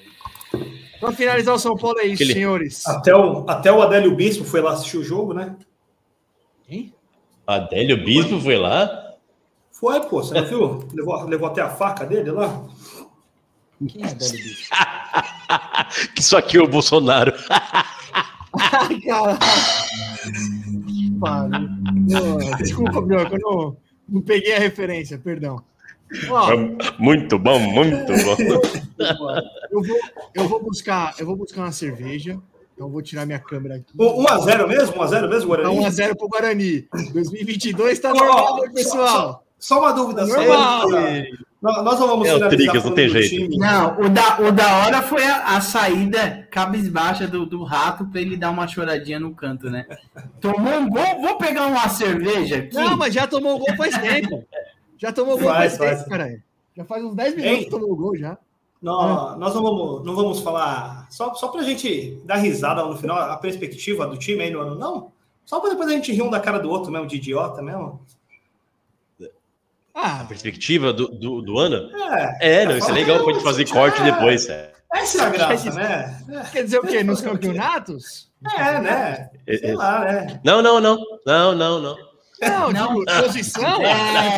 [0.99, 2.85] Para finalizar o São Paulo é isso, Aquele- senhores.
[2.85, 5.55] Até o, até o Adélio Bispo foi lá assistir o jogo, né?
[6.67, 6.93] Hein?
[7.47, 9.04] Adélio Bispo foi lá?
[9.75, 10.87] Foi, pô, você não viu?
[10.93, 12.63] Levou, levou até a faca dele lá?
[13.85, 14.69] Quem é Délio Bicho?
[16.15, 17.33] Que isso aqui é o Bolsonaro.
[18.57, 19.37] Ai, caralho.
[22.57, 25.61] Desculpa, Bioca, eu não, não peguei a referência, perdão.
[26.29, 26.51] Ó,
[26.97, 28.37] Muito bom, muito bom.
[29.71, 29.99] eu vou,
[30.33, 32.39] eu vou buscar, eu vou buscar uma cerveja.
[32.73, 33.93] Então eu vou tirar minha câmera aqui.
[33.97, 34.93] 1x0 mesmo?
[34.95, 35.85] 1x0 mesmo, Tá Guarani?
[35.85, 36.87] 1x0 pro Guarani.
[37.11, 39.44] 2022 tá normal, meu pessoal.
[39.59, 40.25] Só uma dúvida.
[40.25, 41.45] só uma dúvida.
[41.61, 43.29] Nós não vamos É o finalizar Tricas, não tem jeito.
[43.29, 43.57] time.
[43.57, 48.21] Não, o da, o da hora foi a, a saída cabisbaixa do, do rato pra
[48.21, 49.87] ele dar uma choradinha no canto, né?
[50.39, 52.75] Tomou um gol, vou pegar uma cerveja aqui.
[52.75, 54.45] Não, mas já tomou gol faz tempo.
[54.97, 56.43] Já tomou gol Faz, faz, tempo, caralho.
[56.77, 57.63] Já faz uns 10 minutos Hein?
[57.63, 58.37] que tomou gol já.
[58.81, 61.07] Não, nós não vamos, não vamos falar.
[61.09, 64.75] Só, só pra gente dar risada no final, a perspectiva do time aí no ano,
[64.75, 65.11] não.
[65.43, 68.01] Só pra depois a gente rir um da cara do outro mesmo, de idiota mesmo.
[69.95, 71.89] Ah, Perspectiva do, do, do ano?
[72.41, 74.47] É, É, não, isso é legal pra gente fazer corte depois.
[74.49, 76.21] É, essa é a graça, né?
[76.51, 77.01] quer dizer o quê?
[77.03, 78.29] Nos campeonatos?
[78.57, 79.29] É, né?
[79.47, 80.39] Sei lá, né?
[80.43, 80.97] Não, não, não.
[81.25, 81.97] Não, não, não.
[82.41, 82.89] Não, Não.
[82.89, 83.81] digo, posição?
[83.81, 84.37] É.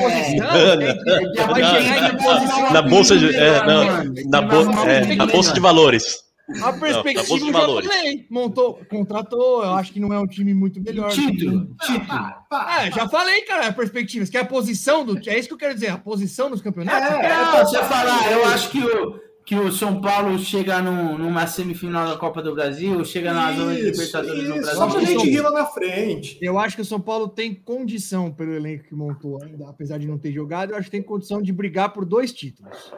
[2.18, 2.72] Posição?
[2.72, 3.36] Na bolsa de.
[3.36, 6.20] É, não, na, bo, é, na bolsa de valores.
[6.50, 8.26] A Não, perspectiva bolsa de eu já falei.
[8.30, 11.10] Montou, contratou, eu acho que não é um time muito melhor.
[11.12, 12.08] Título, título.
[12.50, 14.26] Ah, já falei, cara, a perspectiva.
[14.26, 15.20] Você quer a posição do.
[15.30, 17.10] É isso que eu quero dizer, a posição dos campeonatos?
[17.20, 21.46] É, Não, você falar, eu acho que o, que o São Paulo chega num- numa
[21.48, 24.76] semifinal da Copa do Brasil, chega na zona de Isso, Libertadores no isso, Brasil.
[24.80, 26.38] Só pra gente rir lá na frente.
[26.42, 30.08] Eu acho que o São Paulo tem condição, pelo elenco que montou ainda, apesar de
[30.08, 32.94] não ter jogado, eu acho que tem condição de brigar por dois títulos.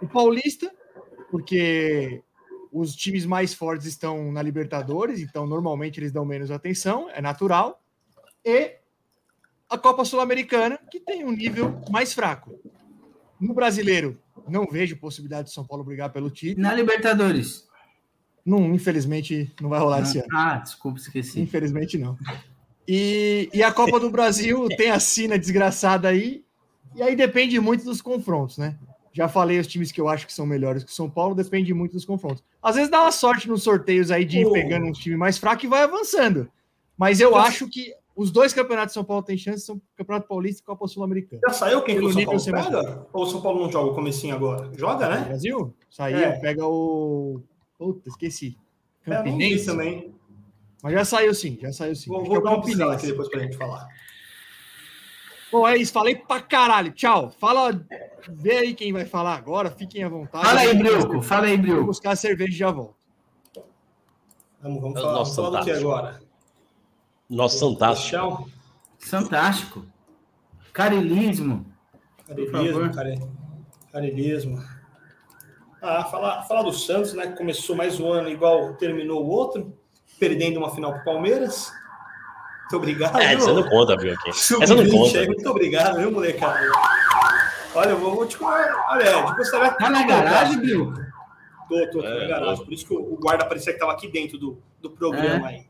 [0.00, 0.70] O Paulista,
[1.30, 2.22] porque
[2.74, 7.80] os times mais fortes estão na Libertadores, então normalmente eles dão menos atenção, é natural.
[8.44, 8.72] E
[9.70, 12.58] a Copa Sul-Americana, que tem um nível mais fraco.
[13.40, 14.18] No brasileiro,
[14.48, 16.66] não vejo possibilidade de São Paulo brigar pelo título.
[16.66, 17.68] Na Libertadores.
[18.44, 20.28] Não, infelizmente, não vai rolar esse ano.
[20.34, 21.40] Ah, desculpa, esqueci.
[21.40, 22.18] Infelizmente, não.
[22.88, 26.44] E, e a Copa do Brasil tem a sina desgraçada aí,
[26.96, 28.76] e aí depende muito dos confrontos, né?
[29.12, 31.72] Já falei os times que eu acho que são melhores que o São Paulo, depende
[31.72, 32.42] muito dos confrontos.
[32.64, 35.66] Às vezes dá uma sorte nos sorteios aí de ir pegando um time mais fraco
[35.66, 36.50] e vai avançando.
[36.96, 40.62] Mas eu acho que os dois campeonatos de São Paulo têm chance, são Campeonato Paulista
[40.62, 41.42] e Copa Sul-Americana.
[41.46, 43.06] Já saiu quem que o São Paulo pega?
[43.12, 44.70] Ou o São Paulo não joga o comecinho agora?
[44.78, 45.24] Joga, né?
[45.26, 45.74] Brasil?
[45.90, 46.40] Saiu, É.
[46.40, 47.42] pega o.
[47.76, 48.56] Puta, esqueci.
[49.06, 49.66] É, Campinense.
[49.66, 50.14] também.
[50.82, 52.08] Mas já saiu sim, já saiu sim.
[52.08, 53.86] Vou, vou é dar uma pincelada aqui depois pra gente falar.
[55.54, 56.90] Bom, é isso, falei pra caralho.
[56.90, 57.30] Tchau.
[57.38, 57.80] Fala,
[58.28, 60.44] vê aí quem vai falar agora, fiquem à vontade.
[60.44, 61.22] Fala aí, vou Brioco.
[61.22, 61.84] Fala aí, Vou Brioco.
[61.84, 62.96] buscar a cerveja e já volto.
[64.60, 65.92] Vamos, vamos É o falar, nosso vamos falar do que fantástico.
[65.92, 66.22] agora?
[67.30, 68.50] Nossa, fantástico.
[68.98, 69.86] Fantástico.
[70.72, 71.64] Carilismo.
[72.26, 73.20] Carilismo, care...
[73.92, 74.60] Carilismo.
[75.80, 77.28] Ah, falar, falar do Santos, né?
[77.28, 79.72] Que começou mais um ano igual terminou o outro,
[80.18, 81.70] perdendo uma final pro Palmeiras.
[82.64, 83.20] Muito obrigado.
[83.20, 84.14] É, você não conta, viu?
[84.14, 84.30] aqui.
[84.30, 85.18] Essa não Sub-20 conta.
[85.20, 86.60] aí, Muito obrigado, viu, molecada?
[87.74, 88.86] Olha, eu vou, vou te contar.
[88.90, 90.94] Olha, eu gostaria Tá na garagem, Brioco?
[91.68, 92.56] Tô, tô, tô É, na garagem.
[92.58, 92.64] tô.
[92.64, 95.66] Por isso que o, guarda parecia que tava aqui dentro do, do programa aí.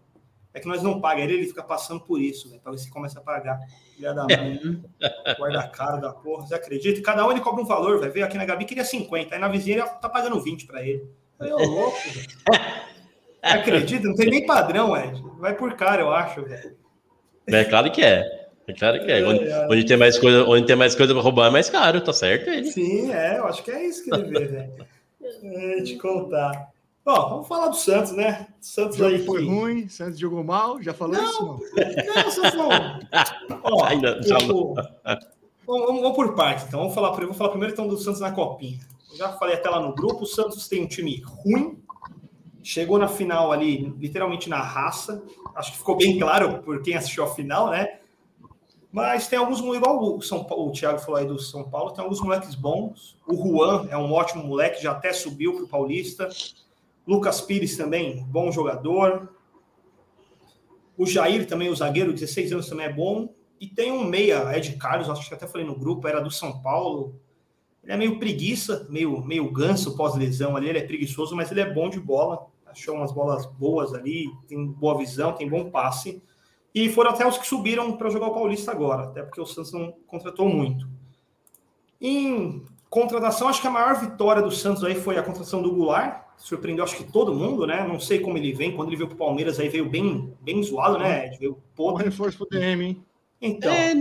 [0.53, 2.89] É que nós não pagamos ele, ele fica passando por isso, velho, pra ver se
[2.89, 3.59] começa a pagar.
[3.97, 4.85] Filha da mãe.
[5.37, 7.03] guarda caro da porra, você acredita?
[7.03, 9.49] Cada um ele cobra um valor, vai ver aqui na Gabi queria 50, aí na
[9.49, 11.05] vizinha ele tá pagando 20 pra ele.
[11.41, 12.29] Aí, ô louco, velho.
[13.45, 14.09] Você Acredita?
[14.09, 15.23] Não tem nem padrão, Ed.
[15.39, 16.77] Vai por cara, eu acho, velho.
[17.47, 18.45] É claro que é.
[18.67, 19.23] É claro que é.
[19.27, 22.13] Onde, onde tem mais coisa, onde tem mais coisa pra roubar é mais caro, tá
[22.13, 22.71] certo ele.
[22.73, 24.73] Sim, é, eu acho que é isso que ele vê, velho.
[25.43, 26.69] É, te contar.
[27.05, 28.47] Bom, vamos falar do Santos, né?
[28.61, 31.25] O Santos aí foi que- ruim, Santos jogou mal, já falou Não.
[31.25, 31.43] isso?
[31.43, 32.15] Não.
[32.15, 32.69] Não, Santos não.
[33.63, 34.73] Ó, Ainda o- falou.
[34.73, 34.75] o-
[35.67, 36.81] vamos, vamos- vamos por partes, então.
[36.81, 38.79] Vamos falar, primeiro- vou falar primeiro então do Santos na Copinha.
[39.11, 41.79] Eu já falei até lá no grupo, o Santos tem um time ruim,
[42.65, 45.23] chegou na final ali, literalmente na raça.
[45.55, 47.99] Acho que ficou bem claro por quem assistiu a final, né?
[48.91, 52.03] Mas tem alguns, igual o, São Paulo, o Thiago falou aí do São Paulo, tem
[52.03, 53.19] alguns moleques bons.
[53.27, 56.29] O Juan é um ótimo moleque, já até subiu para o Paulista.
[57.07, 59.35] Lucas Pires também, bom jogador.
[60.97, 63.29] O Jair também, o zagueiro, 16 anos também é bom.
[63.61, 66.63] E tem um meia, Ed Carlos, acho que até falei no grupo, era do São
[66.63, 67.21] Paulo.
[67.83, 71.71] Ele é meio preguiça, meio, meio ganso pós-lesão ali, ele é preguiçoso, mas ele é
[71.71, 72.54] bom de bola.
[72.75, 76.21] Achou umas bolas boas ali, tem boa visão, tem bom passe.
[76.75, 79.73] E foram até os que subiram para jogar o Paulista agora, até porque o Santos
[79.73, 80.87] não contratou muito.
[82.01, 86.25] Em contratação, acho que a maior vitória do Santos aí foi a contratação do Goulart.
[86.37, 87.87] Surpreendeu, acho que todo mundo, né?
[87.87, 88.75] Não sei como ele vem.
[88.75, 91.27] Quando ele veio para o Palmeiras, aí veio bem, bem zoado, né?
[91.29, 91.39] Ed?
[91.39, 92.05] Veio podre.
[92.05, 93.05] reforço pro DM, hein?
[93.41, 93.95] Então, É,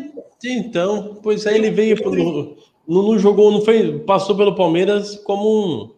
[0.45, 2.55] então, pois aí ele veio, pro- não,
[3.03, 5.91] não jogou, não fez, passou pelo Palmeiras como um,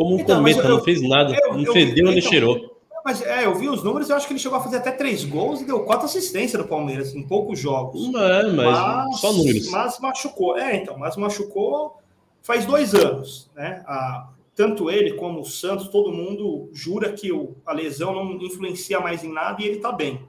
[0.00, 2.30] como um Então, mas cometa, eu- não fez nada, eu- não eu- fedeu nem então-
[2.30, 2.76] cheirou.
[3.04, 4.90] mas é, eu vi os números e eu acho que ele chegou a fazer até
[4.92, 8.00] três gols e deu quatro assistências no Palmeiras em poucos jogos.
[8.14, 9.68] É, mas, só números.
[9.70, 10.56] Mas machucou.
[10.56, 11.98] É, então, mas machucou
[12.40, 13.82] faz dois anos, né?
[13.86, 19.00] A- tanto ele como o Santos, todo mundo jura que o, a lesão não influencia
[19.00, 20.20] mais em nada e ele tá bem.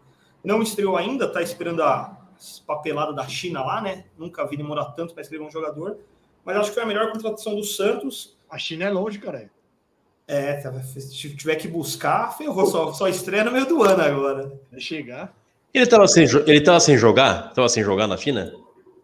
[0.44, 2.18] Não estreou ainda, tá esperando a
[2.68, 4.04] papelada da China lá, né?
[4.18, 5.98] Nunca vi demorar tanto para escrever um jogador.
[6.44, 8.36] Mas acho que foi a melhor contratação do Santos.
[8.50, 9.50] A China é longe, cara.
[10.34, 12.66] É, tá, se tiver que buscar, ferrou.
[12.66, 14.54] Só, só estreia no meio do ano agora.
[14.72, 15.34] Vai chegar.
[15.74, 17.54] Ele tava sem, ele tava sem jogar?
[17.54, 18.50] Tava sem jogar na China?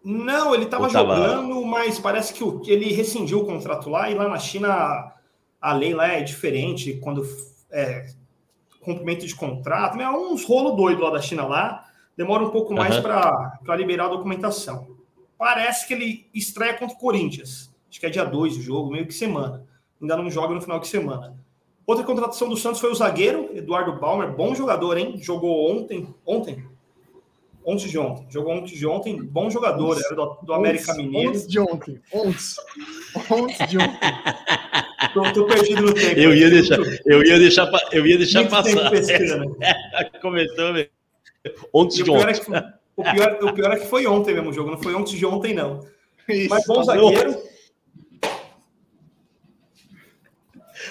[0.02, 4.14] Não, ele estava tava- jogando, mas parece que o- ele rescindiu o contrato lá e
[4.14, 5.12] lá na China
[5.60, 7.26] a lei lá é diferente quando
[7.70, 8.06] é
[8.80, 10.00] cumprimento de contrato.
[10.00, 11.84] É uns rolo doido lá da China lá.
[12.16, 13.02] Demora um pouco mais Aham.
[13.62, 14.88] para liberar a documentação.
[15.36, 17.70] Parece que ele estreia contra o Corinthians.
[17.90, 19.62] Acho que é dia 2 o jogo, meio que semana.
[20.00, 21.36] Ainda não joga no final de semana.
[21.86, 25.18] Outra contratação do Santos foi o zagueiro, Eduardo Balmer, bom jogador, hein?
[25.18, 26.62] Jogou ontem, ontem,
[27.64, 31.30] ontem de ontem, jogou ontem de ontem, bom jogador, era do, do América Mineiro.
[31.30, 32.00] Ontes de ontem.
[32.12, 32.56] Ontes.
[33.30, 33.98] Ontes de ontem.
[35.14, 36.18] Tô, tô perdido no tempo.
[36.18, 38.90] Eu ia deixar, eu ia deixar, eu ia deixar muito passar.
[38.90, 39.56] pescando.
[40.20, 40.90] Começou, velho.
[41.72, 42.34] Ontem de é ontem.
[42.34, 42.50] que,
[42.96, 45.24] o, pior, o pior é que foi ontem mesmo o jogo, não foi ontem de
[45.24, 45.80] ontem, não.
[46.28, 46.50] Isso.
[46.50, 47.36] Mas bom tá zagueiro,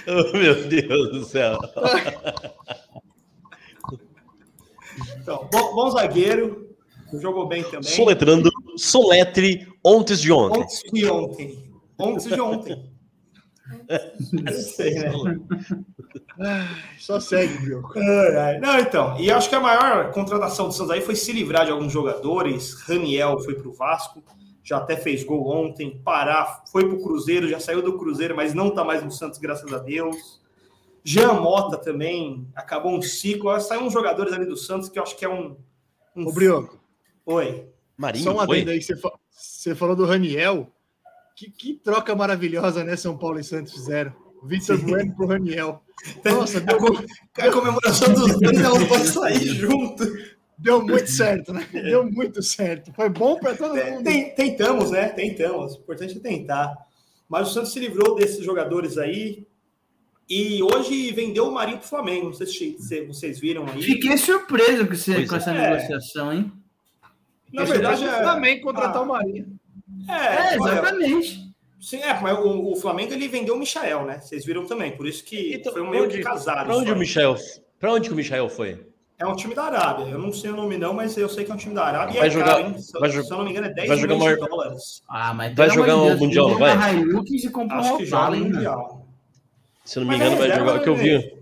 [0.10, 1.60] Oh, meu Deus do céu.
[5.18, 6.74] então, bom, bom zagueiro,
[7.20, 7.84] jogou bem também.
[7.84, 10.62] Soletrando, soletre ontem de ontem.
[10.62, 11.74] Ontem de ontem.
[12.00, 12.98] Ontem de ontem.
[14.54, 15.12] Sei, né?
[17.00, 17.74] Só segue,
[18.38, 18.60] ai.
[18.60, 19.20] Não, então.
[19.20, 22.74] E acho que a maior contratação do Santos aí foi se livrar de alguns jogadores.
[22.84, 24.24] Raniel foi para o Vasco,
[24.68, 26.02] já até fez gol ontem.
[26.04, 29.40] Pará foi para o Cruzeiro, já saiu do Cruzeiro, mas não está mais no Santos,
[29.40, 30.42] graças a Deus.
[31.04, 33.58] Jean Mota também acabou um ciclo.
[33.62, 35.56] Saiu uns jogadores ali do Santos que eu acho que é um.
[36.14, 36.28] um...
[36.28, 36.78] Ô, Brioco,
[37.26, 37.70] Oi.
[37.96, 38.58] Marinho, só uma foi?
[38.58, 38.82] adenda aí.
[38.82, 40.68] Você, fa- você falou do Raniel.
[41.34, 42.96] Que, que troca maravilhosa, né?
[42.98, 44.14] São Paulo e Santos fizeram.
[44.44, 45.82] Vitor Bueno pro Raniel.
[46.26, 47.04] Nossa, A, deu, co-
[47.40, 50.04] a comemoração dos dois, ela pode sair junto.
[50.58, 51.68] Deu muito certo, né?
[51.72, 52.92] Deu muito certo.
[52.94, 54.04] Foi bom para todo mundo.
[54.04, 55.10] Tem- Tentamos, né?
[55.10, 55.76] Tentamos.
[55.76, 56.74] O importante é tentar.
[57.30, 59.46] Mas o Santos se livrou desses jogadores aí.
[60.30, 62.26] E hoje vendeu o Marinho pro Flamengo.
[62.26, 63.82] Não sei se se vocês viram aí.
[63.82, 65.38] Fiquei surpreso com, Pois com é.
[65.38, 65.70] essa É.
[65.70, 66.52] negociação, hein?
[67.54, 68.22] Na verdade, o é.
[68.24, 69.02] Flamengo contratar Ah.
[69.02, 69.58] o Marinho.
[70.10, 70.14] É,
[70.56, 71.54] É, olha, exatamente.
[71.80, 74.20] sim, é, mas o, o Flamengo ele vendeu o Michael, né?
[74.20, 74.96] Vocês viram também.
[74.98, 76.66] Por isso que Então, foi um meio onde- que casado.
[76.66, 77.36] Pra onde o Michel?
[77.80, 78.86] Pra onde que o Michel foi?
[79.20, 80.06] É um time da Arábia.
[80.06, 82.14] Eu não sei o nome não, mas eu sei que é um time da Arábia.
[82.16, 82.78] e Vai é jogar- caro, hein?
[82.80, 85.04] Se, vai se eu não me engano, é 10 vai jogar milhões de uma- dólares.
[85.10, 86.76] Ah, mas Vai jogar o Mundial, vai?
[86.76, 87.24] uma Acho uma
[87.98, 88.56] que joga ainda.
[88.56, 89.08] Mundial.
[89.84, 91.38] Se eu não me é engano, vai jogar o que eu né, vi.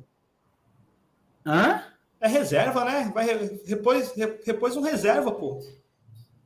[1.45, 1.81] Hã?
[2.21, 3.11] É reserva, né?
[3.13, 5.59] Vai re- repôs, re- repôs um reserva, pô.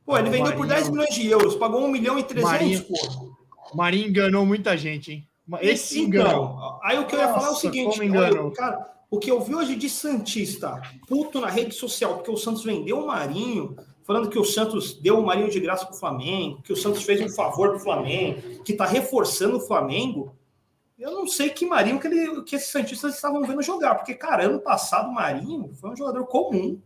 [0.04, 0.66] Pô, ele Ah, vendeu por Marinho.
[0.68, 2.84] 10 milhões de euros, pagou 1 milhão e 300, Marinho.
[2.84, 3.34] pô.
[3.72, 5.26] O Marinho enganou muita gente, hein?
[5.60, 6.44] Esse sim enganou.
[6.54, 8.46] Então, aí o que eu ia falar é o Nossa, seguinte, como enganou.
[8.46, 12.36] olha, cara, o que eu vi hoje de Santista, puto na rede social, porque o
[12.36, 16.62] Santos vendeu o Marinho, falando que o Santos deu o Marinho de graça pro Flamengo,
[16.62, 20.34] que o Santos fez um favor pro Flamengo, que tá reforçando o Flamengo.
[20.96, 24.44] Eu não sei que Marinho que, ele, que esses Santistas estavam vendo jogar, porque, cara,
[24.44, 26.80] ano passado o Marinho foi um jogador comum,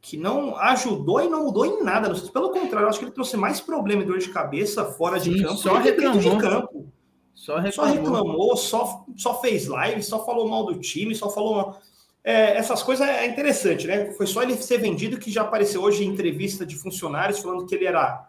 [0.00, 2.08] que não ajudou e não mudou em nada.
[2.08, 2.30] no Santos.
[2.30, 5.32] Pelo contrário, eu acho que ele trouxe mais problema e dor de cabeça fora de
[5.32, 6.92] Sim, campo só do que dentro de campo.
[7.38, 7.94] Só Só reclamou.
[7.94, 11.54] reclamou, só, só fez live, só falou mal do time, só falou.
[11.54, 11.80] mal-
[12.24, 14.12] É, essas coisas é interessante, né?
[14.12, 17.74] Foi só ele ser vendido que já apareceu hoje em entrevista de funcionários falando que
[17.74, 18.28] ele era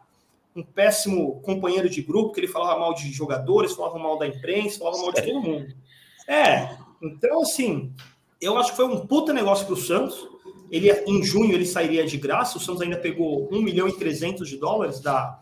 [0.55, 4.80] um péssimo companheiro de grupo, que ele falava mal de jogadores, falava mal da imprensa,
[4.80, 5.74] falava mal de todo mundo.
[6.28, 7.91] É, então assim,
[8.39, 10.28] eu acho que foi um puta negócio pro Santos.
[10.72, 14.47] Ele, em junho ele sairia de graça, o Santos ainda pegou 1 milhão e 300
[14.47, 15.39] de dólares da.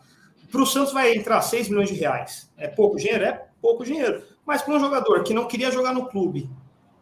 [0.50, 2.50] Para o Santos vai entrar 6 milhões de reais.
[2.56, 3.24] É pouco dinheiro?
[3.24, 4.22] É pouco dinheiro.
[4.46, 6.48] Mas para um jogador que não queria jogar no clube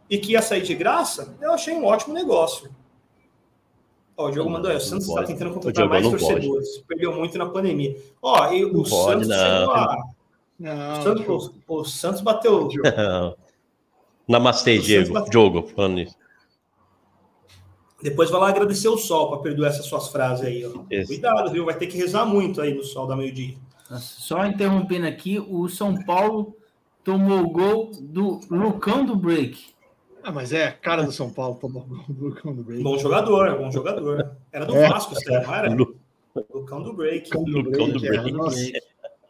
[0.09, 2.69] e que ia sair de graça, eu achei um ótimo negócio.
[4.15, 5.27] Ó, o Diogo mandou aí, o Não Santos está pode.
[5.33, 6.77] tentando O contratar mais não torcedores.
[6.87, 7.95] Perdeu muito na pandemia.
[8.21, 9.59] Ó, e o Não pode, Santos não.
[9.59, 10.03] chegou a-
[10.59, 11.27] Não, o Santos,
[11.67, 12.67] o, o Santos bateu.
[14.27, 15.13] Namastê, O Diego.
[15.13, 16.15] Santos- Diogo, falando nisso.
[18.01, 20.65] Depois vai lá agradecer o sol para perdoar essas suas frases aí.
[20.65, 20.83] Ó.
[20.91, 21.07] Isso.
[21.07, 21.65] Cuidado, viu?
[21.65, 23.55] Vai ter que rezar muito aí no sol da meio-dia.
[23.99, 26.55] Só interrompendo aqui, o São Paulo
[27.03, 29.73] tomou o gol do Lucão do Break.
[30.23, 32.83] Ah, mas é a cara do São Paulo tomar o gol do Lucão do Break.
[32.83, 34.31] Bom jogador, bom jogador.
[34.51, 34.89] Era do É.
[34.89, 35.73] Vasco, aí, não era?
[35.73, 35.95] Lu-
[36.53, 37.31] Lucão do break.
[37.35, 38.31] Lucão do é, Break.
[38.31, 38.59] nossa.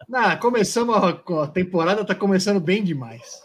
[0.10, 1.10] Não, começamos a,
[1.44, 3.44] a temporada, tá começando bem demais.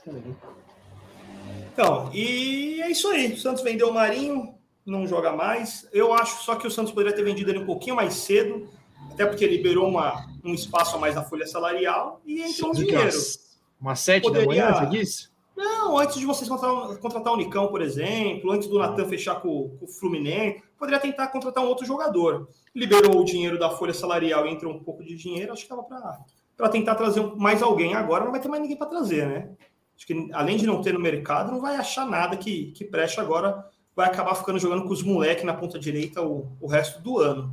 [1.72, 3.32] Então, e é isso aí.
[3.32, 4.54] O Santos vendeu o Marinho,
[4.84, 5.88] não joga mais.
[5.92, 8.66] Eu acho só que o Santos poderia ter vendido ele um pouquinho mais cedo,
[9.10, 12.84] até porque liberou uma, um espaço a mais na folha salarial e entrou um que
[12.84, 13.10] dinheiro.
[13.80, 15.32] umas sete Poderia- da manhã, você disse?
[15.54, 19.76] Não, antes de vocês contratar, contratar o Nicão, por exemplo, antes do Natan fechar com,
[19.78, 22.48] com o Fluminense, poderia tentar contratar um outro jogador.
[22.74, 25.82] Liberou o dinheiro da folha salarial e entrou um pouco de dinheiro, acho que estava
[26.56, 27.94] para tentar trazer mais alguém.
[27.94, 29.50] Agora não vai ter mais ninguém para trazer, né?
[29.94, 33.20] Acho que além de não ter no mercado, não vai achar nada que, que preste
[33.20, 33.64] agora.
[33.94, 37.52] Vai acabar ficando jogando com os moleques na ponta direita o, o resto do ano.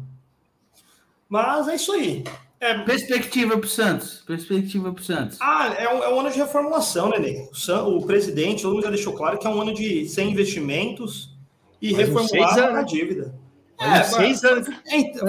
[1.29, 2.23] Mas é isso aí.
[2.59, 4.23] É, Perspectiva para o Santos.
[4.27, 5.37] Perspectiva para o Santos.
[5.39, 7.47] ah, é um, é um ano de reformulação, né, Ney?
[7.51, 10.31] O, San- o presidente, todo mundo já deixou claro que é um ano de sem
[10.31, 11.33] investimentos
[11.81, 13.33] e Mais uns reformular a dívida.
[13.81, 14.67] Uns seis anos.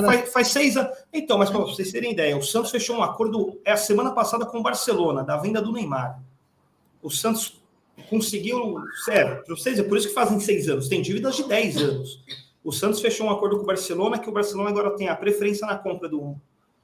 [0.05, 0.97] Faz, faz seis anos.
[1.13, 4.45] Então, mas para vocês terem ideia, o Santos fechou um acordo é a semana passada
[4.45, 6.21] com o Barcelona, da venda do Neymar.
[7.01, 7.61] O Santos
[8.09, 8.83] conseguiu.
[9.05, 10.89] Sério, para vocês, é por isso que fazem seis anos.
[10.89, 12.25] Tem dívidas de 10 anos.
[12.63, 15.67] O Santos fechou um acordo com o Barcelona que o Barcelona agora tem a preferência
[15.67, 16.37] na compra do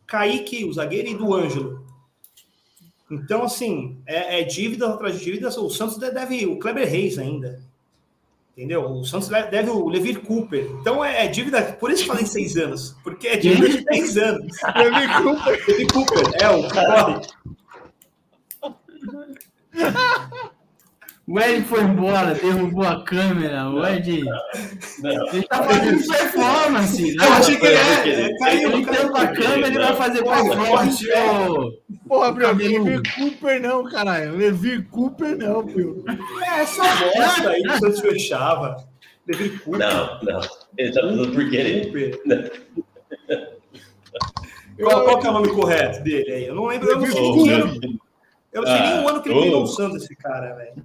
[0.07, 1.85] Kaique, o zagueiro, e do Ângelo.
[3.11, 5.57] Então, assim, é, é dívida atrás de dívidas.
[5.57, 7.61] O Santos deve o Kleber Reis ainda.
[8.57, 8.91] Entendeu?
[8.91, 10.67] O Santos deve o Levir Cooper.
[10.81, 12.97] Então é, é dívida, por isso que fazem seis anos.
[13.05, 14.57] Porque é dívida de 10 anos.
[14.75, 15.65] Levy Cooper.
[15.69, 17.21] Levir Cooper, é o corre.
[21.29, 23.69] O Ed foi embora, derrubou a câmera.
[23.69, 24.23] O Ed.
[25.03, 25.29] Não.
[25.33, 27.17] Ele tá fazendo performance.
[27.17, 31.05] Eu achei que ele é, é, caiu, Ele tampa a câmera e vai fazer performance.
[32.07, 32.85] Porra, Cabelo.
[32.85, 34.37] Levi Cooper não, caralho.
[34.37, 36.05] Levi Cooper não, Pio.
[36.43, 38.77] É essa bosta aí que Santos fechava.
[39.27, 39.81] David Cooper.
[39.81, 40.41] Não, não.
[40.79, 41.87] Ele tá falando por querer.
[41.87, 42.67] Cooper.
[44.79, 46.47] Qual, qual que é o nome correto dele aí?
[46.47, 46.91] Eu não lembro.
[46.91, 47.99] Eu não sei, nem,
[48.53, 49.43] não sei nem o ano que ele Ô.
[49.43, 50.85] pegou o Santos, esse cara, velho.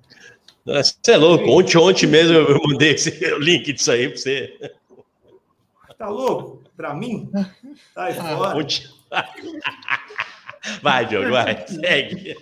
[0.65, 1.49] Você é louco.
[1.49, 2.95] Ontem, ontem mesmo eu mandei
[3.33, 4.71] o link disso aí pra você.
[5.97, 6.61] Tá louco?
[6.77, 7.29] Pra mim?
[7.95, 8.57] Aí Ah, fora.
[8.57, 8.83] Ontem.
[10.83, 11.65] Vai, Diogo, vai.
[11.67, 12.35] Segue.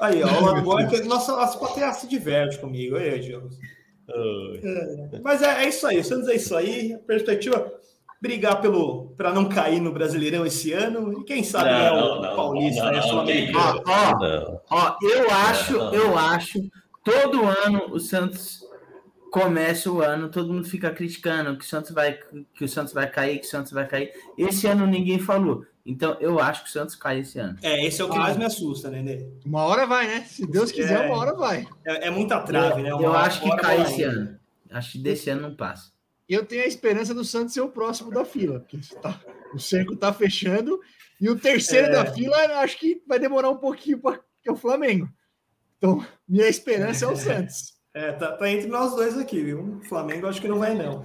[0.00, 0.56] Aí, ó.
[0.56, 2.96] Agora que nossa, as plateias se diverte comigo.
[2.96, 3.50] Aí, Diogo.
[4.08, 5.98] Ô, Mas é, é isso aí.
[5.98, 6.96] O Santos é isso aí.
[7.06, 7.72] Perspectiva.
[8.22, 11.20] Brigar pelo para não cair no Brasileirão esse ano.
[11.20, 12.96] E quem sabe é o Paulista, não, né?
[13.00, 13.82] não, Sul-Americano.
[13.84, 14.60] Ó, ó, Não.
[14.70, 15.92] ó, eu acho, Não.
[15.92, 16.60] eu acho,
[17.04, 18.60] todo ano o Santos
[19.32, 22.16] começa o ano, todo mundo fica criticando que o Santos vai,
[22.54, 24.12] que o Santos vai cair, que o Santos vai cair.
[24.38, 25.64] Esse ano ninguém falou.
[25.84, 27.58] Então eu acho que o Santos cai esse ano.
[27.60, 29.26] É, esse é o que mais me assusta, né, Nê?
[29.44, 30.20] Uma hora vai, né?
[30.28, 31.08] Se Deus quiser, É.
[31.08, 31.66] uma hora vai.
[31.84, 32.94] É, é muita trave, né?
[32.94, 34.38] Uma eu hora- acho que cai esse ano.
[34.70, 35.90] Acho que desse ano não passa.
[36.28, 38.60] E eu tenho a esperança do Santos ser o próximo da fila.
[38.60, 39.20] Porque tá-
[39.54, 40.80] o cerco tá fechando.
[41.20, 41.90] E o terceiro É.
[41.90, 45.08] da fila, acho que vai demorar um pouquinho para que é o Flamengo.
[45.78, 47.74] Então, minha esperança é o Santos.
[47.94, 49.78] É, tá, tá entre nós dois aqui, viu?
[49.78, 51.04] O Flamengo acho que não vai, não.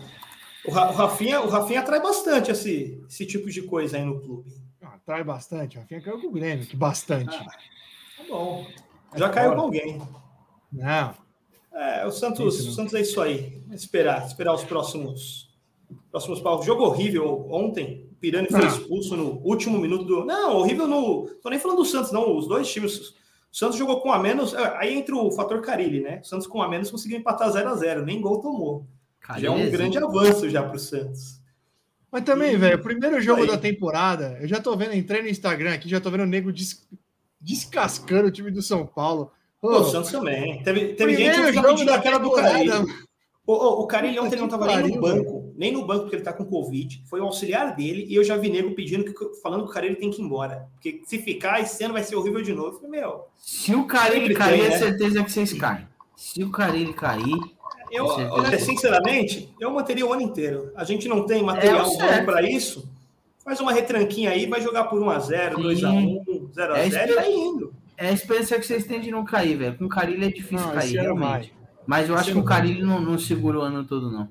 [0.65, 4.20] O, Ra- o Rafinha, o Rafinha atrai bastante esse, esse tipo de coisa aí no
[4.22, 4.51] clube.
[4.82, 5.78] Ah, Atrai bastante.
[5.78, 7.38] O Rafinha caiu com o Grêmio, que bastante.
[7.38, 8.65] Tá bom.
[9.15, 10.01] Já caiu com alguém.
[10.72, 11.13] Não.
[11.74, 13.56] É, o Santos, o Santos é isso aí.
[13.72, 15.47] Esperar, esperar os próximos
[16.11, 16.65] próximos palcos.
[16.65, 18.07] Jogo horrível ontem.
[18.11, 18.68] O Pirani foi Ah.
[18.68, 20.26] expulso no último minuto do.
[20.26, 21.28] Não, horrível no.
[21.41, 22.36] Tô nem falando do Santos, não.
[22.38, 22.97] Os dois times.
[23.49, 24.53] O Santos jogou com a menos.
[24.53, 26.20] é, Aí entra o fator Carilli, né?
[26.24, 28.86] O Santos com a menos conseguiu empatar 0 a 0 Nem gol tomou.
[29.20, 31.39] Cara, já é um grande avanço já pro Santos.
[32.11, 33.47] Mas também, velho, o primeiro jogo Aí.
[33.47, 36.51] da temporada, eu já tô vendo, entrei no Instagram aqui, já tô vendo o nego
[36.53, 36.88] des-
[37.39, 39.32] descascando o time do São Paulo.
[39.61, 40.61] Pô, o Santos também.
[40.63, 42.32] Teve, teve gente primeiro que jogo pedindo da aquela do.
[42.32, 43.06] Carilli.
[43.47, 46.17] O, o, o Carilli ontem Que não tava nem no banco, nem no banco, porque
[46.17, 47.01] ele tá com Covid.
[47.09, 49.95] Foi o auxiliar dele e eu já vi nego pedindo, que, falando que o Carilli
[49.95, 50.67] tem que ir embora.
[50.73, 52.67] Porque se ficar, esse ano vai ser horrível de novo.
[52.67, 54.77] Eu falei, meu, Se o Sempre cair, tem, é né?
[54.77, 55.87] certeza que vocês caem.
[56.15, 57.37] Se o Carilli cair,
[57.89, 60.71] eu, olha, sinceramente, eu manteria o ano inteiro.
[60.75, 62.89] A gente não tem material É para isso.
[63.45, 65.61] Faz uma retranquinha aí, vai jogar por 1x0, Sim.
[65.63, 67.73] 2x1, 0x0 É e isso vai indo.
[67.95, 69.77] é a esperança que vocês têm de não cair, velho.
[69.77, 71.53] Com o Carilli é difícil Não, cair, realmente.
[71.88, 72.43] Mas eu acho Esse que o.
[72.43, 74.27] Carilli não, não segura o ano todo, não.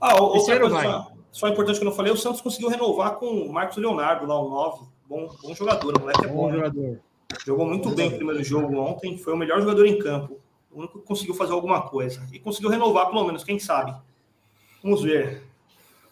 [0.00, 0.86] Ah, o- outra coisa vai.
[0.86, 4.26] só, só importante que eu não falei, o Santos conseguiu renovar com o Marcos Leonardo,
[4.26, 4.84] lá o 9.
[5.08, 6.56] Bom, bom jogador, o moleque é bom, Bom né?
[6.56, 7.00] jogador.
[7.44, 10.38] Jogou muito bem o primeiro jogo ontem, foi o melhor jogador em campo.
[10.70, 12.24] O único que conseguiu fazer alguma coisa.
[12.32, 13.92] E conseguiu renovar, pelo menos, quem sabe.
[14.82, 15.42] Vamos ver.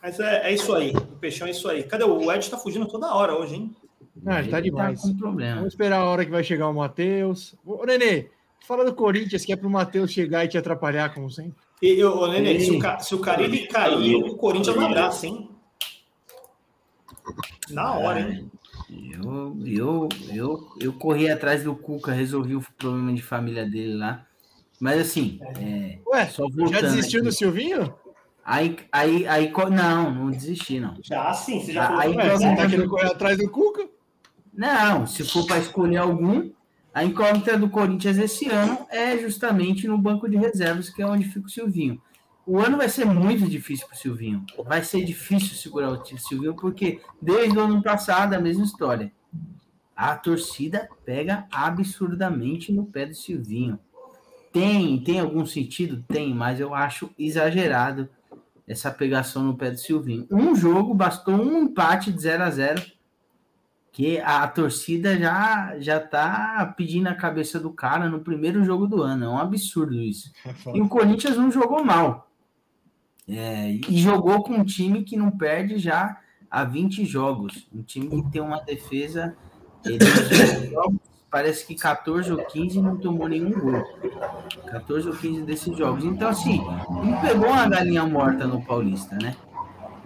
[0.03, 0.91] Mas é, é isso aí.
[0.91, 1.83] O Peixão é isso aí.
[1.85, 2.49] Cadê o o Ed?
[2.51, 3.77] Tá fugindo toda hora hoje, hein?
[4.21, 5.01] Não, ele tá demais.
[5.01, 5.57] com problema.
[5.57, 7.55] Vamos esperar a hora que vai chegar o Matheus.
[7.65, 8.27] Ô, Nenê,
[8.67, 11.57] fala do Corinthians, que é pro Matheus chegar e te atrapalhar, como sempre.
[11.81, 15.51] E, eu, ô, Nenê, se o, se o Carilli cair, o Corinthians abraça, hein?
[17.71, 18.51] Na hora, hein?
[18.91, 24.27] Eu, eu, eu, eu corri atrás do Cuca, resolvi o problema de família dele lá.
[24.81, 26.73] Mas assim, é, Ué, só voltando.
[26.73, 27.29] já desistiu aqui.
[27.29, 27.95] do Silvinho?
[28.45, 30.97] Aí, aí, aí, não, não desisti, não.
[31.03, 32.01] Já sim, você já falou.
[32.01, 33.89] aí, Ué, você tá querendo correr atrás do Cuca?
[34.55, 36.51] Não, se for para escolher algum,
[36.99, 41.29] a incógnita do Corinthians esse ano é justamente no banco de reservas, que é onde
[41.29, 42.03] fica o Silvinho.
[42.45, 44.45] O ano vai ser muito difícil para o Silvinho.
[44.67, 49.13] Vai ser difícil segurar o Silvinho, porque desde o ano passado a mesma história.
[49.95, 53.79] A torcida pega absurdamente no pé do Silvinho.
[54.53, 56.05] Tem, tem algum sentido?
[56.09, 58.09] Tem, mas eu acho exagerado
[58.67, 60.27] essa pegação no pé do Silvinho.
[60.33, 62.83] Um jogo bastou um empate de 0 a 0
[63.93, 69.03] que a torcida já já tá pedindo a cabeça do cara no primeiro jogo do
[69.03, 69.25] ano.
[69.25, 70.31] É um absurdo isso.
[70.75, 72.31] E o Corinthians não jogou mal.
[73.29, 76.19] É, e jogou com um time que não perde já
[76.51, 77.69] há 20 jogos.
[77.75, 79.37] Um time que tem uma defesa.
[80.71, 80.99] jogos,
[81.31, 83.85] parece que 14 ou 15 não tomou nenhum gol.
[84.67, 86.05] 14 ou 15 desses jogos.
[86.05, 89.37] Então, assim, não pegou uma galinha morta no Paulista, né?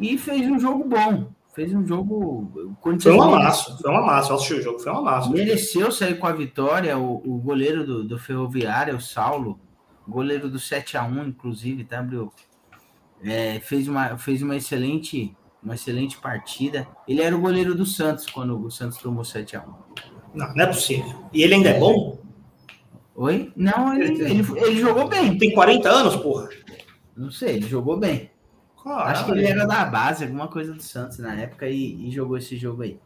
[0.00, 1.30] E fez um jogo bom.
[1.54, 2.76] Fez um jogo.
[2.82, 4.32] Foi um amasso, foi um amasso.
[4.32, 5.30] Eu assisti o jogo, foi um amasso.
[5.30, 6.96] mereceu sair com a vitória.
[6.98, 9.60] O, o goleiro do, do Ferroviário, o Saulo,
[10.08, 12.06] goleiro do 7 a 1 inclusive, tá?
[13.22, 16.88] É, fez, uma, fez uma excelente uma excelente partida.
[17.06, 19.64] Ele era o goleiro do Santos quando o Santos tomou 7 a 1
[20.34, 21.24] Não, não é possível.
[21.32, 22.18] E ele ainda é bom?
[23.14, 23.52] Oi?
[23.54, 25.38] Não, ele, ele, ele jogou bem.
[25.38, 26.48] Tem 40 anos, porra.
[27.16, 28.31] Não sei, ele jogou bem.
[28.90, 32.36] Acho que ele era da base, alguma coisa do Santos na época, e, e jogou
[32.36, 32.98] esse jogo aí.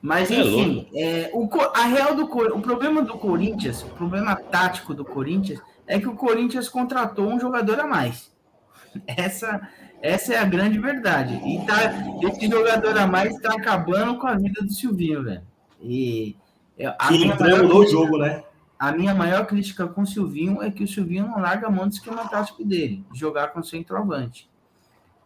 [0.00, 4.92] Mas, É enfim, é, o, a real do o problema do Corinthians, o problema tático
[4.92, 8.32] do Corinthians, é que o Corinthians contratou um jogador a mais.
[9.06, 9.68] Essa,
[10.02, 11.34] essa é a grande verdade.
[11.46, 11.94] E tá,
[12.28, 15.42] esse jogador a mais está acabando com a vida do Silvinho, velho.
[15.80, 16.36] E
[16.98, 18.42] a Que minha entramos maior no crítica- jogo, né?
[18.78, 21.86] a minha maior crítica com o Silvinho é que o Silvinho não larga a mão
[21.88, 24.50] do esquema tático dele, jogar com centroavante.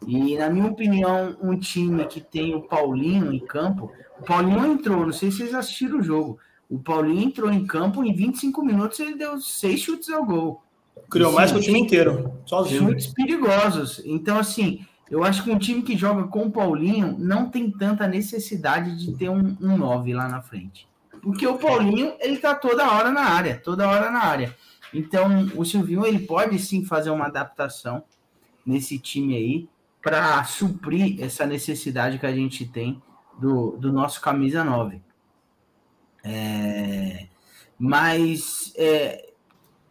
[0.05, 5.07] E, na minha opinião, um time que tem o Paulinho em campo, o Paulinho entrou,
[5.07, 6.38] não sei se vocês assistiram o jogo,
[6.68, 10.62] o Paulinho entrou em campo, em 25 minutos ele deu seis chutes ao gol.
[11.11, 12.88] Criou mais que o time inteiro, sozinho.
[12.88, 14.03] Chutes perigosos.
[14.05, 18.07] Então, assim, eu acho que um time que joga com o Paulinho não tem tanta
[18.07, 20.88] necessidade de ter um, um 9 lá na frente.
[21.22, 24.55] Porque o Paulinho, ele tá toda hora na área, toda hora na área.
[24.92, 28.03] Então, o Silvinho, ele pode sim fazer uma adaptação
[28.64, 29.68] nesse time aí
[30.07, 33.03] para suprir essa necessidade que a gente tem
[33.41, 35.03] do, do nosso camisa 9.
[36.23, 37.27] É,
[37.77, 39.33] mas, é,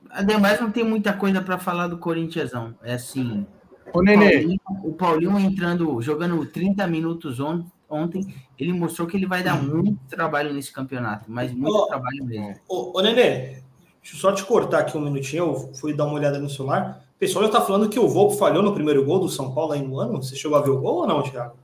[0.09, 2.73] ademais, não tem muita coisa para falar do Corinthians, não.
[2.81, 3.45] É assim,
[3.93, 9.17] Ô, o Nenê, Paulinho, o Paulinho entrando, jogando 30 minutos on- ontem, ele mostrou que
[9.17, 12.55] ele vai dar muito trabalho nesse campeonato, mas muito Ó, trabalho mesmo.
[12.69, 13.61] Ô, ô Nenê,
[14.01, 15.43] deixa eu só te cortar aqui um minutinho.
[15.43, 17.04] Eu fui dar uma olhada no celular.
[17.15, 19.71] O pessoal já tá falando que o Volpo falhou no primeiro gol do São Paulo
[19.71, 20.21] aí no ano.
[20.21, 21.55] Você chegou a ver o gol ou não, Thiago?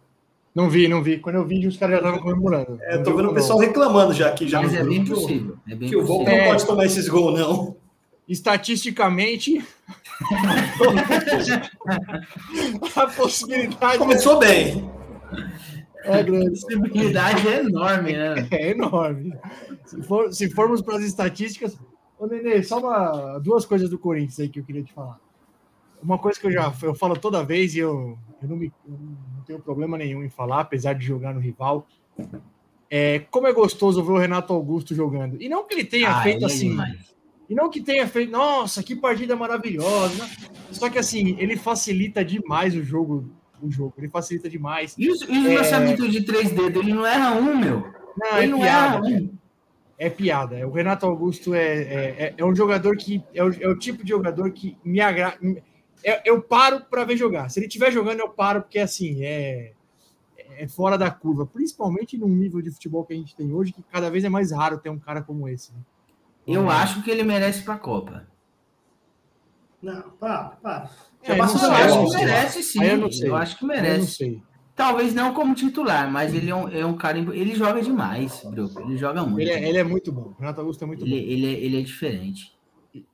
[0.56, 1.20] não vi, não vi.
[1.20, 2.78] Quando eu vi, os caras já estavam comemorando.
[2.82, 5.58] É, tô vendo o gol, pessoal reclamando já aqui, já Mas é bem o- possível.
[5.70, 6.44] É bem Que o Volpo possível.
[6.46, 7.54] não pode tomar esses gols, não.
[7.54, 7.76] não.
[8.28, 9.62] Estatisticamente,
[12.96, 14.90] a possibilidade Começou bem.
[16.04, 16.48] é grande.
[16.48, 18.48] A possibilidade é enorme, né?
[18.52, 19.34] É enorme.
[19.86, 21.78] Se, for- se formos para as estatísticas.
[22.18, 25.20] Ô, Nenê, só uma- duas coisas do Corinthians aí que eu queria te falar.
[26.04, 28.92] Uma coisa que eu já eu falo toda vez e eu, eu, não, me, eu
[29.38, 31.88] não tenho problema nenhum em falar, apesar de jogar no rival.
[32.90, 35.42] É, como é gostoso ver o Renato Augusto jogando.
[35.42, 36.70] E não que ele tenha Ah, feito é assim.
[36.70, 37.12] demais.
[37.50, 40.24] E não que tenha feito, nossa, que partida maravilhosa.
[40.24, 40.30] né?
[40.72, 43.30] Só que assim, ele facilita demais o jogo.
[43.62, 44.96] O jogo, ele facilita demais.
[44.98, 45.56] E os, e os É.
[45.58, 46.82] lançamentos de três dedos?
[46.82, 47.94] Ele não erra um, meu.
[48.18, 48.96] Não, ele é não piada.
[48.98, 49.30] erra um.
[50.00, 50.68] É piada.
[50.68, 51.84] O Renato Augusto é, é,
[52.18, 55.38] é- é um jogador que é o, é o tipo de jogador que me agrada.
[56.26, 57.50] Eu paro para ver jogar.
[57.50, 59.74] Se ele estiver jogando, eu paro, porque assim, é,
[60.58, 61.46] é fora da curva.
[61.46, 64.52] Principalmente num nível de futebol que a gente tem hoje, que cada vez é mais
[64.52, 65.72] raro ter um cara como esse.
[65.72, 65.80] né?
[66.48, 68.28] Eu acho que ele merece pra Copa.
[69.82, 70.90] Não, pá, pá.
[71.24, 72.84] Já É, não Eu acho não que merece sim.
[72.84, 73.10] Eu não.
[73.24, 74.08] Eu acho que Eu não merece.
[74.16, 74.44] sei.
[74.76, 77.18] Talvez não como titular, mas ele é um, é um cara.
[77.20, 78.70] Ele joga demais, bro.
[78.82, 79.42] Ele joga muito.
[79.42, 80.34] Ele é, ele é muito bom.
[80.36, 81.28] O Renato Augusto é muito Ele, bom.
[81.32, 82.54] ele, é, ele é diferente.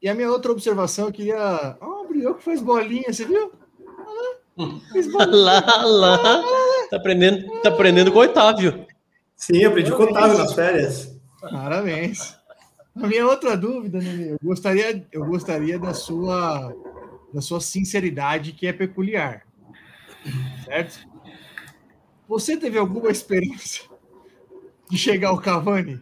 [0.01, 1.77] E a minha outra observação, eu queria.
[1.79, 3.51] Ó, o Brioco faz bolinha, você viu?
[4.57, 5.35] Ah, fez bolinha.
[5.35, 6.43] Lá, lá.
[6.89, 8.85] Tá aprendendo, tá aprendendo com o Otávio.
[9.35, 11.15] Sim, eu aprendi com o Otávio nas férias.
[11.41, 12.35] Parabéns.
[12.95, 16.73] A minha outra dúvida, Nenê, eu gostaria, eu gostaria da sua,
[17.31, 19.45] da sua sinceridade, que é peculiar.
[20.65, 21.07] Certo?
[22.27, 23.83] Você teve alguma experiência
[24.89, 26.01] de chegar ao Cavani?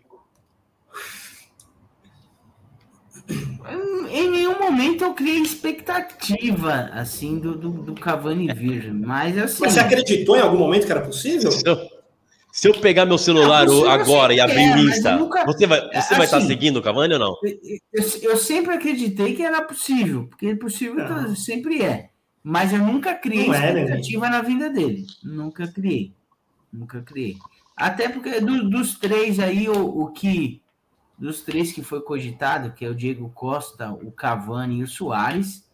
[4.15, 8.93] Em nenhum momento eu criei expectativa, assim, do, do, do Cavani vir.
[8.93, 9.57] Mas assim.
[9.63, 11.51] Mas você acreditou em algum momento que era possível?
[11.51, 11.77] Se eu,
[12.51, 15.45] se eu pegar meu celular Não, agora e abrir o é, mas Insta, eu nunca-
[15.45, 17.35] você vai estar você vai estar assim- seguindo o Cavani ou não?
[17.43, 21.25] Eu, eu sempre acreditei que era possível, porque possível Não.
[21.25, 22.09] to- sempre é.
[22.41, 25.05] Mas eu nunca criei Não é, né, expectativa na vida dele.
[25.23, 26.13] Nunca criei.
[26.71, 27.35] Nunca criei.
[27.75, 30.61] Até porque do- dos três aí, o, o que.
[31.17, 35.65] Dos três que foi cogitado, que é o Diego Costa, o Cavani e o Soares,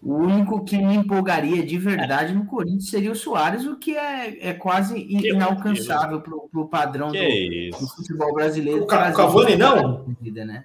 [0.00, 4.50] o único que me empolgaria de verdade no Corinthians seria o Soares, o que é,
[4.50, 7.14] é quase Que inalcançável para o padrão do,
[7.80, 8.84] do futebol brasileiro.
[8.84, 10.04] O Ca- Cavani não?
[10.20, 10.64] vida, né?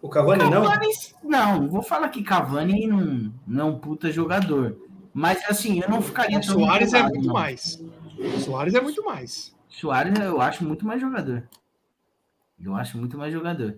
[0.00, 0.62] O Cavani não?
[0.64, 0.86] Cavani,
[1.22, 4.78] não, não vou falar que Cavani não, não é um puta jogador.
[5.12, 7.34] Mas assim, eu não ficaria O Soares é muito não.
[7.34, 7.82] mais.
[8.18, 9.54] O Soares é muito mais.
[9.68, 11.42] Soares eu acho muito mais jogador.
[12.62, 13.76] Eu acho muito mais jogador.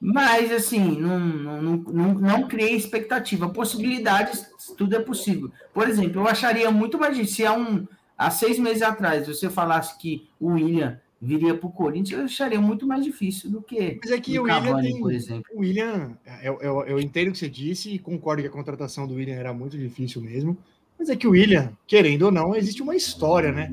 [0.00, 3.50] Mas assim, não, não, não, não, não criei expectativa.
[3.50, 4.46] Possibilidades,
[4.76, 5.50] tudo é possível.
[5.74, 7.36] Por exemplo, eu acharia muito mais difícil.
[7.36, 7.86] Se há, um,
[8.16, 12.60] há seis meses atrás você falasse que o William viria para o Corinthians, eu acharia
[12.60, 15.44] muito mais difícil do que Mas é que o o William Cavani, tem, por exemplo.
[15.52, 19.06] O William, eu, eu, eu entendo o que você disse e concordo que a contratação
[19.06, 20.56] do William era muito difícil mesmo.
[21.00, 23.72] Mas é que o William, querendo ou não, existe uma história, né?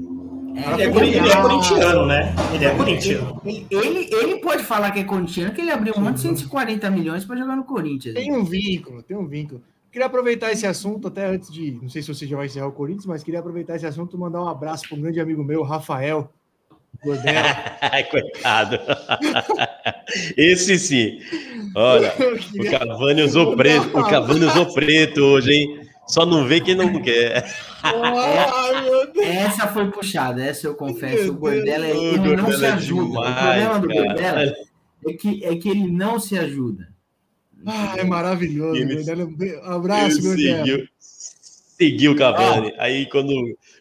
[0.73, 2.33] Ele é, cori- ele é corintiano, né?
[2.55, 3.41] Ele é corintiano.
[3.45, 7.25] Ele, ele pode falar que é corintiano, que ele abriu um monte de 140 milhões
[7.25, 8.15] para jogar no Corinthians.
[8.15, 9.61] Tem um vínculo, tem um vínculo.
[9.91, 11.77] Queria aproveitar esse assunto, até antes de.
[11.81, 14.19] Não sei se você já vai encerrar o Corinthians, mas queria aproveitar esse assunto e
[14.19, 16.31] mandar um abraço para um grande amigo meu, Rafael
[18.09, 18.79] coitado.
[20.35, 21.19] Esse sim.
[21.75, 23.87] Olha, Eu o queria- Cavani usou preto.
[23.99, 25.86] O Cavani usou preto hoje, hein?
[26.07, 27.45] Só não vê quem não quer.
[27.83, 29.25] Ai, meu Deus.
[29.27, 31.23] Essa foi puxada, essa eu confesso.
[31.25, 33.01] Meu O Gordela, Deus, ele o não se é ajuda.
[33.03, 33.87] o demais, problema do.
[33.87, 34.41] Gordela
[35.07, 36.87] é que, é que ele não se ajuda.
[37.65, 38.79] Ai, maravilhoso.
[38.79, 39.25] Ele- Gordela.
[39.25, 40.57] Um Abraço, Gordela.
[40.65, 42.73] seguiu, seguiu o Cavani.
[42.77, 43.33] Aí quando,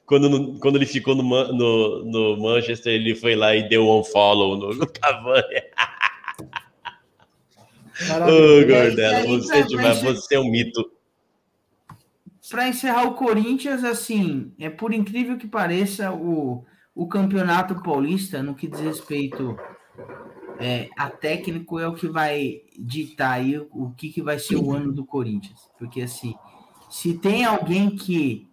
[0.05, 4.57] quando, quando ele ficou no, no, no Manchester, ele foi lá e deu um follow
[4.57, 5.43] no, no Cavani.
[7.99, 8.67] Ô, Maravilhoso.
[8.67, 10.91] Gordela, você, é pra- demais, você é um mito.
[12.51, 18.55] Para encerrar o Corinthians, assim, é por incrível que pareça, o, o campeonato paulista, no
[18.55, 19.57] que diz respeito
[20.59, 24.57] é, a técnico, é o que vai ditar aí o, o que, que vai ser
[24.57, 25.61] o ano do Corinthians.
[25.79, 26.35] Porque, assim,
[26.89, 28.49] se tem alguém que,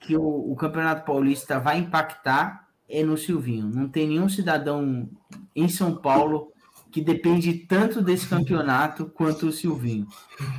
[0.00, 3.66] que o, o campeonato paulista vai impactar, é no Silvinho.
[3.66, 5.08] Não tem nenhum cidadão
[5.56, 6.52] em São Paulo
[6.92, 10.06] que depende tanto desse campeonato quanto o Silvinho.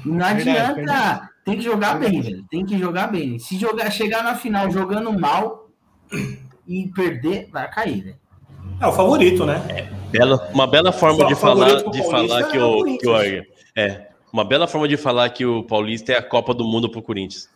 [0.03, 0.73] Não adianta.
[0.73, 1.29] verdade.
[1.45, 2.45] Tem que jogar bem, velho.
[2.49, 3.37] Tem que jogar bem.
[3.37, 5.69] Se jogar, chegar na final jogando mal
[6.67, 8.15] e perder, vai cair, velho.
[8.81, 9.61] É o favorito, né?
[10.09, 13.01] Bela, uma bela forma Fa- de falar, de falar que é o o, Corinthians.
[13.01, 13.07] que
[13.39, 16.89] o é uma bela forma de falar que o Paulista é a Copa do Mundo
[16.89, 17.47] pro Corinthians.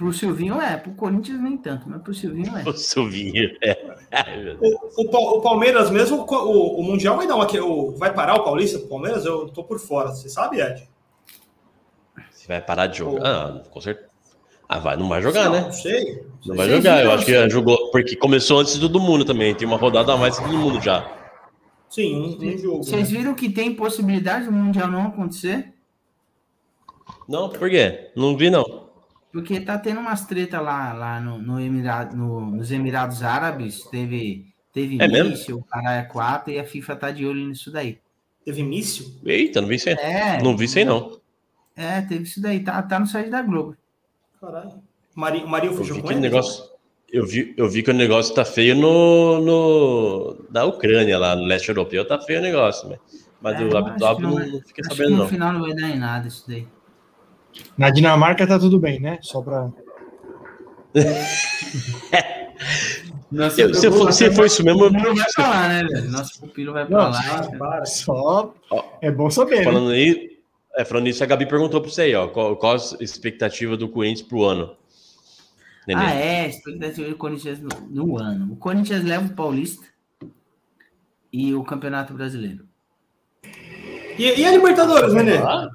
[0.00, 2.62] Pro Silvinho é, pro Corinthians nem tanto, mas pro Silvinho é.
[2.66, 3.54] O Silvinho.
[3.62, 3.96] É.
[4.10, 4.56] Ai.
[4.58, 7.44] O, o o Palmeiras mesmo, o, o Mundial vai dar uma.
[7.62, 9.26] o- vai parar o Paulista pro Palmeiras?
[9.26, 10.08] Eu tô por fora.
[10.08, 10.88] Você sabe, Ed?
[12.30, 13.26] Você vai parar de jogar?
[13.26, 14.08] Ah, com certeza.
[14.66, 15.60] Ah, vai, não vai jogar, não, né?
[15.64, 16.24] Não sei.
[16.46, 17.04] Não vai Vocês jogar.
[17.04, 19.54] Eu acho que já jogou, porque começou antes do do mundo também.
[19.54, 21.06] Tem uma rodada a mais que todo mundo já.
[21.90, 22.84] Sim, um, um jogo.
[22.84, 23.18] Vocês né?
[23.18, 25.74] viram que tem possibilidade do Mundial não acontecer?
[27.28, 28.10] Não, por quê?
[28.16, 28.79] Não vi, não.
[29.32, 33.84] Porque tá tendo umas treta lá, lá no, no Emirado, no- nos Emirados Árabes.
[33.84, 35.30] Teve, teve É mesmo?
[35.30, 37.98] míssil, o caralho é 4 e a FIFA tá de olho nisso daí.
[38.44, 39.06] Teve míssil?
[39.24, 39.94] Eita, não vi isso aí.
[39.96, 41.20] É, Não vi isso aí, não.
[41.76, 42.60] é, teve isso daí.
[42.60, 43.76] Tá, tá no site da Globo.
[44.40, 44.82] Caralho.
[45.14, 46.20] O Marinho, o Marinho Eu fugiu vi com que o ele?
[46.22, 46.64] negócio.
[47.12, 51.42] Eu vi, eu vi que o negócio tá feio no, no da Ucrânia, lá no
[51.44, 53.00] leste europeu, tá feio o negócio, mas,
[53.40, 55.28] mas É, Dhabi que não, não vai- não fica Acho que sabendo, no não.
[55.28, 56.66] final não vai dar em nada isso daí.
[57.76, 59.18] Na Dinamarca tá tudo bem, né?
[59.22, 59.70] Só pra.
[63.30, 66.10] Nossa, Se, se for, se for isso mesmo, O pupilo vai pra lá, né, velho?
[66.10, 67.42] Nosso pupilo vai pra Não, lá.
[67.46, 67.58] Então.
[67.58, 67.86] para.
[67.86, 68.52] Só.
[68.70, 69.64] Ó, É bom saber, né?
[69.64, 70.36] falando aí,
[70.76, 73.88] é, falando nisso, a Gabi perguntou pra você aí, ó, qual, qual a expectativa do
[73.88, 74.76] Corinthians pro ano?
[75.86, 76.00] Nenê.
[76.02, 78.52] Ah, é, expectativa do Corinthians no, no ano.
[78.52, 79.86] O Corinthians leva o Paulista
[81.32, 82.64] e o Campeonato Brasileiro.
[84.18, 85.36] E, e a Libertadores, Nenê?
[85.38, 85.70] Ah,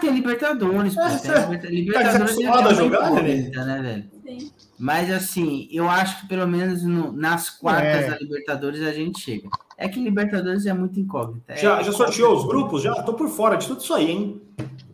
[0.00, 1.00] tem Libertadores, pô.
[1.00, 4.04] Ah, Tem Liberta- Libertadores é jogar, incógnita, né, velho?
[4.40, 4.50] Sim.
[4.78, 8.10] Mas assim, eu acho que pelo menos no- nas quartas É.
[8.10, 9.48] da Libertadores a gente chega.
[9.76, 11.52] É que Libertadores é muito incógnita.
[11.52, 12.82] É- Já, já sorteou os grupos?
[12.82, 12.94] Já?
[13.02, 14.40] Tô por fora de tudo isso aí, hein?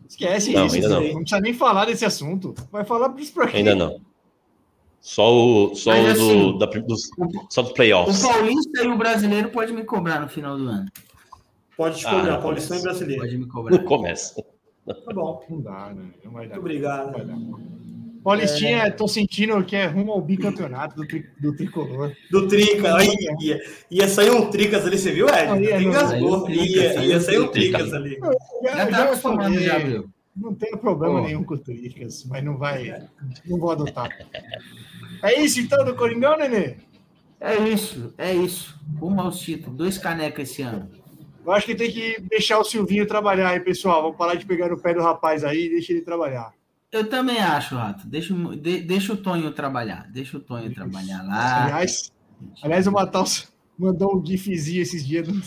[0.09, 0.75] Esquece Não, isso.
[0.75, 1.01] ainda não.
[1.01, 2.53] Não precisa nem falar desse assunto.
[2.71, 3.57] Vai falar pros pra quê?
[3.57, 3.99] Ainda não.
[4.99, 8.21] Só o, só Mas, o assim, do, da, dos, o- só dos O playoffs.
[8.21, 10.85] Paulista e o Brasileiro pode me cobrar no final do ano.
[11.75, 13.21] Pode te Ah, cobrar, não, Paulistão e Brasileiro.
[13.21, 13.77] Pode me cobrar.
[13.77, 14.43] Não começa.
[14.85, 15.45] Tá bom.
[15.49, 16.05] Não dá, né?
[16.23, 16.55] Não vai dar.
[16.55, 17.05] Muito obrigado.
[17.07, 17.37] Não vai dar.
[18.23, 22.11] Paulistinha, tô sentindo que é rumo ao bicampeonato do, tri- do tricolor.
[22.29, 22.95] Do Trica.
[22.95, 25.67] Aí, ia, ia sair um Tricas ali, você viu, Ed?
[25.67, 26.47] É, Engasgou.
[26.47, 27.91] Ia, ia sair um Tricas.
[27.91, 28.19] Ali.
[28.63, 30.07] Já, Já tá acostumado, já, viu?
[30.35, 31.25] Não tenho problema Pô.
[31.25, 32.93] nenhum com o Tricas, mas não vai.
[33.45, 34.09] Não vou adotar.
[35.23, 36.75] É isso então do Coringão, Nenê?
[37.39, 38.79] É isso, é isso.
[38.99, 39.75] Rumo aos títulos.
[39.75, 40.91] Dois canecas esse ano.
[41.43, 44.01] Eu acho que tem que deixar o Silvinho trabalhar aí, pessoal.
[44.03, 46.53] Vamos parar de pegar no pé do rapaz aí e deixa ele trabalhar.
[46.91, 48.05] Eu também acho, Rato.
[48.07, 50.07] Deixa, o- de- deixa o Tonho trabalhar.
[50.11, 51.63] Deixa o Tonho trabalhar lá.
[51.63, 52.11] Aliás,
[52.61, 55.41] aliás, o Matheus mandou um gifzinho esses dias do,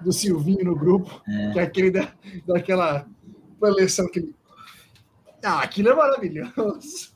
[0.00, 1.20] do Silvinho no grupo,
[1.52, 2.08] que é aquele da,
[2.46, 3.06] daquela
[3.60, 4.34] coleção que ele.
[5.44, 7.14] Ah, aquilo é maravilhoso.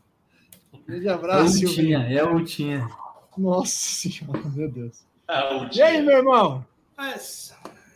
[0.86, 2.01] Grande É abraço, Silvinho.
[2.01, 2.88] Tinha, é o Tinha.
[3.38, 5.05] Nossa senhora, meu Deus.
[5.26, 6.66] Ah, E aí, meu irmão?
[6.97, 7.55] Mas,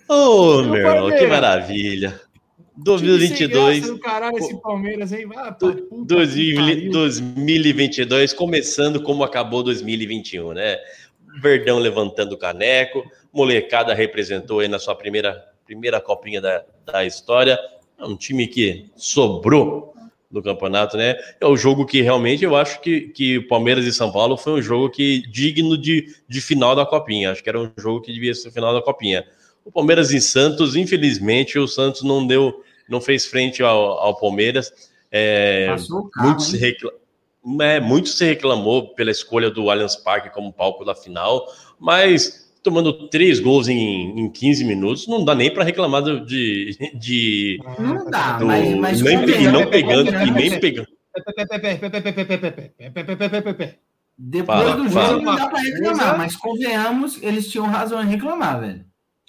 [0.08, 2.10] Ô, E o meu irmão, que maravilha.
[2.10, 5.26] Time sem 2022, graça do caralho esse Palmeiras, hein?
[5.26, 6.90] Vai, pra puta que 2000 pariu.
[6.90, 10.78] 2022, começando como acabou 2021, né?
[11.40, 17.58] Verdão levantando o caneco, molecada representou aí na sua primeira, primeira copinha da, da história.
[17.98, 19.94] É um time que sobrou
[20.28, 21.16] do campeonato, né?
[21.40, 24.62] É o jogo que realmente eu acho que, que Palmeiras e São Paulo foi um
[24.62, 27.30] jogo que digno de, de final da Copinha.
[27.30, 29.24] Acho que era um jogo que devia ser final da Copinha.
[29.64, 34.72] O Palmeiras e Santos, infelizmente, o Santos não deu, não fez frente ao, ao Palmeiras.
[35.10, 36.92] É, Passou o carro, muito, se recla...
[37.62, 41.46] é, muito se reclamou pela escolha do Allianz Parque como palco da final,
[41.80, 46.76] mas tomando três gols em, em 15 minutos, não dá nem para reclamar do- de,
[46.94, 50.88] de, Não dá, do- mas, mas nem, pe- e não pegando e nem pegando.
[54.16, 55.08] Depois Fala, do fala.
[55.08, 58.84] jogo não dá pra reclamar, mas convenhamos, eles tinham razão em reclamar, velho.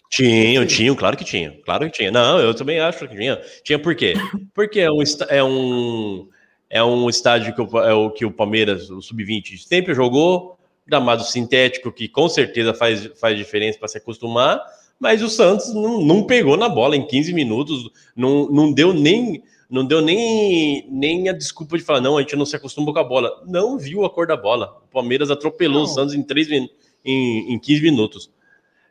[0.10, 1.52] Tinham, tinham, claro que tinha.
[1.66, 2.12] Claro que tinha.
[2.12, 3.42] Não, eu também acho que tinha.
[3.64, 4.14] Tinha por quê?
[4.54, 6.30] Porque é um, é um,
[6.70, 10.58] é um estádio que o, é o que o Palmeiras, o Sub-20, sempre jogou,
[10.88, 14.62] gramado sintético, que com certeza faz, faz diferença para se acostumar,
[15.00, 19.44] mas o Santos não, não pegou na bola em 15 minutos, não, não deu nem.
[19.68, 23.00] Não deu nem, nem a desculpa de falar, não, a gente não se acostuma com
[23.00, 23.42] a bola.
[23.48, 24.78] Não viu a cor da bola.
[24.88, 25.94] O Palmeiras atropelou o Não.
[25.94, 26.70] Santos em, três, min-
[27.04, 28.30] em, em 15 minutos.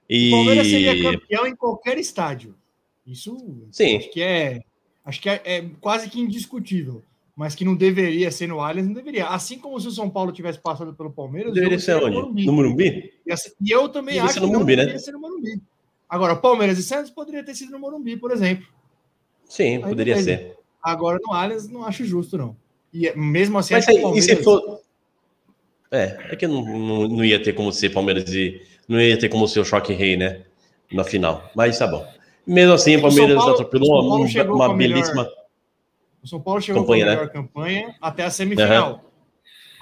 [0.09, 0.29] E...
[0.29, 2.55] O Palmeiras seria campeão em qualquer estádio.
[3.07, 3.37] Isso
[3.71, 3.97] Sim.
[3.99, 4.61] acho que é
[5.05, 7.03] acho que é, é quase que indiscutível.
[7.37, 9.27] Mas que não deveria ser no Allianz, não deveria.
[9.27, 12.15] Assim como se o São Paulo tivesse passado pelo Palmeiras, Deveria ser onde?
[12.15, 12.47] Morumbi.
[12.47, 13.13] No Morumbi?
[13.27, 14.83] E, assim- e eu também Deveria acho que no não Morumbi, né?
[14.83, 15.61] deveria ser no Morumbi.
[16.09, 18.67] Agora, Palmeiras e Santos poderia ter sido no Morumbi, por exemplo.
[19.47, 20.25] Sim, poderia beleza.
[20.39, 20.57] ser.
[20.81, 22.57] Agora no Allianz não acho justo, não.
[22.93, 24.81] E é- mesmo assim, Mas aí, e se for.
[25.95, 28.61] É, é que não, não, não ia ter como ser Palmeiras e.
[28.89, 30.43] Não ia ter como ser o choque rei, né?
[30.93, 31.51] Na final.
[31.55, 32.07] Mas tá bom.
[32.47, 35.29] Mesmo assim, o Palmeiras Paulo- atropelou o São Paulo uma, uma com a melhor- belíssima.
[36.23, 37.21] O São Paulo chegou Campanha, com a né?
[37.21, 39.11] melhor campanha até a semifinal.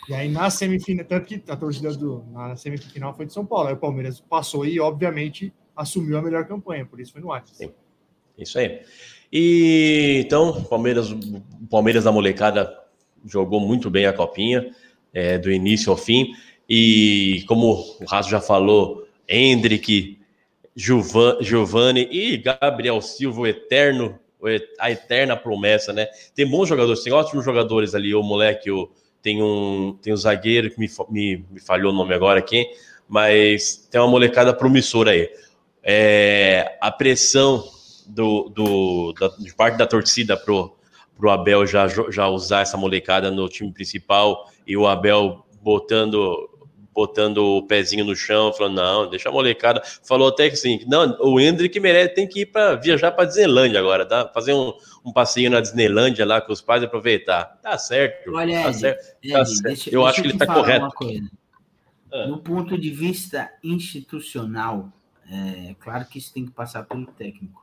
[0.09, 3.68] E aí na semifinal, tanto que a torcida do, na semifinal foi de São Paulo.
[3.68, 7.28] Aí o Palmeiras passou e, obviamente, assumiu a melhor campanha, por isso foi no.
[7.47, 7.70] Sim.
[8.39, 8.82] Isso aí.
[9.32, 12.76] E então, o Palmeiras, o Palmeiras da molecada
[13.24, 14.70] jogou muito bem a copinha,
[15.12, 16.32] é, do início ao fim.
[16.68, 20.18] E como o Raso já falou, Hendrick,
[20.74, 24.18] Giovanni e Gabriel Silva, o eterno,
[24.78, 26.06] a eterna promessa, né?
[26.34, 28.14] Tem bons jogadores, tem ótimos jogadores ali.
[28.14, 28.90] O moleque, o,
[29.22, 32.66] tem um, tem um zagueiro que me, me, me falhou o nome agora aqui,
[33.09, 35.30] mas tem uma molecada promissora aí.
[35.82, 37.64] É, a pressão
[38.06, 40.76] do, do, da, de parte da torcida pro,
[41.18, 46.48] pro Abel já, já usar essa molecada no time principal e o Abel botando
[46.94, 49.80] botando o pezinho no chão, falando, não, deixa a molecada.
[50.06, 53.80] Falou até que assim, não, o Hendrick merece, tem que ir para viajar para Disneylândia
[53.80, 54.28] agora, tá?
[54.34, 57.59] Fazer um, um passeio na Disneylândia lá com os pais aproveitar.
[57.62, 58.30] Tá certo.
[58.34, 59.16] Olha, tá Ed, certo.
[59.22, 59.62] Ed, Tá certo.
[59.62, 60.89] deixa- Eu deixa acho que ele tá falar correto.
[60.94, 61.30] coisa.
[62.12, 62.39] Ah.
[62.44, 64.93] Ponto de vista institucional,
[65.30, 67.61] é claro que isso tem que passar pelo técnico.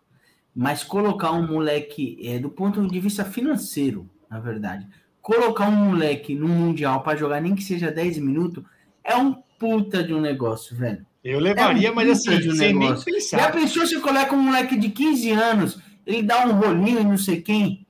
[0.55, 4.87] Mas colocar um moleque, é, do ponto de vista financeiro, na verdade,
[5.21, 8.63] colocar um moleque no Mundial para jogar nem que seja 10 minutos,
[9.03, 11.05] é um puta de um negócio, velho.
[11.23, 13.05] Eu levaria, É um mas assim, de um sem nem negócio.
[13.11, 13.51] Já pensar.
[13.51, 17.41] pensou se coloca um moleque de 15 anos, ele dá um rolinho e não sei
[17.41, 17.85] quem?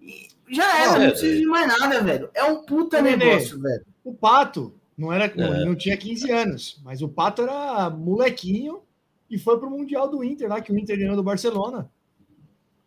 [0.00, 2.30] E Já era, Não, não é, precisa de mais nada, velho.
[2.34, 3.84] É um puta Nenê, negócio, velho.
[4.04, 5.56] O Pato não era, não, É.
[5.56, 8.80] ele não tinha 15 anos, mas o Pato era molequinho
[9.28, 11.90] e foi pro Mundial do Inter lá, que o Inter ganhou do Barcelona.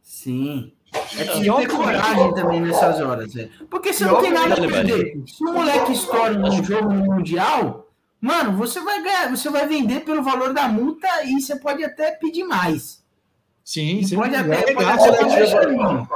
[0.09, 0.71] Sim.
[1.19, 3.51] É que ter coragem também nessas horas, velho.
[3.69, 5.21] Porque você não tem nada a perder.
[5.27, 7.85] Se o moleque estoura num jogo no Mundial,
[8.19, 12.09] mano, você vai ganhar, você vai vender pelo valor da multa e você pode até
[12.13, 13.03] pedir mais.
[13.63, 14.73] Sim, você pode até, você
[15.53, 16.09] carinho.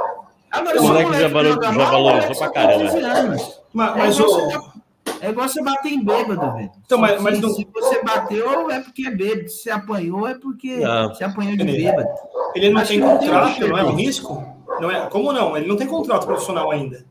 [0.50, 2.84] Agora, O se moleque já valorizou moleque pra caramba.
[2.90, 3.60] 15 anos.
[3.72, 4.73] Mas, É mas igual o- você-
[5.20, 6.70] É igual você bater em bêbado, velho.
[6.84, 9.48] Então, mas- se, mas não- se você bateu, é porque é bêbado.
[9.48, 11.08] Se você apanhou, é porque Não.
[11.14, 12.08] você apanhou de bêbado.
[12.54, 13.68] ele não Acho tem não contrato, jeito.
[13.68, 14.54] não é um risco?
[14.80, 15.56] Não é, como não?
[15.56, 17.04] Ele não tem contrato profissional ainda.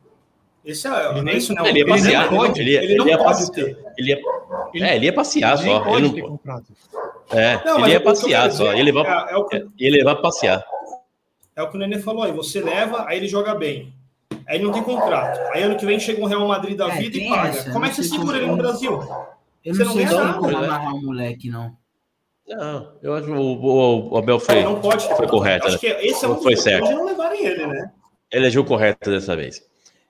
[0.64, 3.06] Esse é, Ele nem- esse não, Ele ia não passear, pode, ele ia- ele não
[3.08, 3.52] ele pode passear.
[3.66, 3.78] ter.
[3.98, 4.20] Ele ia,
[4.74, 5.80] Ele- é, ele ia passear só.
[5.82, 6.66] pode Ele não, contrato.
[7.32, 8.74] é, Não, ele ia passear só.
[8.74, 9.60] Ia levar, é, é o que,
[10.04, 10.64] pra passear.
[11.56, 12.32] é o que o Nenê falou aí.
[12.32, 13.94] Você leva, aí ele joga bem.
[14.48, 15.40] Aí ele não tem contrato.
[15.54, 17.50] Aí ano que vem chega um Real Madrid da É, vida e paga.
[17.50, 18.92] essa, Como é não que você sei segura ele no Brasil?
[19.64, 21.72] Eu Você não não sei ganha se tem nada, como amarrar um moleque, não.
[22.48, 25.66] Não, eu acho que o, o, o Abel foi, Ele não pode foi correto.
[25.68, 25.80] Acho Né?
[25.80, 26.88] que esse é um Não foi certo.
[26.88, 27.92] de não levarem ele, né?
[28.32, 29.62] Ele agiu correto dessa vez.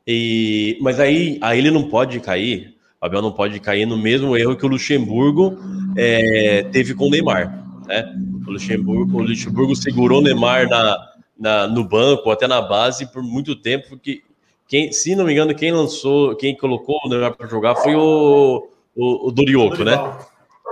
[0.07, 4.35] E, mas aí, aí ele não pode cair, o Abel não pode cair no mesmo
[4.35, 5.57] erro que o Luxemburgo
[5.95, 7.63] é, teve com o Neymar.
[7.87, 8.03] Né?
[8.47, 10.97] O, Luxemburgo, o Luxemburgo segurou o Neymar na,
[11.43, 14.23] na- no banco, até na base, por muito tempo, porque
[14.65, 18.69] quem, se não me engano, quem lançou, quem colocou o Neymar para jogar foi o,
[18.95, 19.97] o, o Dorioco, né?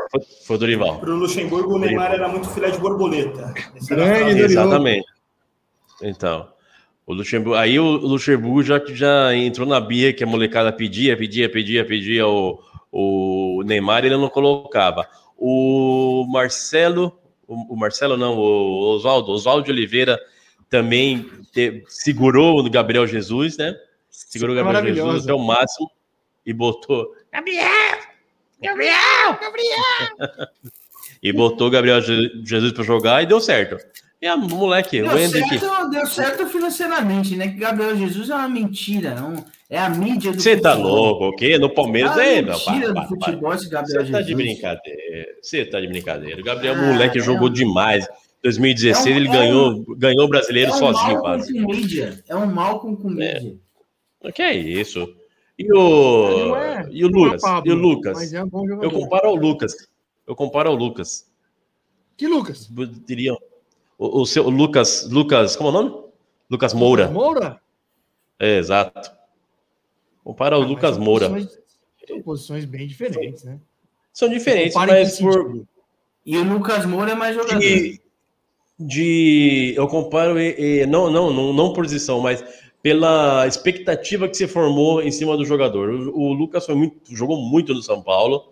[0.09, 0.99] Foi, foi o Dorival.
[0.99, 3.53] Pro Luxemburgo, o Neymar era muito filé de borboleta.
[3.89, 4.41] Grande.
[4.43, 5.05] Exatamente.
[6.01, 6.47] Então.
[7.05, 11.51] O Luxemburgo, aí o Luxemburgo já, já entrou na birra que a molecada pedia, pedia,
[11.51, 15.05] pedia, pedia o, o Neymar e ele não colocava.
[15.37, 17.11] O Marcelo,
[17.45, 20.17] o, o Marcelo não, o Oswaldo, Oswaldo de Oliveira
[20.71, 23.75] também te- segurou o Gabriel Jesus, né?
[24.09, 24.95] Segurou o Gabriel.
[24.95, 25.91] Jesus até o máximo
[26.45, 27.13] e botou.
[27.31, 27.67] Gabriel!
[28.63, 29.37] Gabriel!
[29.39, 30.47] Gabriel!
[31.21, 33.77] e botou o Gabriel Je- Jesus para jogar e deu certo.
[34.21, 37.47] E a moleque, o Deu certo, deu certo financeiramente, né?
[37.47, 39.09] Que Gabriel Jesus é uma mentira.
[39.17, 41.57] é um- É a mídia do Você tá louco, o quê?
[41.57, 45.27] No Palmeiras É é, uma não, mentira do futebol esse Gabriel Você tá de brincadeira.
[45.41, 46.39] Você tá de brincadeira.
[46.41, 48.05] O Gabriel, Ah, moleque, é jogou um- demais.
[48.43, 51.53] 2016 é um- ele é ganhou, ganhou o brasileiro É um sozinho, quase.
[51.53, 52.23] com mídia.
[52.27, 53.55] É um Malcolm com mídia.
[54.23, 55.15] O que é isso?
[55.57, 57.41] E o, é- e o é Lucas?
[57.41, 58.13] Pablo, e o Lucas?
[58.17, 58.83] Mas é um bom jogador.
[58.83, 59.75] Eu comparo ao Lucas.
[60.27, 61.29] Eu comparo ao Lucas.
[62.17, 62.69] Que Lucas?
[63.05, 63.37] Diriam.
[63.97, 66.03] O, o seu o Lucas, Lucas, como é o nome?
[66.49, 67.07] Lucas Moura.
[67.09, 67.61] Moura?
[68.39, 69.11] É, exato.
[70.23, 71.29] Compara ao Ah, Lucas são Moura.
[71.29, 71.61] posições-
[72.07, 73.59] São posições bem diferentes, né?
[74.11, 75.63] São diferentes, mas por?
[76.25, 77.59] E o Lucas Moura é mais jogador.
[77.59, 78.00] de,
[78.87, 82.43] de eu comparo e, e- não, não, não, não por posição, mas
[82.81, 85.89] pela expectativa que se formou em cima do jogador.
[85.89, 88.51] O, o Lucas foi muito, jogou muito no São Paulo,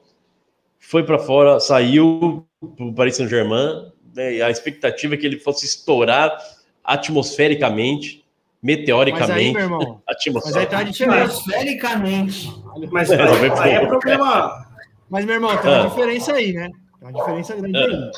[0.80, 2.46] foi para fora, saiu
[2.78, 3.92] para o Paris Saint-Germain.
[4.16, 6.38] né, e a expectativa é que ele fosse estourar
[6.84, 8.24] atmosfericamente,
[8.62, 9.30] meteoricamente.
[9.30, 10.80] Mas aí, meu irmão, mas aí atmosfera- tá.
[10.80, 12.54] Atmosfericamente.
[12.92, 13.22] Mas É,
[13.62, 13.90] aí, é pôr.
[13.90, 14.66] problema.
[15.10, 15.88] Mas, meu irmão, tem uma Ah.
[15.88, 16.70] diferença aí, né?
[17.00, 18.12] Tem uma diferença grande aí.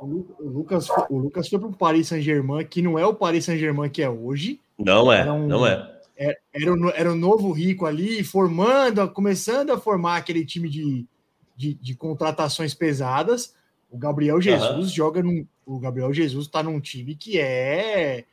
[0.00, 3.44] O, Lu- o Lucas, o Lucas foi pro Paris Saint-Germain, que não é o Paris
[3.44, 4.60] Saint-Germain que é hoje.
[4.78, 5.46] Não é, Não.
[5.46, 5.94] não é.
[6.52, 11.06] Era o, no- era o novo rico ali, formando, começando a formar aquele time de,
[11.56, 13.54] de, de contratações pesadas.
[13.90, 15.46] O Gabriel Jesus joga num.
[15.64, 18.24] O Gabriel Jesus tá num time que é,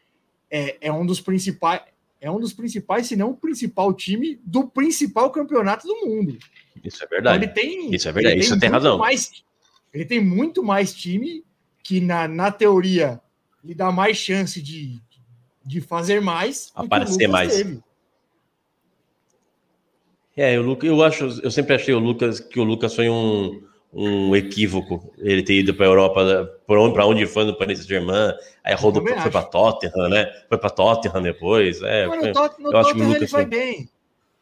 [0.49, 1.81] é, é um dos principais.
[2.19, 6.37] É um dos principais, se não o principal time do principal campeonato do mundo.
[6.83, 7.43] Isso é Então, verdade.
[7.45, 8.97] ele tem, Isso é verdade, isso tem muito razão.
[8.97, 9.31] Mais,
[9.93, 11.43] ele tem muito mais time
[11.85, 13.21] que, na, na teoria,
[13.63, 14.99] lhe dá mais chance de,
[15.63, 16.71] de fazer mais.
[16.73, 17.55] Aparecer Lucas mais.
[17.55, 17.79] teve.
[20.35, 23.61] É, o Lucas, eu acho, eu sempre achei o Lucas que o Lucas foi um,
[23.93, 25.13] um equívoco.
[25.19, 28.33] Ele ter ido para a Europa, para onde, onde foi no Paris Saint-Germain,
[28.63, 30.25] aí rodou, foi para Tottenham, né?
[30.49, 31.83] Foi para Tottenham depois.
[31.83, 33.49] É, Mas foi- no, Tot- no eu acho que o Tottenham ele Lucas vai foi-
[33.49, 33.89] bem.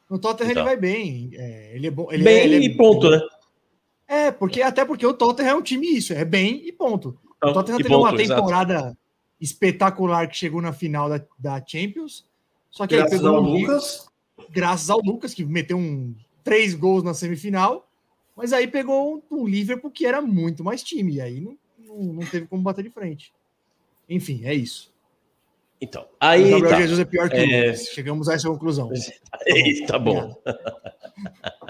[0.10, 0.64] No Tottenham Então.
[0.64, 1.32] ele vai bem.
[1.34, 2.08] É, ele é bom.
[2.10, 3.20] Ele bem é, ele é- e ponto, né?
[4.08, 7.20] É, porque, até porque o Tottenham é um time isso, é bem e ponto.
[7.44, 8.42] Então, o Tottenham teve uma ponto, exato.
[8.42, 8.98] temporada
[9.40, 12.26] espetacular que chegou na final da, da Champions.
[12.70, 14.08] Só que aí Graças pegou ao um Lucas.
[14.50, 17.88] graças ao Lucas, que meteu um, três gols na semifinal,
[18.36, 22.14] mas aí pegou um, um Liverpool que era muito mais time, e aí não, não,
[22.14, 23.34] não teve como bater de frente.
[24.10, 24.92] Enfim, é isso.
[25.80, 26.82] Então, o aí Gabriel tá.
[26.82, 27.72] Jesus é pior que É.
[27.72, 27.76] o.
[27.76, 28.90] Chegamos a essa conclusão.
[29.46, 30.34] Aí, tá bom.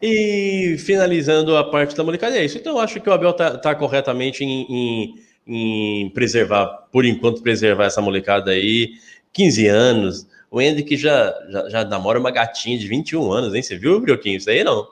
[0.00, 2.56] E finalizando a parte da molecada, é isso.
[2.58, 5.14] Então, eu acho que o Abel tá, tá corretamente em, em-
[5.46, 8.90] em preservar, por enquanto, preservar essa molecada aí.
[9.32, 10.26] 15 anos.
[10.50, 13.62] O Hendrick já, já, já namora uma gatinha de 21 anos, hein?
[13.62, 14.36] Você viu, Brioquinho?
[14.38, 14.86] Isso aí não.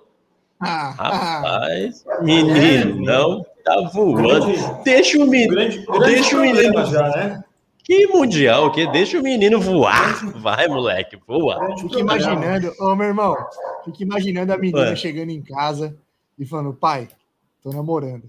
[0.61, 1.11] Ah, ah,
[1.43, 4.47] Rapaz, menino, não tá voando.
[4.85, 5.53] Deixa o menino.
[5.55, 6.87] Grande, grande Deixa o menino.
[6.87, 7.45] já, né?
[7.87, 10.17] Que mundial, que deixa o menino voar.
[10.41, 11.57] Vai, moleque, voa.
[11.77, 12.01] Problema.
[12.01, 13.37] imaginando, ô meu irmão,
[13.85, 14.97] fica imaginando a menina Ué.
[14.97, 15.97] chegando em casa
[16.37, 17.07] e falando, pai,
[17.63, 18.29] tô namorando.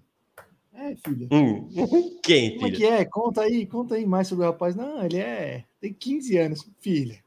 [0.75, 1.27] É, filha.
[1.31, 1.67] Hum.
[2.21, 3.03] Quem, Como é que é?
[3.05, 4.75] Conta aí, conta aí mais sobre o rapaz.
[4.75, 5.63] Não, ele é.
[5.81, 6.69] Tem 15 anos.
[6.79, 7.17] Filha,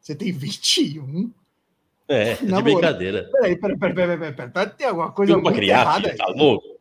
[0.00, 1.30] você tem 21?
[2.08, 2.64] É, de Namoro.
[2.64, 3.28] brincadeira.
[3.30, 4.70] Peraí, peraí, peraí, peraí, peraí, peraí, peraí.
[4.70, 6.16] Tem alguma coisa Tem muito criar, errada filho, aí.
[6.18, 6.75] tá louco?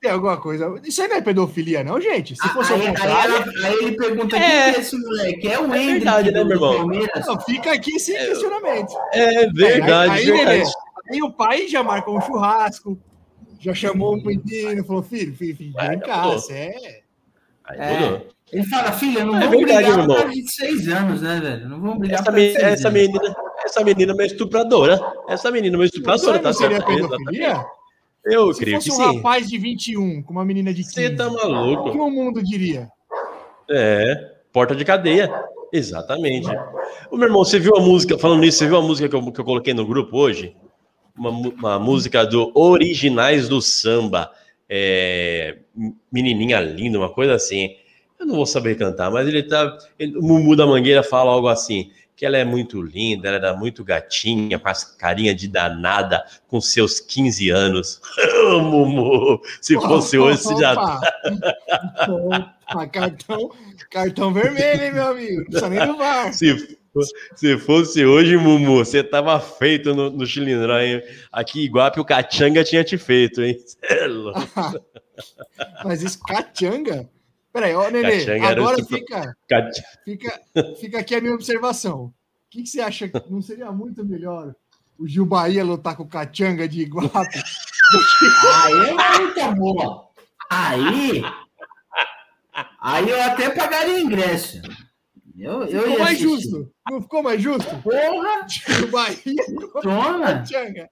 [0.00, 0.80] Tem alguma coisa.
[0.84, 2.36] Isso aí não é pedofilia, não, gente?
[2.36, 3.34] Se fosse aí, aí, contrário.
[3.34, 4.40] ela- aí ele pergunta: É.
[4.40, 5.48] quem que é esse moleque?
[5.48, 6.76] É o Hendrick verdade, né, do meu irmão?
[6.76, 7.26] Palmeiras.
[7.26, 8.94] Não, fica aqui esse questionamento.
[9.12, 10.70] É verdade, aí, aí, verdade.
[11.10, 12.96] Aí o pai já marcou um churrasco,
[13.58, 17.00] já chamou o menino, falou: filho, filho, filho Vai, vem já cá, você é.
[17.64, 18.00] Aí É.
[18.00, 18.26] mudou.
[18.52, 20.16] Ele fala: filha, não É vamos verdade, brigar meu por irmão.
[20.16, 21.68] causa de seis anos, né, velho?
[21.68, 22.92] Não vamos brigar Essa, me- essa anos.
[23.02, 25.00] menina, essa menina é uma estupradora.
[25.28, 26.86] Essa menina é uma Isso estupradora, aí tá não seria certo?
[27.08, 27.66] pedofilia?
[28.30, 29.16] Eu Se creio fosse que um sim.
[29.16, 31.90] rapaz de 21 com uma menina de 15, Você tá o que maluco?
[31.90, 32.88] o mundo diria?
[33.70, 35.30] É, porta de cadeia.
[35.72, 36.48] Exatamente.
[37.10, 39.32] Ô, meu irmão, você viu a música, falando nisso, você viu a música que eu,
[39.32, 40.56] que eu coloquei no grupo hoje?
[41.16, 44.30] Uma, uma música do Originais do Samba.
[44.70, 45.58] É,
[46.12, 47.70] menininha linda, uma coisa assim.
[48.20, 49.76] Eu não vou saber cantar, mas ele tá.
[49.98, 53.54] ele- o Mumu da Mangueira fala algo assim: que ela é muito linda, ela era
[53.54, 58.00] muito gatinha, com as carinha de danada, com seus 15 anos.
[58.60, 61.00] Mumu, se fosse hoje, você já Opa!
[62.68, 63.52] Opa, cartão,
[63.88, 65.36] cartão vermelho, hein, meu amigo?
[65.36, 66.34] Não precisa nem do VAR.
[66.34, 66.78] Se,
[67.36, 71.00] se fosse hoje, Mumu, você tava feito no, no Chilindró, hein?
[71.30, 73.56] Aqui, Iguape, o Cachanga tinha te feito, hein?
[73.82, 74.40] É louco.
[75.84, 77.08] Mas isso, cachanga?
[77.52, 79.36] Peraí, ó, Nenê, agora tipo- fica,
[80.04, 80.40] fica,
[80.78, 82.04] fica aqui a minha observação.
[82.06, 82.12] O
[82.50, 83.08] que, que você acha?
[83.08, 84.54] que Não seria muito melhor
[84.98, 87.10] o Gil Bahia lutar com o Cachanga de Iguape?
[88.64, 90.08] Aí é muita boa.
[90.50, 91.22] Aí.
[92.80, 94.60] Aí eu até pagaria ingresso.
[95.38, 96.22] Eu, eu Ficou mais assistir.
[96.22, 96.72] justo?
[96.90, 97.76] Não ficou mais justo?
[97.82, 98.46] Porra!
[98.48, 100.26] Gil Bahia com o Toma!
[100.26, 100.90] Cachanga.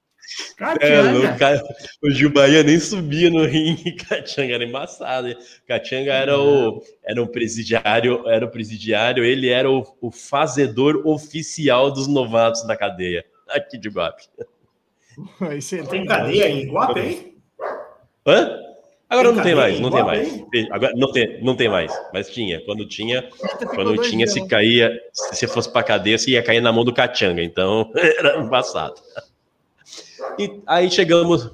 [0.81, 1.63] É, cara,
[2.03, 5.29] o Gil Bahia nem subia no ringue, Cachanga era embaçado.
[5.29, 5.37] hein?
[5.67, 11.91] Cachanga era o, era um presidiário, era o presidiário, ele era o, o fazedor oficial
[11.91, 14.25] dos novatos da cadeia, aqui de Guape.
[15.89, 17.35] Tem cadeia em Iguape, hein?
[18.27, 18.67] Hã?
[19.09, 20.45] Agora Tem não tem mais, não tem mais.
[20.73, 22.61] Agora não tem, não tem mais, mas tinha.
[22.65, 23.29] Quando tinha,
[23.73, 26.93] quando tinha, se caía, se você fosse pra cadeia, você ia cair na mão do
[26.93, 29.01] Cachanga, então era embaçado.
[30.39, 31.51] E aí chegamos,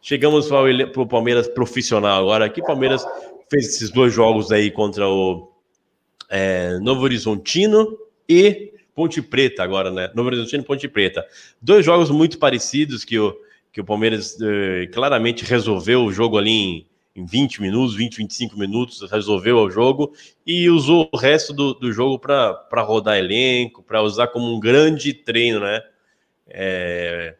[0.00, 2.44] chegamos para o Palmeiras profissional agora.
[2.44, 3.04] Aqui Palmeiras
[3.50, 5.50] fez esses dois jogos aí contra o
[6.28, 7.98] é, Novo Horizontino
[8.28, 10.10] e Ponte Preta agora, né?
[10.14, 11.26] Novo Horizontino e Ponte Preta.
[11.60, 13.36] Dois jogos muito parecidos que o,
[13.72, 16.86] que o Palmeiras eh, claramente resolveu o jogo ali em,
[17.16, 20.12] em 20 minutos, 20, 25 minutos, resolveu o jogo
[20.46, 25.12] e usou o resto do, do jogo para rodar elenco, para usar como um grande
[25.12, 25.82] treino, né?
[26.46, 27.34] É,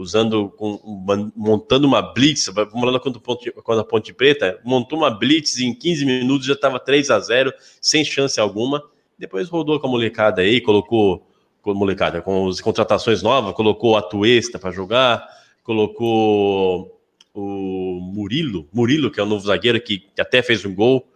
[0.00, 5.58] usando, uma- montando uma blitz, lá contra, Ponte- contra a Ponte Preta, montou uma blitz
[5.58, 8.82] em 15 minutos já estava 3 a 0 sem chance alguma.
[9.18, 11.26] Depois rodou com a molecada aí, colocou
[11.60, 15.28] com a molecada, com as contratações novas, colocou a Tuesta para jogar,
[15.62, 16.98] colocou
[17.34, 21.06] o Murilo, Murilo, que é o novo zagueiro que, que até fez um gol,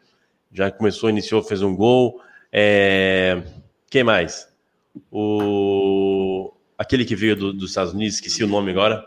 [0.53, 2.21] já começou, iniciou, fez um gol.
[2.53, 3.43] É...
[3.91, 4.47] Quem mais?
[5.11, 6.24] O
[6.77, 9.05] aquele que veio do- dos Estados Unidos, esqueci o nome agora,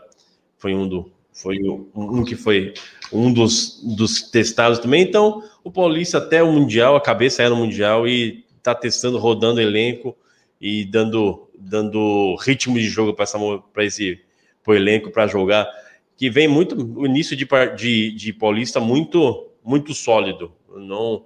[0.56, 2.74] foi um do foi um, um que foi
[3.12, 5.02] um dos, dos testados também.
[5.02, 9.60] Então, o Paulista até o Mundial, a cabeça é no Mundial e tá testando, rodando
[9.60, 10.16] elenco
[10.60, 14.20] e dando, dando ritmo de jogo para esse
[14.64, 15.68] pro elenco para jogar.
[16.16, 17.46] Que vem muito o início de,
[17.76, 20.52] de, de Paulista muito, muito sólido.
[20.76, 21.24] Não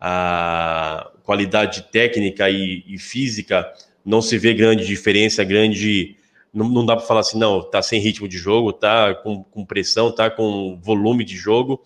[0.00, 3.68] a qualidade técnica e, e física
[4.08, 6.16] não se vê grande diferença, grande.
[6.52, 9.66] Não, não dá para falar assim, não, tá sem ritmo de jogo, tá com, com
[9.66, 11.82] pressão, tá com volume de jogo.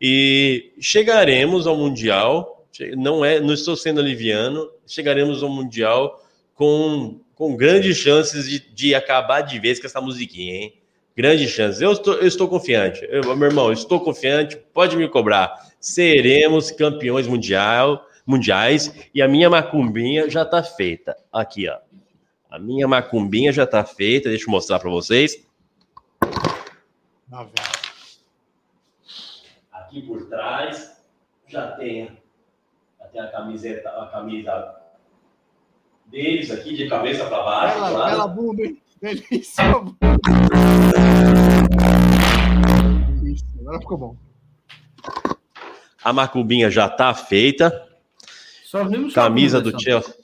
[0.00, 2.66] E chegaremos ao Mundial,
[2.96, 6.18] não é, não estou sendo aliviano, chegaremos ao Mundial
[6.54, 10.74] com, com grandes chances de, de acabar de vez com essa musiquinha, hein?
[11.14, 11.82] Grandes chances.
[11.82, 13.06] Eu estou, eu estou confiante.
[13.10, 15.52] Eu, meu irmão, estou confiante, pode me cobrar.
[15.78, 21.16] Seremos campeões mundial, mundiais e a minha macumbinha já está feita.
[21.32, 21.78] Aqui, ó.
[22.50, 24.28] A minha macumbinha já está feita.
[24.28, 25.46] Deixa eu mostrar para vocês.
[27.28, 27.50] Velho.
[29.72, 31.00] Aqui por trás
[31.46, 32.18] já tem,
[33.12, 34.74] tem a camiseta, a camisa
[36.06, 37.74] deles aqui de cabeça para baixo.
[37.74, 38.10] Bela, claro.
[38.10, 38.82] bela bunda, hein?
[39.00, 39.64] Delícia.
[43.20, 43.46] Delícia.
[43.60, 44.16] Agora ficou bom.
[46.02, 47.86] A macumbinha já está feita.
[48.76, 49.82] Só vimos sua Camisa bunda, do.
[49.82, 50.14] Chelsea.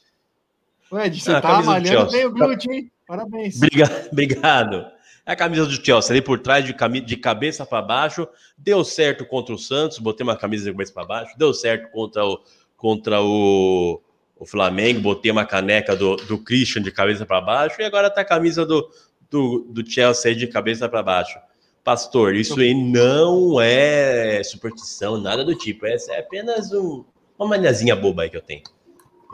[0.95, 2.91] Ed, você Ah, tá camisa do malhando bem o glúteo, hein?
[3.07, 3.57] Parabéns.
[4.13, 4.87] Obrigado.
[5.25, 8.27] É a camisa do Chelsea ali por trás, de, de cabeça para baixo.
[8.59, 11.39] Deu certo contra o Santos, botei uma camisa de cabeça para baixo.
[11.39, 12.41] Deu certo contra o,
[12.77, 14.03] contra o,
[14.37, 17.81] o Flamengo, botei uma caneca do, do Christian de cabeça para baixo.
[17.81, 18.91] E agora tá a camisa do,
[19.31, 21.39] do, do Chelsea de cabeça para baixo.
[21.85, 25.87] Pastor, isso aí não é superstição, nada do tipo.
[25.87, 27.05] Essa é apenas um-
[27.43, 28.63] uma maniazinha boba aí que eu tenho.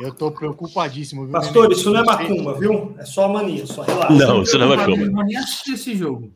[0.01, 1.33] Eu tô preocupadíssimo, viu?
[1.33, 2.95] Pastor, isso não é macumba, viu?
[2.99, 4.13] É só mania, só relaxa.
[4.15, 5.25] Não, isso não é macumba.
[5.25, 6.33] nem assistir esse jogo.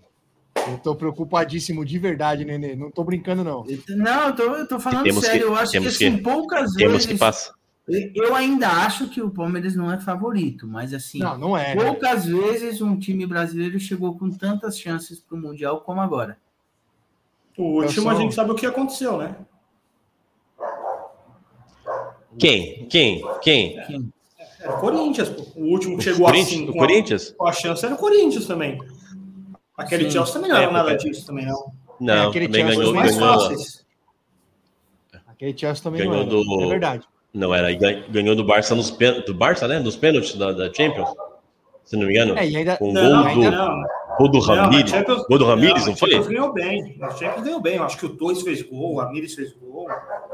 [0.69, 2.74] Eu tô preocupadíssimo de verdade, Nenê.
[2.77, 3.65] Não tô brincando, não.
[3.89, 5.47] Não, eu tô, eu tô falando Temos que- sério.
[5.47, 7.07] eu acho que, assim, que- poucas Temos vezes.
[7.07, 7.53] que passar.
[8.15, 11.74] Eu ainda acho que o Palmeiras não é favorito, mas assim, Não, não é.
[11.74, 11.85] né?
[11.85, 16.36] poucas vezes um time brasileiro chegou com tantas chances para o Mundial como agora.
[17.59, 19.36] O último a gente sabe o que aconteceu, né?
[22.39, 22.87] Quem?
[22.87, 23.23] Quem?
[23.41, 23.79] Quem?
[24.61, 25.43] Era o Corinthians, pô.
[25.57, 27.35] O último que chegou assim O a, Corinthians?
[27.37, 28.79] com a chance era o Corinthians também.
[29.77, 30.11] Aquele Sim.
[30.13, 31.73] Chelsea também não era É, nada porque- disso também, não.
[32.01, 33.85] Não, aquele também Chelsea Os ganhou, mais ganhou, fáceis.
[35.27, 36.31] Aquele Chelsea também Ganhou não era.
[36.31, 37.05] do- É verdade.
[37.35, 39.79] Não era, gan- ganhou do Barça nos pen- do Barça, né?
[39.79, 41.09] Nos pênaltis da, da Champions.
[41.85, 42.37] Se não me engano.
[42.39, 42.77] É, e ainda.
[42.77, 43.83] Com Não, gol ainda do, não.
[44.19, 44.93] Gol do Não, Ramires.
[45.29, 46.11] Gol do Ramires, não a foi?
[46.11, 46.99] Champions ganhou bem.
[47.01, 47.77] A Champions ganhou bem.
[47.77, 49.87] Eu acho que o Torres fez gol, o Ramires fez gol.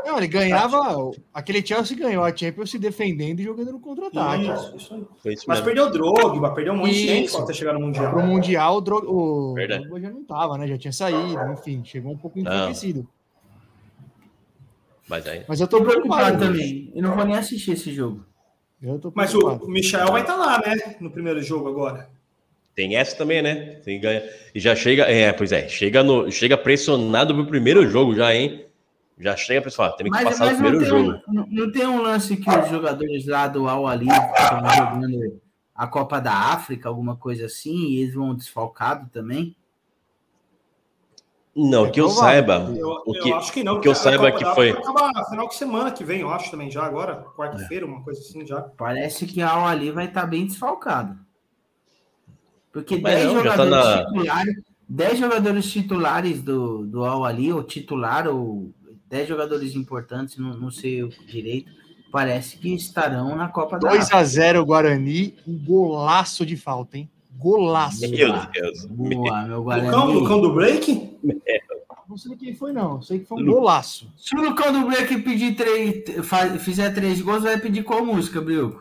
[0.05, 1.11] Não, ele ganhava.
[1.33, 4.45] Aquele Chelsea ganhou a Champions se defendendo e jogando no contra-ataque.
[4.51, 5.05] Isso, isso aí.
[5.23, 8.11] Foi isso Mas perdeu o Drogba, perdeu um monte de gente até chegar no Mundial.
[8.13, 9.55] Pro Mundial, o, Dro- o.
[9.55, 10.67] Drogba já não tava, né?
[10.67, 12.45] Já tinha saído, enfim, chegou um pouco Não.
[12.45, 13.07] enfraquecido.
[15.09, 15.43] Mas aí.
[15.49, 16.93] Mas eu tô preocupado também.
[16.95, 18.25] Eu não vou nem assistir esse jogo.
[18.81, 20.97] Eu tô Mas o, o Michel vai estar lá, né?
[21.01, 22.11] No primeiro jogo agora.
[22.79, 23.81] Tem essa também, né?
[23.85, 24.23] Tem ganha.
[24.55, 25.03] E já chega.
[25.03, 28.67] É, pois é, chega, no, chega pressionado pro primeiro jogo já, hein?
[29.19, 29.97] Já chega pressionado.
[29.97, 31.15] Tem que Mas, passar o primeiro tem jogo.
[31.27, 35.41] não- não tem um lance que os jogadores lá do Al Ali estão jogando
[35.75, 39.57] a Copa da África, alguma coisa assim, e eles vão desfalcado também?
[41.57, 42.73] Não, É que eu saiba.
[42.79, 43.81] Eu, O eu que, acho que não.
[43.81, 46.71] que eu saiba Copa que foi- Acaba final de semana que vem, eu acho também,
[46.71, 47.27] já agora.
[47.37, 48.63] Quarta-feira, uma coisa assim já.
[48.63, 51.27] Parece que a Al Ali vai estar bem desfalcado.
[52.83, 54.57] Porque Mas 10 não, já tá jogadores na- titulares,
[54.89, 58.73] 10 jogadores titulares do, do Al Ali, ou titular, ou
[59.09, 61.71] 10 jogadores importantes, não, não sei o direito,
[62.13, 64.17] parece que estarão na Copa da África.
[64.19, 67.11] 2x0 Guarani, um golaço de falta, hein?
[67.39, 68.01] Golaço.
[68.01, 68.85] Meu Deus.
[68.87, 70.15] Boa, meu Lucão, Guarani.
[70.15, 71.19] Lucão do break?
[72.09, 73.03] Não sei quem foi, não.
[73.03, 74.11] Sei que foi um golaço.
[74.17, 76.03] Se o Lucão do Break pedir três,
[76.61, 78.81] fizer três gols, vai pedir qual música, Brioco?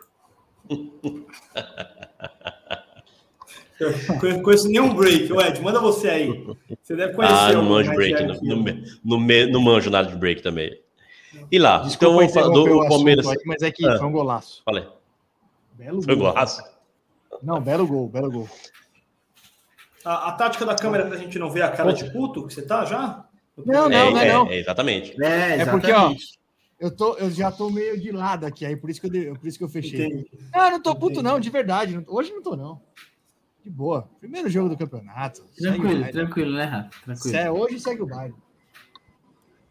[3.79, 5.31] Eu conhe- conheço nenhum break.
[5.31, 6.45] O Ed, manda você aí.
[6.81, 7.35] Você deve conhecer.
[7.35, 8.23] Ah, não manjo break.
[8.23, 8.63] Não, não, eu.
[8.63, 10.79] me- não, me- não manjo nada de break também.
[11.51, 13.27] E lá, Desculpa então vamos falar do o Palmeiras.
[13.27, 13.97] aí, mas é que Ah.
[13.97, 14.61] foi um golaço.
[14.65, 14.87] Falei,
[15.73, 16.27] Belo foi gol.
[16.31, 16.61] golaço.
[17.43, 18.49] Não, belo gol, belo gol.
[20.03, 22.61] A, a tática da câmera pra gente não ver a cara de puto que você
[22.63, 23.25] tá já?
[23.65, 24.47] Não, não, é, não, é, não.
[24.49, 25.11] é, exatamente.
[25.21, 26.37] É, É porque, exatamente.
[26.79, 29.47] Eu, tô, eu já tô meio de lado aqui, aí por isso que eu, por
[29.47, 30.05] isso que eu fechei.
[30.05, 30.27] Entendi.
[30.53, 31.95] Ah, não tô puto, não, de verdade.
[31.95, 32.79] não- Hoje não tô, não.
[33.67, 34.07] De boa.
[34.17, 35.43] Primeiro jogo do campeonato.
[35.57, 36.89] Tranquilo, tranquilo, né, Rafa?
[37.03, 37.17] Tranquilo.
[37.17, 38.33] Se é hoje, segue o baile.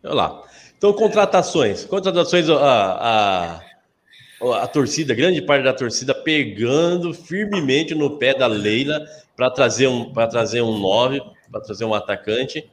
[0.05, 0.43] Olha lá.
[0.77, 1.87] Então, contratações.
[1.87, 3.63] Contratações, a,
[4.43, 9.03] a, a torcida, grande parte da torcida pegando firmemente no pé da Leila
[9.35, 12.71] para trazer um para trazer um 9, para trazer um atacante.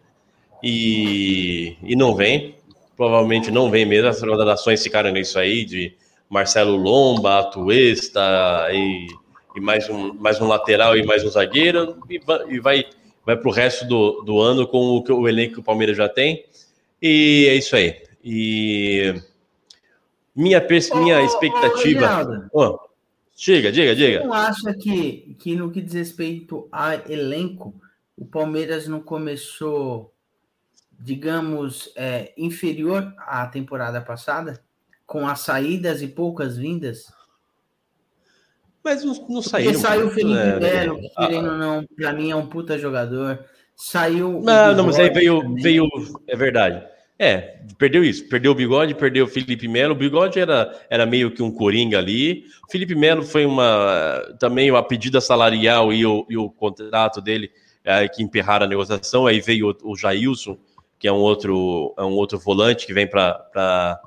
[0.61, 2.57] E, e não vem.
[2.97, 4.09] Provavelmente não vem mesmo.
[4.09, 5.95] As contratações ficaram nisso aí, de
[6.29, 9.07] Marcelo Lomba, Atuesta e,
[9.55, 11.97] e mais, um, mais um lateral e mais um zagueiro.
[12.09, 12.85] E vai, e vai,
[13.25, 16.09] vai para o resto do, do ano com o, o elenco que o Palmeiras já
[16.09, 16.45] tem.
[17.01, 18.01] E é isso aí.
[18.23, 19.13] E
[20.35, 21.99] minha, pers- minha Ô, ô, expectativa.
[22.07, 22.49] Reinaldo.
[22.53, 22.79] Ô,
[23.35, 24.23] diga, diga, Você diga.
[24.23, 27.73] não acha que, que no que diz respeito a elenco,
[28.17, 30.13] o Palmeiras não começou,
[30.97, 34.61] digamos, é, inferior à temporada passada?
[35.05, 37.11] Com as saídas e poucas vindas?
[38.83, 39.79] Mas não, não Porque saíram.
[39.79, 40.59] saiu o Felipe né?
[40.59, 43.39] Melo, que Ah, querendo ou não, pra mim é um puta jogador.
[43.75, 44.41] Saiu.
[44.41, 45.63] Não, não, mas aí veio, também.
[45.63, 45.87] veio.
[46.27, 46.83] É verdade.
[47.17, 48.27] É, perdeu isso.
[48.27, 49.93] Perdeu o bigode, perdeu o Felipe Melo.
[49.93, 52.43] O bigode era, era meio que um coringa ali.
[52.67, 54.21] O Felipe Melo foi uma.
[54.39, 57.49] Também a pedida salarial e o, e o contrato dele
[57.83, 59.25] é, que emperraram a negociação.
[59.27, 60.57] Aí veio o, o Jailson,
[60.99, 63.99] que é um outro, é um outro volante que vem para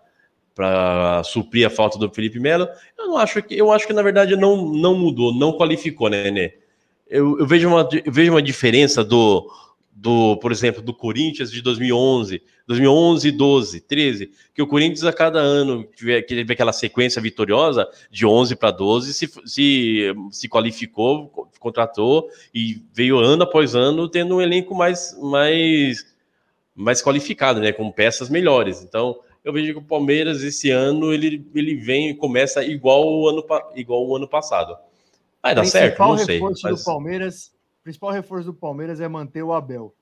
[1.24, 2.68] suprir a falta do Felipe Melo.
[2.98, 6.24] Eu não acho que eu acho que na verdade não não mudou, não qualificou, né,
[6.24, 6.54] Nenê?
[7.08, 9.50] Eu, eu vejo uma eu vejo uma diferença do
[9.98, 15.38] do, por exemplo, do Corinthians de 2011, 2011, 12, 13, que o Corinthians a cada
[15.40, 21.28] ano tiver, que teve aquela sequência vitoriosa de 11 para 12, se, se, se qualificou,
[21.30, 26.14] co- contratou e veio ano após ano tendo um elenco mais, mais,
[26.74, 28.82] mais qualificado, né, com peças melhores.
[28.82, 33.28] Então, eu vejo que o Palmeiras esse ano ele, ele vem e começa igual o
[33.28, 33.46] ano,
[33.76, 34.76] igual o ano passado.
[35.40, 35.84] Vai dar certo?
[35.94, 36.34] principal Não sei.
[36.34, 37.46] reforço mas- do Palmeiras,
[37.80, 39.94] o principal reforço do Palmeiras é manter o Abel.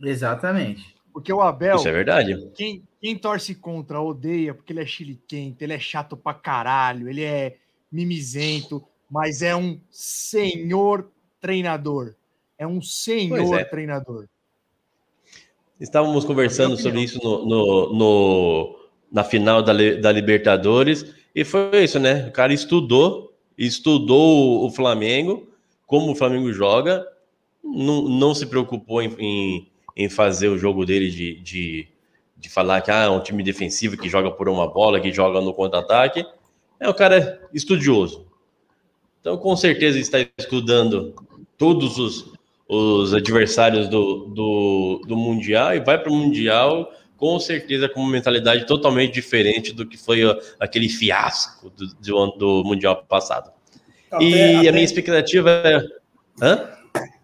[0.00, 0.96] Exatamente.
[1.12, 2.50] Porque o Abel, Isso é verdade.
[2.54, 7.22] quem, quem torce contra odeia, porque ele é chiliquento, ele é chato pra caralho, ele
[7.22, 7.58] é
[7.92, 12.14] mimizento, mas é um senhor treinador.
[12.56, 13.64] É um senhor é.
[13.64, 14.26] treinador.
[15.80, 18.76] Estávamos conversando sobre isso no, no- no-
[19.10, 22.26] na final da, da Libertadores, e foi isso, né?
[22.28, 25.48] O cara estudou, estudou o, Flamengo,
[25.86, 27.06] como o Flamengo joga,
[27.62, 31.88] não, não se preocupou em, em, em fazer o jogo dele de, de,
[32.36, 35.40] de falar que ah, é um time defensivo que joga por uma bola, que joga
[35.40, 36.24] no contra-ataque.
[36.80, 38.26] É o cara estudioso.
[39.20, 41.14] Então, com certeza, está estudando
[41.56, 42.32] todos os,
[42.68, 48.10] os adversários do, do, do Mundial e vai para o Mundial com certeza com uma
[48.10, 50.20] mentalidade totalmente diferente do que foi
[50.58, 53.50] aquele fiasco do, do, do Mundial passado.
[54.10, 55.80] Até- e até- a minha expectativa é.
[56.42, 56.70] Hã?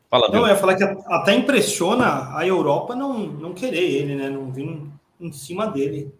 [0.08, 4.28] Fala, Não, eu ia falar que até impressiona a Europa não, não querer ele, né?
[4.28, 4.82] Não vir
[5.20, 6.12] em cima dele.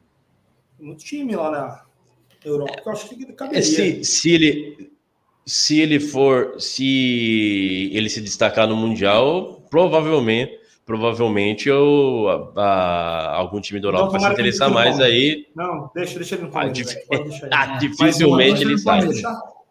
[0.79, 1.83] Muito time lá na
[2.45, 3.59] Europa que eu acho que caberia.
[3.59, 4.93] É, Se, se ele
[5.47, 13.61] se ele for se ele se destacar no mundial provavelmente provavelmente eu, a- a- algum
[13.61, 15.15] time da Europa vai se interessar mais Palmeiras.
[15.15, 16.77] aí Não, deixa, deixa ele no Ah, Palmeiras.
[16.79, 17.55] dif- deixar ele.
[17.55, 19.01] ah, dificilmente ele sai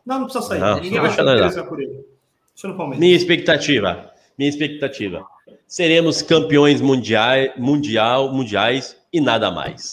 [0.06, 0.60] Não, não precisa sair.
[0.60, 1.91] Não, Ninguém não vai se interessar por ele.
[2.56, 3.00] Deixa no Palmeiras.
[3.00, 5.26] minha expectativa minha expectativa
[5.68, 9.91] seremos campeões mundiais mundial mundiais e nada mais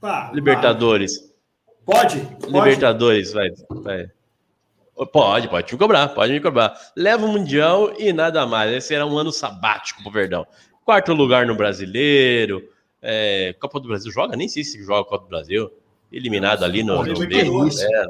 [0.00, 1.30] Pá, Libertadores pá.
[1.84, 2.20] Pode?
[2.20, 2.46] Pode?
[2.52, 3.48] Libertadores, vai,
[3.82, 4.06] vai.
[5.06, 6.74] Pode, pode me cobrar, pode me cobrar.
[6.96, 8.72] Leva o Mundial e nada mais.
[8.72, 10.46] Esse era um ano sabático pro Verdão.
[10.84, 12.62] Quarto lugar no Brasileiro.
[13.02, 14.36] é, Copa do Brasil joga?
[14.36, 15.70] Nem sei se joga Copa do Brasil.
[16.12, 17.68] Eliminado ali no, no meio.
[17.68, 18.04] É,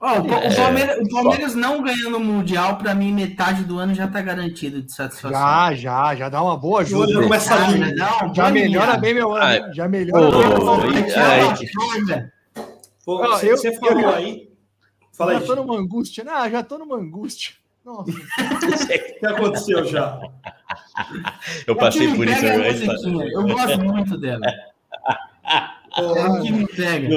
[0.00, 3.94] Ó, o, É, Palmeiras, o Palmeiras não ganhando o Mundial, pra mim, metade do ano
[3.94, 5.30] já tá garantido de satisfação.
[5.40, 7.20] Já, já, já dá uma boa ajuda.
[7.20, 7.94] começa a Ah, vir.
[7.96, 9.42] não, Já melhora bem meu ano.
[9.44, 9.72] Ai.
[9.72, 10.82] Já melhora Pô, bem meu ano.
[10.82, 12.28] aí- aí-
[13.04, 14.47] Pô, Não, você, eu- você falou eu- aí.
[15.18, 15.66] Fala aí, já tô Chico.
[15.66, 16.24] numa angústia.
[16.28, 17.54] Ah, já tô numa angústia.
[17.84, 18.10] Nossa.
[18.12, 20.20] o que aconteceu já?
[21.66, 22.46] eu passei que me por isso.
[22.46, 22.58] é
[23.10, 23.30] né?
[23.32, 24.40] Eu gosto muito dela.
[25.96, 27.08] É o que me pega.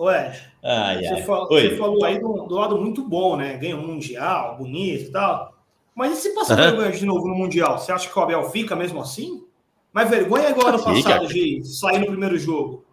[0.00, 1.22] Ué, Ai, você, ai.
[1.22, 1.68] fal- Oi.
[1.70, 3.56] você falou aí do, do lado muito bom, né?
[3.58, 5.54] Ganhou um Mundial, bonito e tal.
[5.94, 6.70] Mas e se passar Aham.
[6.70, 7.78] vergonha de novo no Mundial?
[7.78, 9.44] Você acha que o Abel fica mesmo assim?
[9.92, 10.92] Mas vergonha é igual ano Fica.
[10.92, 12.84] passado de sair no primeiro jogo.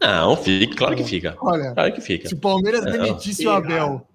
[0.00, 1.36] Não, fica, claro que fica.
[1.40, 2.28] Olha, Claro que fica.
[2.28, 2.92] se o Palmeiras Não.
[2.92, 4.06] demitisse o Abel,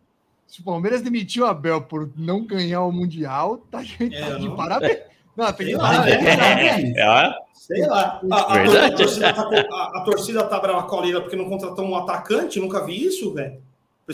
[0.48, 4.38] se o Palmeiras demitir o Abel por não ganhar o Mundial, tá de, É, tá
[4.38, 5.00] de não- parabéns.
[5.38, 6.24] Não, tem que Sei lá, parabéns.
[6.26, 8.22] É, é, Sei lá.
[8.32, 8.38] A,
[8.86, 11.96] a- torcida tá, a- a torcida tá brava com a Leila porque não contratou um
[11.96, 13.62] atacante, nunca vi isso, velho.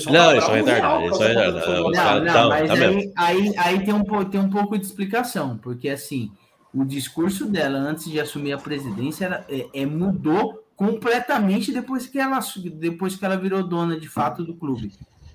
[0.08, 2.26] Não, tá isso é retardado, isso é retardado.
[2.26, 5.90] Não, não, mas tá aí, aí, aí tem, um, tem um pouco de explicação, porque
[5.90, 6.32] assim,
[6.74, 12.18] o discurso dela antes de assumir a presidência era- é, é, mudou completamente depois que,
[12.18, 12.40] ela,
[12.74, 14.92] depois que ela virou dona de fato do clube.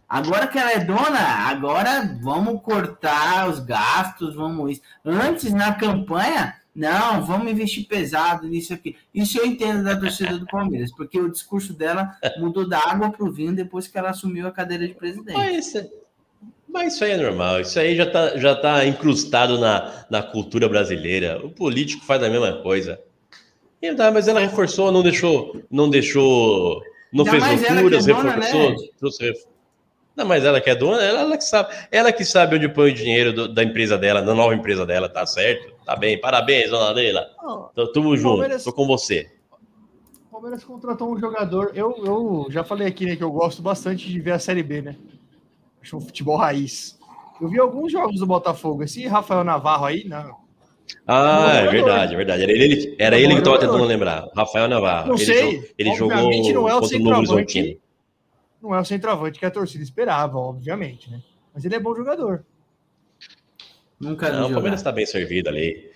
[0.08, 4.80] Agora que ela é dona, agora vamos cortar os gastos, vamos isso.
[5.04, 8.96] Antes, na campanha, não, vamos investir pesado nisso aqui.
[9.14, 13.24] Isso eu entendo da torcida do Palmeiras, porque o discurso dela mudou da água para
[13.24, 15.36] o vinho depois que ela assumiu a cadeira de presidente.
[15.36, 15.72] Mas,
[16.68, 20.68] mas isso aí é normal, isso aí já tá, já tá incrustado na, na cultura
[20.68, 21.40] brasileira.
[21.46, 23.00] O político faz a mesma coisa.
[23.82, 26.80] E tá, mas ela reforçou, não deixou, não deixou,
[27.12, 28.76] não Ainda fez ela loucuras, é dona, reforçou, né?
[28.98, 29.38] trouxe ref...
[30.16, 32.90] Não, mas ela que é dona, ela, ela que sabe, ela que sabe onde põe
[32.90, 35.74] o dinheiro do- da empresa dela, da nova empresa dela, tá certo?
[35.84, 37.26] Tá bem, parabéns, dona Leila.
[37.74, 39.30] Tô- Tamo junto, Palmeiras- tô com você.
[40.28, 41.72] O Palmeiras contratou um jogador.
[41.74, 44.80] Eu, eu já falei aqui, né, que eu gosto bastante de ver a Série B,
[44.82, 44.96] né?
[45.82, 46.98] Acho um futebol raiz.
[47.40, 48.82] Eu vi alguns jogos do Botafogo.
[48.82, 50.45] Esse Rafael Navarro aí, não.
[51.06, 51.70] Ah, é jogador.
[51.72, 52.42] verdade, é verdade.
[52.42, 53.72] Era ele, era ele que tava jogador.
[53.72, 54.28] tentando lembrar.
[54.36, 55.08] Rafael Navarro.
[55.08, 57.32] Não ele sei, jogou, ele jogou não é o contra o Novo centroavante.
[57.32, 57.80] Horizontino.
[58.62, 61.20] Não é o centroavante que a torcida esperava, obviamente, né?
[61.54, 62.44] Mas ele é bom jogador.
[63.98, 64.52] Nunca Não, o.
[64.52, 65.90] Palmeiras tá bem servido ali.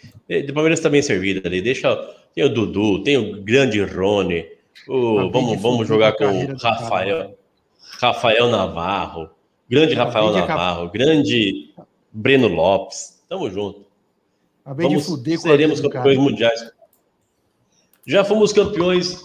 [0.48, 1.60] O Palmeiras tá bem servido ali.
[1.60, 1.94] Deixa.
[2.34, 4.46] Tem o Dudu, tem o grande Rony.
[4.88, 6.56] O, Acabei vamos, vamos jogar com o.
[6.56, 7.36] Rafael.
[8.00, 9.30] Rafael Navarro.
[9.68, 10.90] Grande Acabei Rafael Navarro.
[10.90, 11.74] Grande
[12.12, 13.22] Breno Lopes.
[13.28, 13.89] Tamo junto.
[14.64, 16.20] Acabei Vamos, de fuder com seremos campeões cara.
[16.20, 16.72] mundiais.
[18.06, 19.24] Já fomos campeões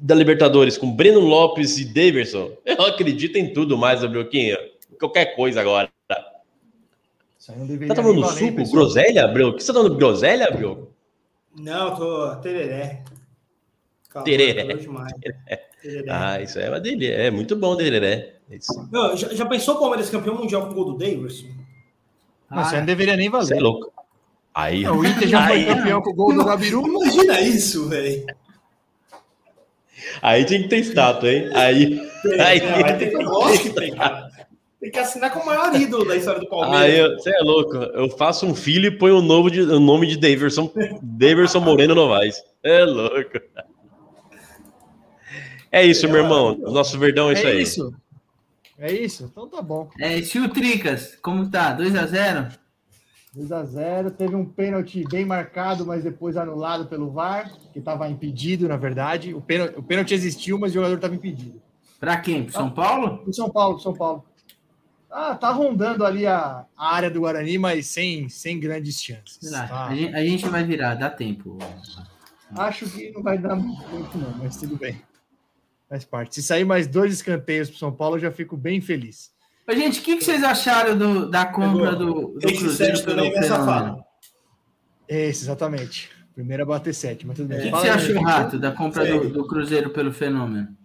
[0.00, 2.52] da Libertadores com Breno Lopes e Daverson.
[2.64, 4.56] Eu acredito em tudo mais, Abrilquinho.
[4.98, 5.90] Qualquer coisa agora.
[7.38, 8.56] Isso aí não deveria Tá tomando valer, suco?
[8.56, 8.72] pessoal.
[8.84, 9.48] Groselha, Abreu?
[9.48, 10.90] O que você tá tomando groselha, Abreu?
[11.58, 13.02] Não, eu tô tereré.
[14.10, 14.74] Calor, Tereré.
[14.74, 15.12] demais.
[15.82, 16.06] Tereré.
[16.08, 17.14] Ah, isso é uma delícia.
[17.14, 18.32] É muito bom dele, né?
[18.50, 21.46] Isso, Não, já, já pensou o Palmeiras campeão mundial com o gol do Davidson?
[22.48, 23.60] Mas isso Ah, aí não deveria nem isso é valer.
[23.60, 23.92] louco.
[24.56, 26.82] Aí, O Inter já foi Aí- campeão com o gol do Gabiru.
[26.86, 28.24] Imagina isso, velho.
[30.22, 31.50] aí tem que ter estátua, hein?
[31.54, 34.30] Aí, Tem, Aí- é, vai ter que lógico que tem, cara.
[34.80, 37.22] Tem que assinar com o maior ídolo da história do Palmeiras.
[37.22, 37.76] você é louco.
[37.76, 40.70] Eu faço um filho e ponho o nome de, o nome de Daverson,
[41.02, 42.42] Daverson Moreno Novaes.
[42.62, 43.38] É louco.
[45.70, 46.58] É isso, meu irmão.
[46.62, 47.62] O nosso verdão é isso É aí.
[47.62, 47.94] isso.
[48.78, 49.28] É isso?
[49.30, 49.88] Então tá bom.
[50.00, 51.72] É, se o Tricas, como tá?
[53.36, 54.06] 2x0?
[54.06, 54.10] 2x0.
[54.12, 59.34] Teve um pênalti bem marcado, mas depois anulado pelo VAR, que estava impedido, na verdade.
[59.34, 61.60] O pênalti, o pênalti existiu, mas o jogador estava impedido.
[62.00, 62.44] Pra quem?
[62.44, 63.18] Pro São Paulo?
[63.18, 64.24] Pro São Paulo, São Paulo.
[65.08, 69.50] tá, tá rondando ali a, a área do Guarani, mas sem, sem grandes chances.
[69.50, 69.86] Tá?
[69.86, 71.58] a, gente, a gente vai virar, dá tempo.
[72.56, 75.00] Acho que não vai dar muito tempo, não, mas tudo bem.
[75.88, 76.34] Faz parte.
[76.34, 79.30] Se sair mais dois escanteios para São Paulo, eu já fico bem feliz.
[79.68, 83.42] Ô, gente, o que, que vocês acharam do, da compra do, do Esse Cruzeiro pelo
[83.42, 84.04] safado.
[85.08, 86.10] Esse, exatamente.
[86.34, 87.58] Primeiro a bater sete, mas tudo bem.
[87.58, 88.22] O que, que você achou.
[88.22, 90.76] Rato, da compra do, do Cruzeiro pelo Fenômeno?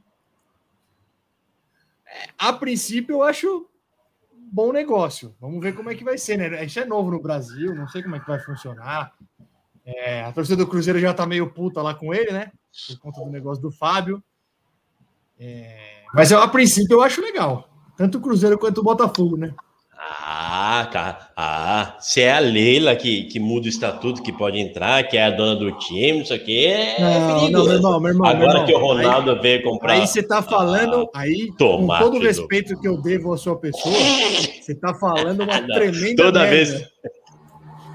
[2.37, 3.67] A princípio, eu acho
[4.51, 5.35] bom negócio.
[5.39, 6.65] Vamos ver como é que vai ser, né?
[6.65, 9.13] Isso é novo no Brasil, não sei como é que vai funcionar.
[9.85, 12.51] É, a torcida do Cruzeiro já tá meio puta lá com ele, né?
[12.87, 14.23] Por conta do negócio do Fábio.
[15.39, 17.70] É, mas eu, a princípio eu acho legal.
[18.01, 19.53] Tanto o Cruzeiro quanto o Botafogo, né?
[19.95, 21.29] Ah, cara.
[21.37, 25.23] Ah, se é a Leila que, que muda o estatuto, que pode entrar, que é
[25.23, 26.99] a dona do time, isso aqui é.
[26.99, 28.27] Não, não, meu irmão, meu irmão.
[28.27, 28.65] meu Agora irmão.
[28.65, 29.93] que o Ronaldo veio comprar.
[29.93, 33.93] Aí você tá falando, aí, com todo o respeito que eu devo à sua pessoa,
[34.59, 36.55] você tá falando uma Não, tremenda Toda merda.
[36.55, 36.71] vez.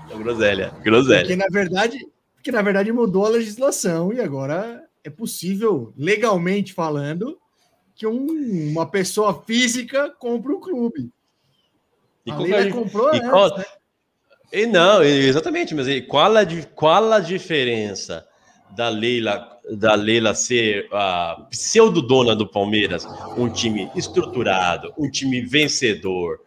[0.09, 0.73] É groselha.
[0.85, 1.20] Groselha.
[1.23, 1.99] Porque na verdade,
[2.37, 7.37] porque na verdade mudou a legislação e agora é possível, legalmente falando,
[7.97, 11.10] que um- uma pessoa física compre um clube.
[12.27, 13.64] E a Leila é- comprou e antes, qual- né?
[14.52, 16.43] E não, exatamente, mas qual a,
[16.74, 18.27] qual a diferença
[18.77, 23.06] da Leila, da Leila ser a pseudo-dona do Palmeiras,
[23.36, 26.40] um time estruturado, um time vencedor?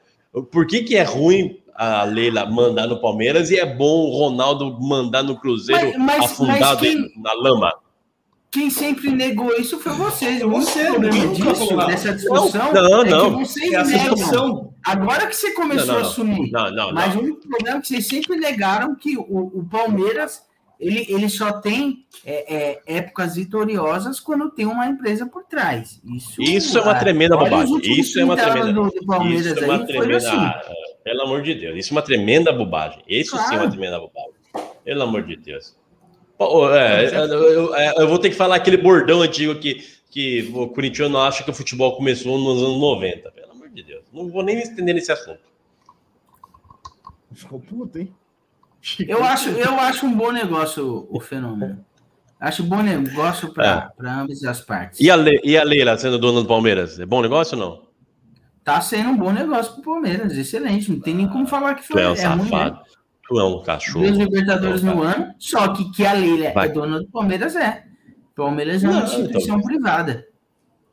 [0.51, 4.79] Por que, que é ruim a Leila mandar no Palmeiras e é bom o Ronaldo
[4.81, 7.73] mandar no Cruzeiro Mas- mas- afundado mas quem- em- na lama?
[8.51, 10.41] Quem sempre negou isso foi vocês.
[10.43, 13.37] O Você, problema disso, dessa discussão, Não, é não.
[13.37, 14.73] que vocês É negam.
[14.83, 16.51] Agora que você começou Não, não, a assumir.
[16.51, 20.41] Não, não, Mas o único problema é que vocês sempre negaram que o, o Palmeiras
[20.79, 25.99] ele, ele só tem é, é, épocas vitoriosas quando tem uma empresa por trás.
[26.05, 27.79] Isso, Isso é uma tremenda bobagem.
[27.83, 28.81] Isso é uma 30 anos tremenda.
[28.81, 30.17] Do, do Palmeiras Isso é uma aí, tremenda.
[30.17, 30.79] assim.
[31.03, 33.03] Pelo amor de Deus, isso é uma tremenda bobagem.
[33.07, 33.63] Isso sim é Claro.
[33.63, 34.33] uma tremenda bobagem.
[34.85, 35.75] Pelo amor de Deus.
[36.39, 40.67] É, eu, eu- é, eu vou ter que falar aquele bordão antigo que, que o
[40.69, 43.31] corintiano acha que o futebol começou nos anos 90.
[43.31, 44.03] Pelo amor de Deus.
[44.13, 45.39] Não vou nem me estender nesse assunto.
[47.33, 48.13] Ficou puto, hein?
[49.07, 51.85] Eu acho, eu acho um bom negócio o fenômeno.
[52.39, 54.99] Acho bom negócio para ambas as partes.
[55.01, 55.03] É.
[55.03, 56.97] E a, Le, e a Leila sendo dona do Palmeiras?
[56.99, 57.89] É bom negócio ou não?
[58.63, 60.89] Tá sendo um bom negócio pro Palmeiras, excelente.
[60.89, 62.01] Não tem nem como falar que Tu foi.
[62.01, 62.21] é um é né?
[62.21, 62.79] safado.
[63.29, 64.05] Tu é um cachorro.
[64.05, 66.67] Dois Libertadores no ano, só que, que a Leila Vai.
[66.67, 67.83] é dona do Palmeiras é.
[68.35, 70.25] Palmeiras é uma Não, instituição privada.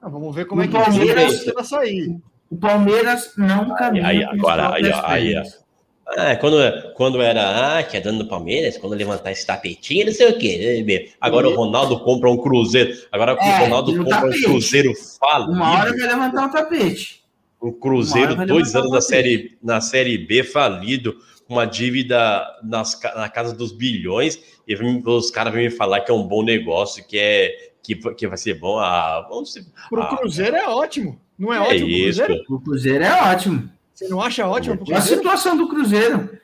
[0.03, 2.15] Ah, vamos ver como O é que vai Palmeiras- ela sair.
[2.51, 5.65] O Palmeiras não caminha aí, os agora, aí, aí, pernas.
[6.09, 10.13] Ah, quando, quando era, ah, que é dono do Palmeiras, quando levantar esse tapetinho, não
[10.13, 11.15] sei o quê.
[11.19, 12.93] Agora o Ronaldo compra um Cruzeiro.
[13.11, 14.43] Agora É, o Ronaldo compra um tapete.
[14.45, 15.53] Cruzeiro falido.
[15.53, 17.23] Uma hora vai levantar o tapete.
[17.63, 21.17] Um Cruzeiro, vai dois anos o na série, na série B falido,
[21.49, 26.15] uma dívida nas, na casa dos bilhões, e os caras vêm me falar que é
[26.15, 28.79] um bom negócio, que, é, que, que vai ser bom.
[28.79, 30.17] Ah, vamos se- Pro Ah.
[30.17, 31.21] Cruzeiro é ótimo.
[31.39, 32.23] Não é, é ótimo pro isso.
[32.25, 32.45] Cruzeiro?
[32.51, 33.71] O Cruzeiro é ótimo.
[33.95, 36.37] Você não acha ótimo A situação do Cruzeiro.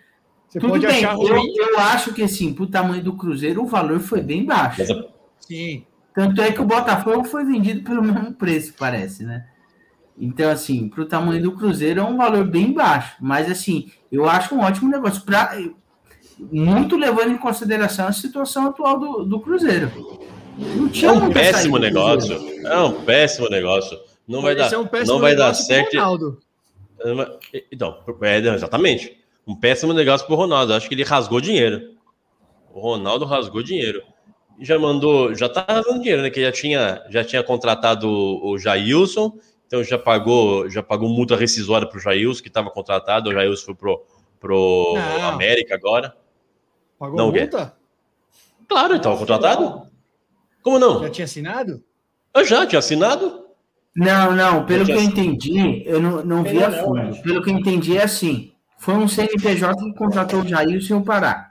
[0.49, 1.53] Você Tudo pode bem, achar eu, ruim.
[1.57, 4.81] eu acho que assim, pro tamanho do Cruzeiro, o valor foi bem baixo.
[4.87, 5.07] Mas
[5.41, 5.85] Sim.
[6.15, 9.47] Tanto é que o Botafogo foi vendido pelo mesmo preço, parece, né?
[10.19, 13.17] Então, assim, para o tamanho do Cruzeiro é um valor bem baixo.
[13.21, 15.23] Mas, assim, eu acho um ótimo negócio.
[15.23, 15.57] Pra,
[16.39, 19.91] muito levando em consideração a situação atual do, do Cruzeiro.
[20.59, 22.35] Não É um péssimo negócio.
[22.67, 23.99] É um péssimo negócio.
[24.27, 25.95] Não vai dar, Esse é um péssimo não vai dar certo.
[25.95, 26.41] Ronaldo.
[27.71, 29.19] Então, é, não, exatamente.
[29.47, 30.73] Um péssimo negócio pro Ronaldo.
[30.73, 31.93] Acho que ele rasgou dinheiro.
[32.73, 34.03] O Ronaldo rasgou dinheiro.
[34.61, 36.31] Já mandou, já tá rasgando dinheiro, né?
[36.31, 39.33] Que já tinha, já tinha contratado o, o Jailson,
[39.73, 43.31] então já pagou, já pagou multa rescisória pro Jailson, que estava contratado.
[43.31, 44.05] O Jailson foi pro,
[44.39, 45.29] pro Não.
[45.31, 46.15] América agora.
[46.99, 47.75] Pagou Não, o multa?
[48.69, 49.87] Claro, ele estava contratado.
[50.63, 51.01] Como não?
[51.03, 51.83] Já tinha assinado?
[52.35, 53.47] Eu já tinha assinado.
[53.97, 57.23] Não, não, pelo Eu que eu entendi, eu não, não vi a fundo.
[57.23, 61.03] Pelo que eu entendi é assim: foi um CNPJ que contratou o Jair e o
[61.03, 61.51] Pará.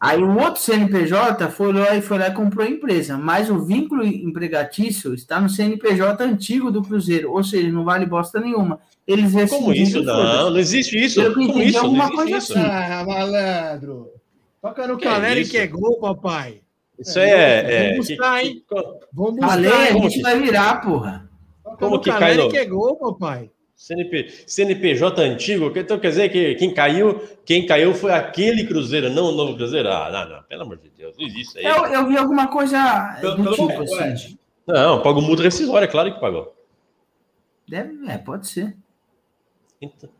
[0.00, 3.58] Aí o outro CNPJ foi lá e foi lá e comprou a empresa, mas o
[3.58, 8.80] vínculo empregatício está no CNPJ antigo do Cruzeiro, ou seja, não vale bosta nenhuma.
[9.06, 10.02] Eles Como isso?
[10.02, 11.20] Não, não existe isso.
[11.20, 11.76] Eu Como isso?
[11.76, 12.52] Não alguma existe coisa isso.
[12.58, 12.62] assim.
[12.66, 14.08] Ah, malandro.
[14.62, 15.50] Toca no Que Caleri isso?
[15.50, 16.60] que é gol, papai.
[16.98, 17.30] Isso é.
[17.30, 18.62] é, Vamos buscar, que- hein?
[18.68, 18.74] que-
[19.12, 19.48] Vamos buscar.
[19.48, 21.30] Falei, a gente vai virar, porra.
[21.62, 23.50] Toca como no que cai Caleri no- que é gol, papai.
[23.80, 29.30] CNP, CNPJ antigo, então quer dizer que quem caiu, quem caiu foi aquele Cruzeiro, não
[29.30, 29.88] o novo Cruzeiro?
[29.88, 31.64] Ah, não, não, pelo amor de Deus, não existe isso aí.
[31.64, 34.36] Eu, eu vi alguma coisa Pelo- do tipo assim.
[34.66, 36.54] Não, pago multa rescisória, claro que pagou.
[37.66, 38.76] Deve, é, pode ser.
[39.80, 40.10] Então,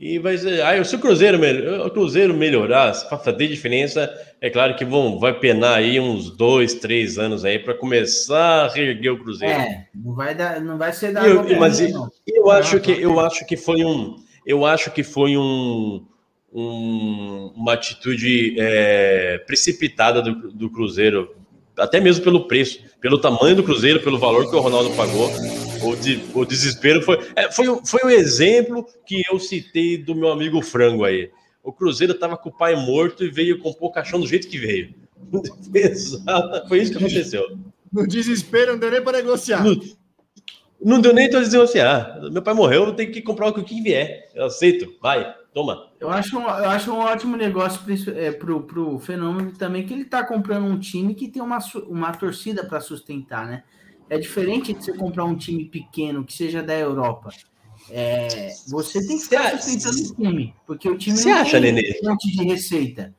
[0.00, 0.62] E vai ser.
[0.62, 4.10] Aí, se o Cruzeiro, melhor, o Cruzeiro melhorar, se fazer diferença,
[4.40, 8.68] é claro que vão, vai penar aí uns dois, três anos aí para começar a
[8.68, 9.52] reerguer o Cruzeiro.
[9.60, 11.26] É, não vai, dar, não vai ser dado.
[11.26, 12.10] eu, mas eu, não.
[12.26, 14.16] eu acho que eu acho que foi um
[14.46, 16.02] eu acho que foi um,
[16.50, 21.34] um- uma atitude é, precipitada do, do Cruzeiro,
[21.76, 25.30] até mesmo pelo preço, pelo tamanho do Cruzeiro, pelo valor que o Ronaldo pagou.
[25.82, 30.14] O, de- o desespero foi é, foi o- foi o exemplo que eu citei do
[30.14, 31.30] meu amigo Frango aí.
[31.62, 34.58] O Cruzeiro estava com o pai morto e veio com o caixão do jeito que
[34.58, 34.94] veio.
[35.74, 37.58] Exato, foi isso que aconteceu.
[37.92, 39.62] No desespero, não deu nem para negociar.
[39.64, 39.76] Não,
[40.82, 44.30] não deu nem assim, ah, meu pai morreu, eu tenho que comprar o que vier.
[44.34, 45.90] Eu aceito, vai, toma.
[46.00, 49.92] Eu acho, um, eu acho um ótimo negócio para é, pro, pro fenômeno também que
[49.92, 53.64] ele tá comprando um time que tem uma, uma torcida para sustentar, né?
[54.10, 57.30] É diferente de você comprar um time pequeno que seja da Europa.
[57.88, 61.98] É, você tem que acha- sustentando o time, porque o time não acha, tem Nenê?
[62.04, 63.14] fonte de receita.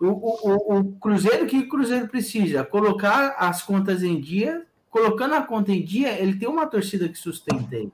[0.00, 2.62] O, o, o, o Cruzeiro, o que o Cruzeiro precisa?
[2.62, 4.62] Colocar as contas em dia.
[4.90, 7.90] Colocando a conta em dia, ele tem uma torcida que sustenta ele.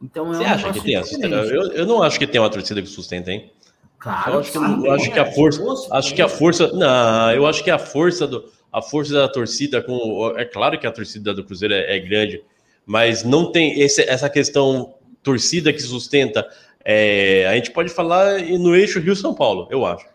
[0.00, 2.48] Então, é Você um acha que tem a eu, eu não acho que tem uma
[2.48, 3.52] torcida que sustenta, hein?
[3.98, 7.46] Claro, Eu acho que, eu acho que a força, acho que a força, não, eu
[7.46, 11.32] acho que a força do, a força da torcida com, é claro que a torcida
[11.34, 12.42] do Cruzeiro é, é grande,
[12.86, 16.46] mas não tem esse, essa questão torcida que sustenta.
[16.84, 20.06] é, a gente pode falar no eixo Rio São Paulo, eu acho.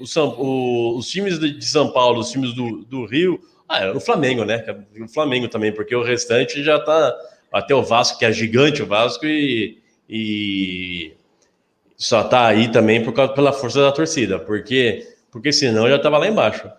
[0.00, 3.38] O São- o- os times de, São Paulo, os times do, do Rio,
[3.68, 4.64] ah, era o Flamengo, né?
[5.00, 7.14] O Flamengo também, porque o restante já tá
[7.52, 9.78] até o Vasco, que é gigante o Vasco, e,
[10.08, 11.12] e
[11.96, 16.18] só tá aí também por causa, pela força da torcida, porque, porque senão já tava
[16.18, 16.70] lá embaixo.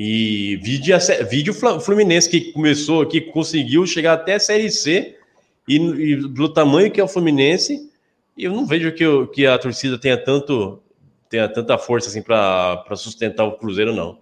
[0.00, 0.96] E vídeo,
[1.28, 5.18] vídeo Fluminense que começou aqui, conseguiu chegar até a Série C,
[5.66, 7.90] e, e pelo tamanho que é o Fluminense,
[8.36, 10.80] eu não vejo que, o- que a torcida tenha tanto
[11.28, 14.18] tenha tanta força assim para sustentar o Cruzeiro, não.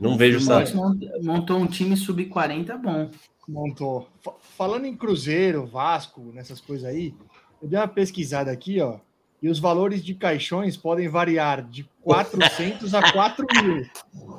[0.00, 0.58] Não vejo essa.
[0.58, 0.74] Mas
[1.22, 3.08] montou, um time sub-40 bom.
[3.48, 4.08] Montou.
[4.20, 7.14] Fa- Falando em Cruzeiro, Vasco, nessas coisas aí,
[7.62, 8.98] eu dei uma pesquisada aqui, ó,
[9.40, 13.86] e os valores de caixões podem variar de 400 a 4 mil.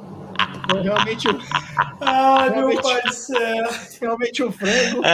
[0.83, 1.33] Realmente, o-
[2.01, 2.81] meu Realmente.
[2.81, 3.69] pai do céu.
[4.01, 5.01] realmente o frango.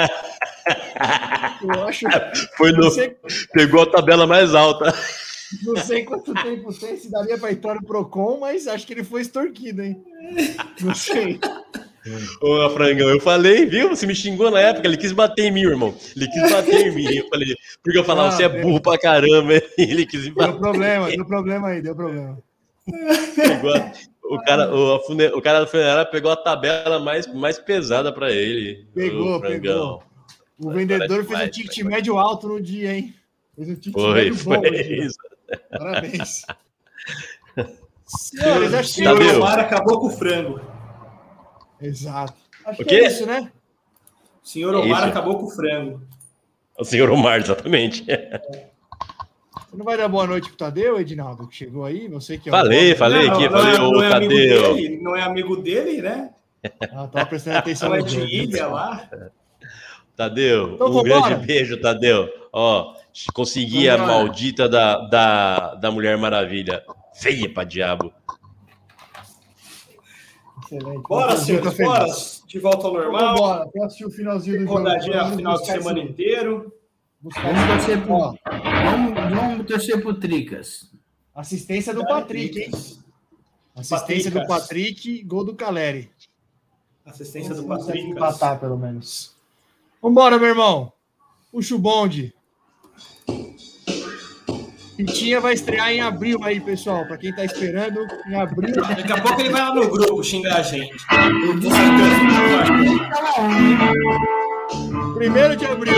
[1.61, 2.05] Eu acho.
[2.57, 3.15] Foi no, sei,
[3.53, 4.93] pegou a tabela mais alta.
[5.63, 9.03] não sei quanto tempo tem, se daria para entrar no Procon, mas acho que ele
[9.03, 10.01] foi extorquido, hein?
[10.81, 11.39] Não sei.
[12.41, 13.89] Ô, Frangão, eu falei, viu?
[13.89, 15.95] Você me xingou na época, ele quis bater em mim, irmão.
[16.15, 17.15] Ele quis bater em mim.
[17.15, 19.53] Eu falei, porque eu falava, Ah, você é burro pra caramba.
[19.77, 20.59] Ele quis me Deu bater.
[20.59, 22.37] problema, deu problema aí, deu problema.
[23.35, 23.91] Pegou a-
[24.35, 28.31] o, cara, o, fune- o cara da funerária pegou a tabela mais, mais pesada pra
[28.31, 28.87] ele.
[28.93, 30.01] Pegou, Ô, Frangão.
[30.59, 33.13] O vendedor fez um ticket médio alto no dia, hein?
[33.55, 34.63] Fez um ticket Foi, médio foi bom.
[34.63, 35.05] no dia.
[35.05, 35.17] isso.
[35.71, 36.41] Parabéns.
[38.05, 39.37] Senhores, acho que Senhor Tadeu.
[39.37, 40.61] Omar acabou com o frango.
[41.81, 42.33] Exato.
[42.65, 43.51] Acho O que é isso, né?
[44.43, 45.09] Senhor Omar Isso.
[45.09, 46.01] acabou com o frango.
[46.77, 48.05] O senhor Omar, exatamente.
[49.73, 52.07] Você não vai dar boa noite pro Tadeu, Edinaldo, que chegou aí?
[52.09, 52.95] Você que é o Falei, dono.
[52.97, 54.73] falei Não, aqui, não falei, é, ô, não é amigo Tadeu.
[54.75, 56.29] dele, não é amigo dele, né?
[56.93, 59.09] Ah, tava prestando atenção no de ilha lá.
[60.15, 61.21] Tadeu, Então, um vambora.
[61.29, 62.29] grande beijo, Tadeu.
[62.53, 62.93] Ó,
[63.33, 66.83] consegui a maldita da, da, da Mulher Maravilha.
[67.15, 68.13] Feia pra diabo.
[70.63, 71.01] Excelente.
[71.07, 71.91] Bora, senhores, feliz.
[71.91, 72.05] bora.
[72.47, 73.35] De volta ao Então, normal.
[73.35, 74.77] Bora, quer assistir o finalzinho do jogo.
[74.77, 76.71] Rodadinha final de semana inteiro.
[77.21, 78.33] Vamos esse- torcer pro, Ó,
[78.83, 80.91] vamos, vamos torcer pro Tricas.
[81.33, 82.71] Assistência do Patrick, hein?
[83.75, 84.61] Assistência do Patricas.
[84.61, 86.11] Patrick, gol do Caleri.
[87.05, 88.07] Assistência do Patrick.
[88.09, 89.35] empatar, pelo menos.
[90.01, 90.91] Vambora, meu irmão.
[91.51, 92.33] Puxa o bonde.
[94.95, 97.05] Pitinha vai estrear em abril aí, pessoal.
[97.07, 98.75] Pra quem tá esperando, em abril.
[98.75, 100.95] Daqui a pouco ele vai lá no grupo xingar a gente.
[105.15, 105.93] Primeiro de abril.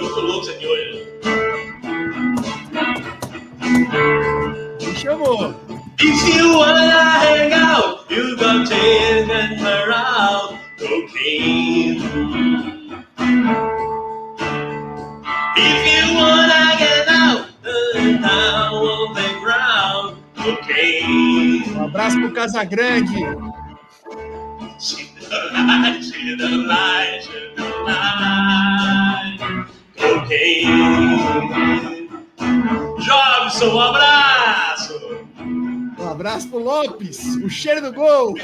[0.00, 0.78] Eu tô louco, senhor.
[4.80, 5.54] Me chamou.
[6.00, 12.02] If you wanna hang out, you got chasing around cocaine.
[15.56, 21.64] If you wanna get out, down on the ground, cocaine.
[21.76, 23.20] Um abraço pro Casagrande.
[24.80, 27.22] She the light, she the light,
[27.56, 29.38] the light,
[29.96, 31.22] cocaine.
[32.98, 35.26] Jobson, um abraço.
[35.98, 37.36] Um abraço pro Lopes.
[37.36, 38.34] O cheiro do gol.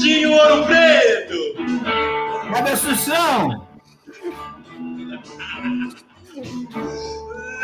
[0.00, 1.34] Tinho Ouro Preto!
[2.52, 3.70] Cadê a?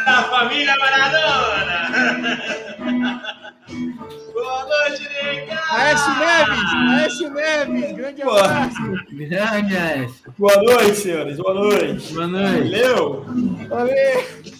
[0.06, 1.90] Da família Maradona!
[4.32, 5.74] Boa noite, Neymar!
[5.74, 6.60] Aécio Neves,
[7.00, 8.82] Aécio Neves, grande abraço.
[9.10, 10.32] Grande, Aécio.
[10.38, 11.36] Boa noite, senhores.
[11.38, 12.14] Boa noite.
[12.14, 12.70] Boa noite.
[12.70, 13.26] Valeu.
[13.68, 14.55] Valeu.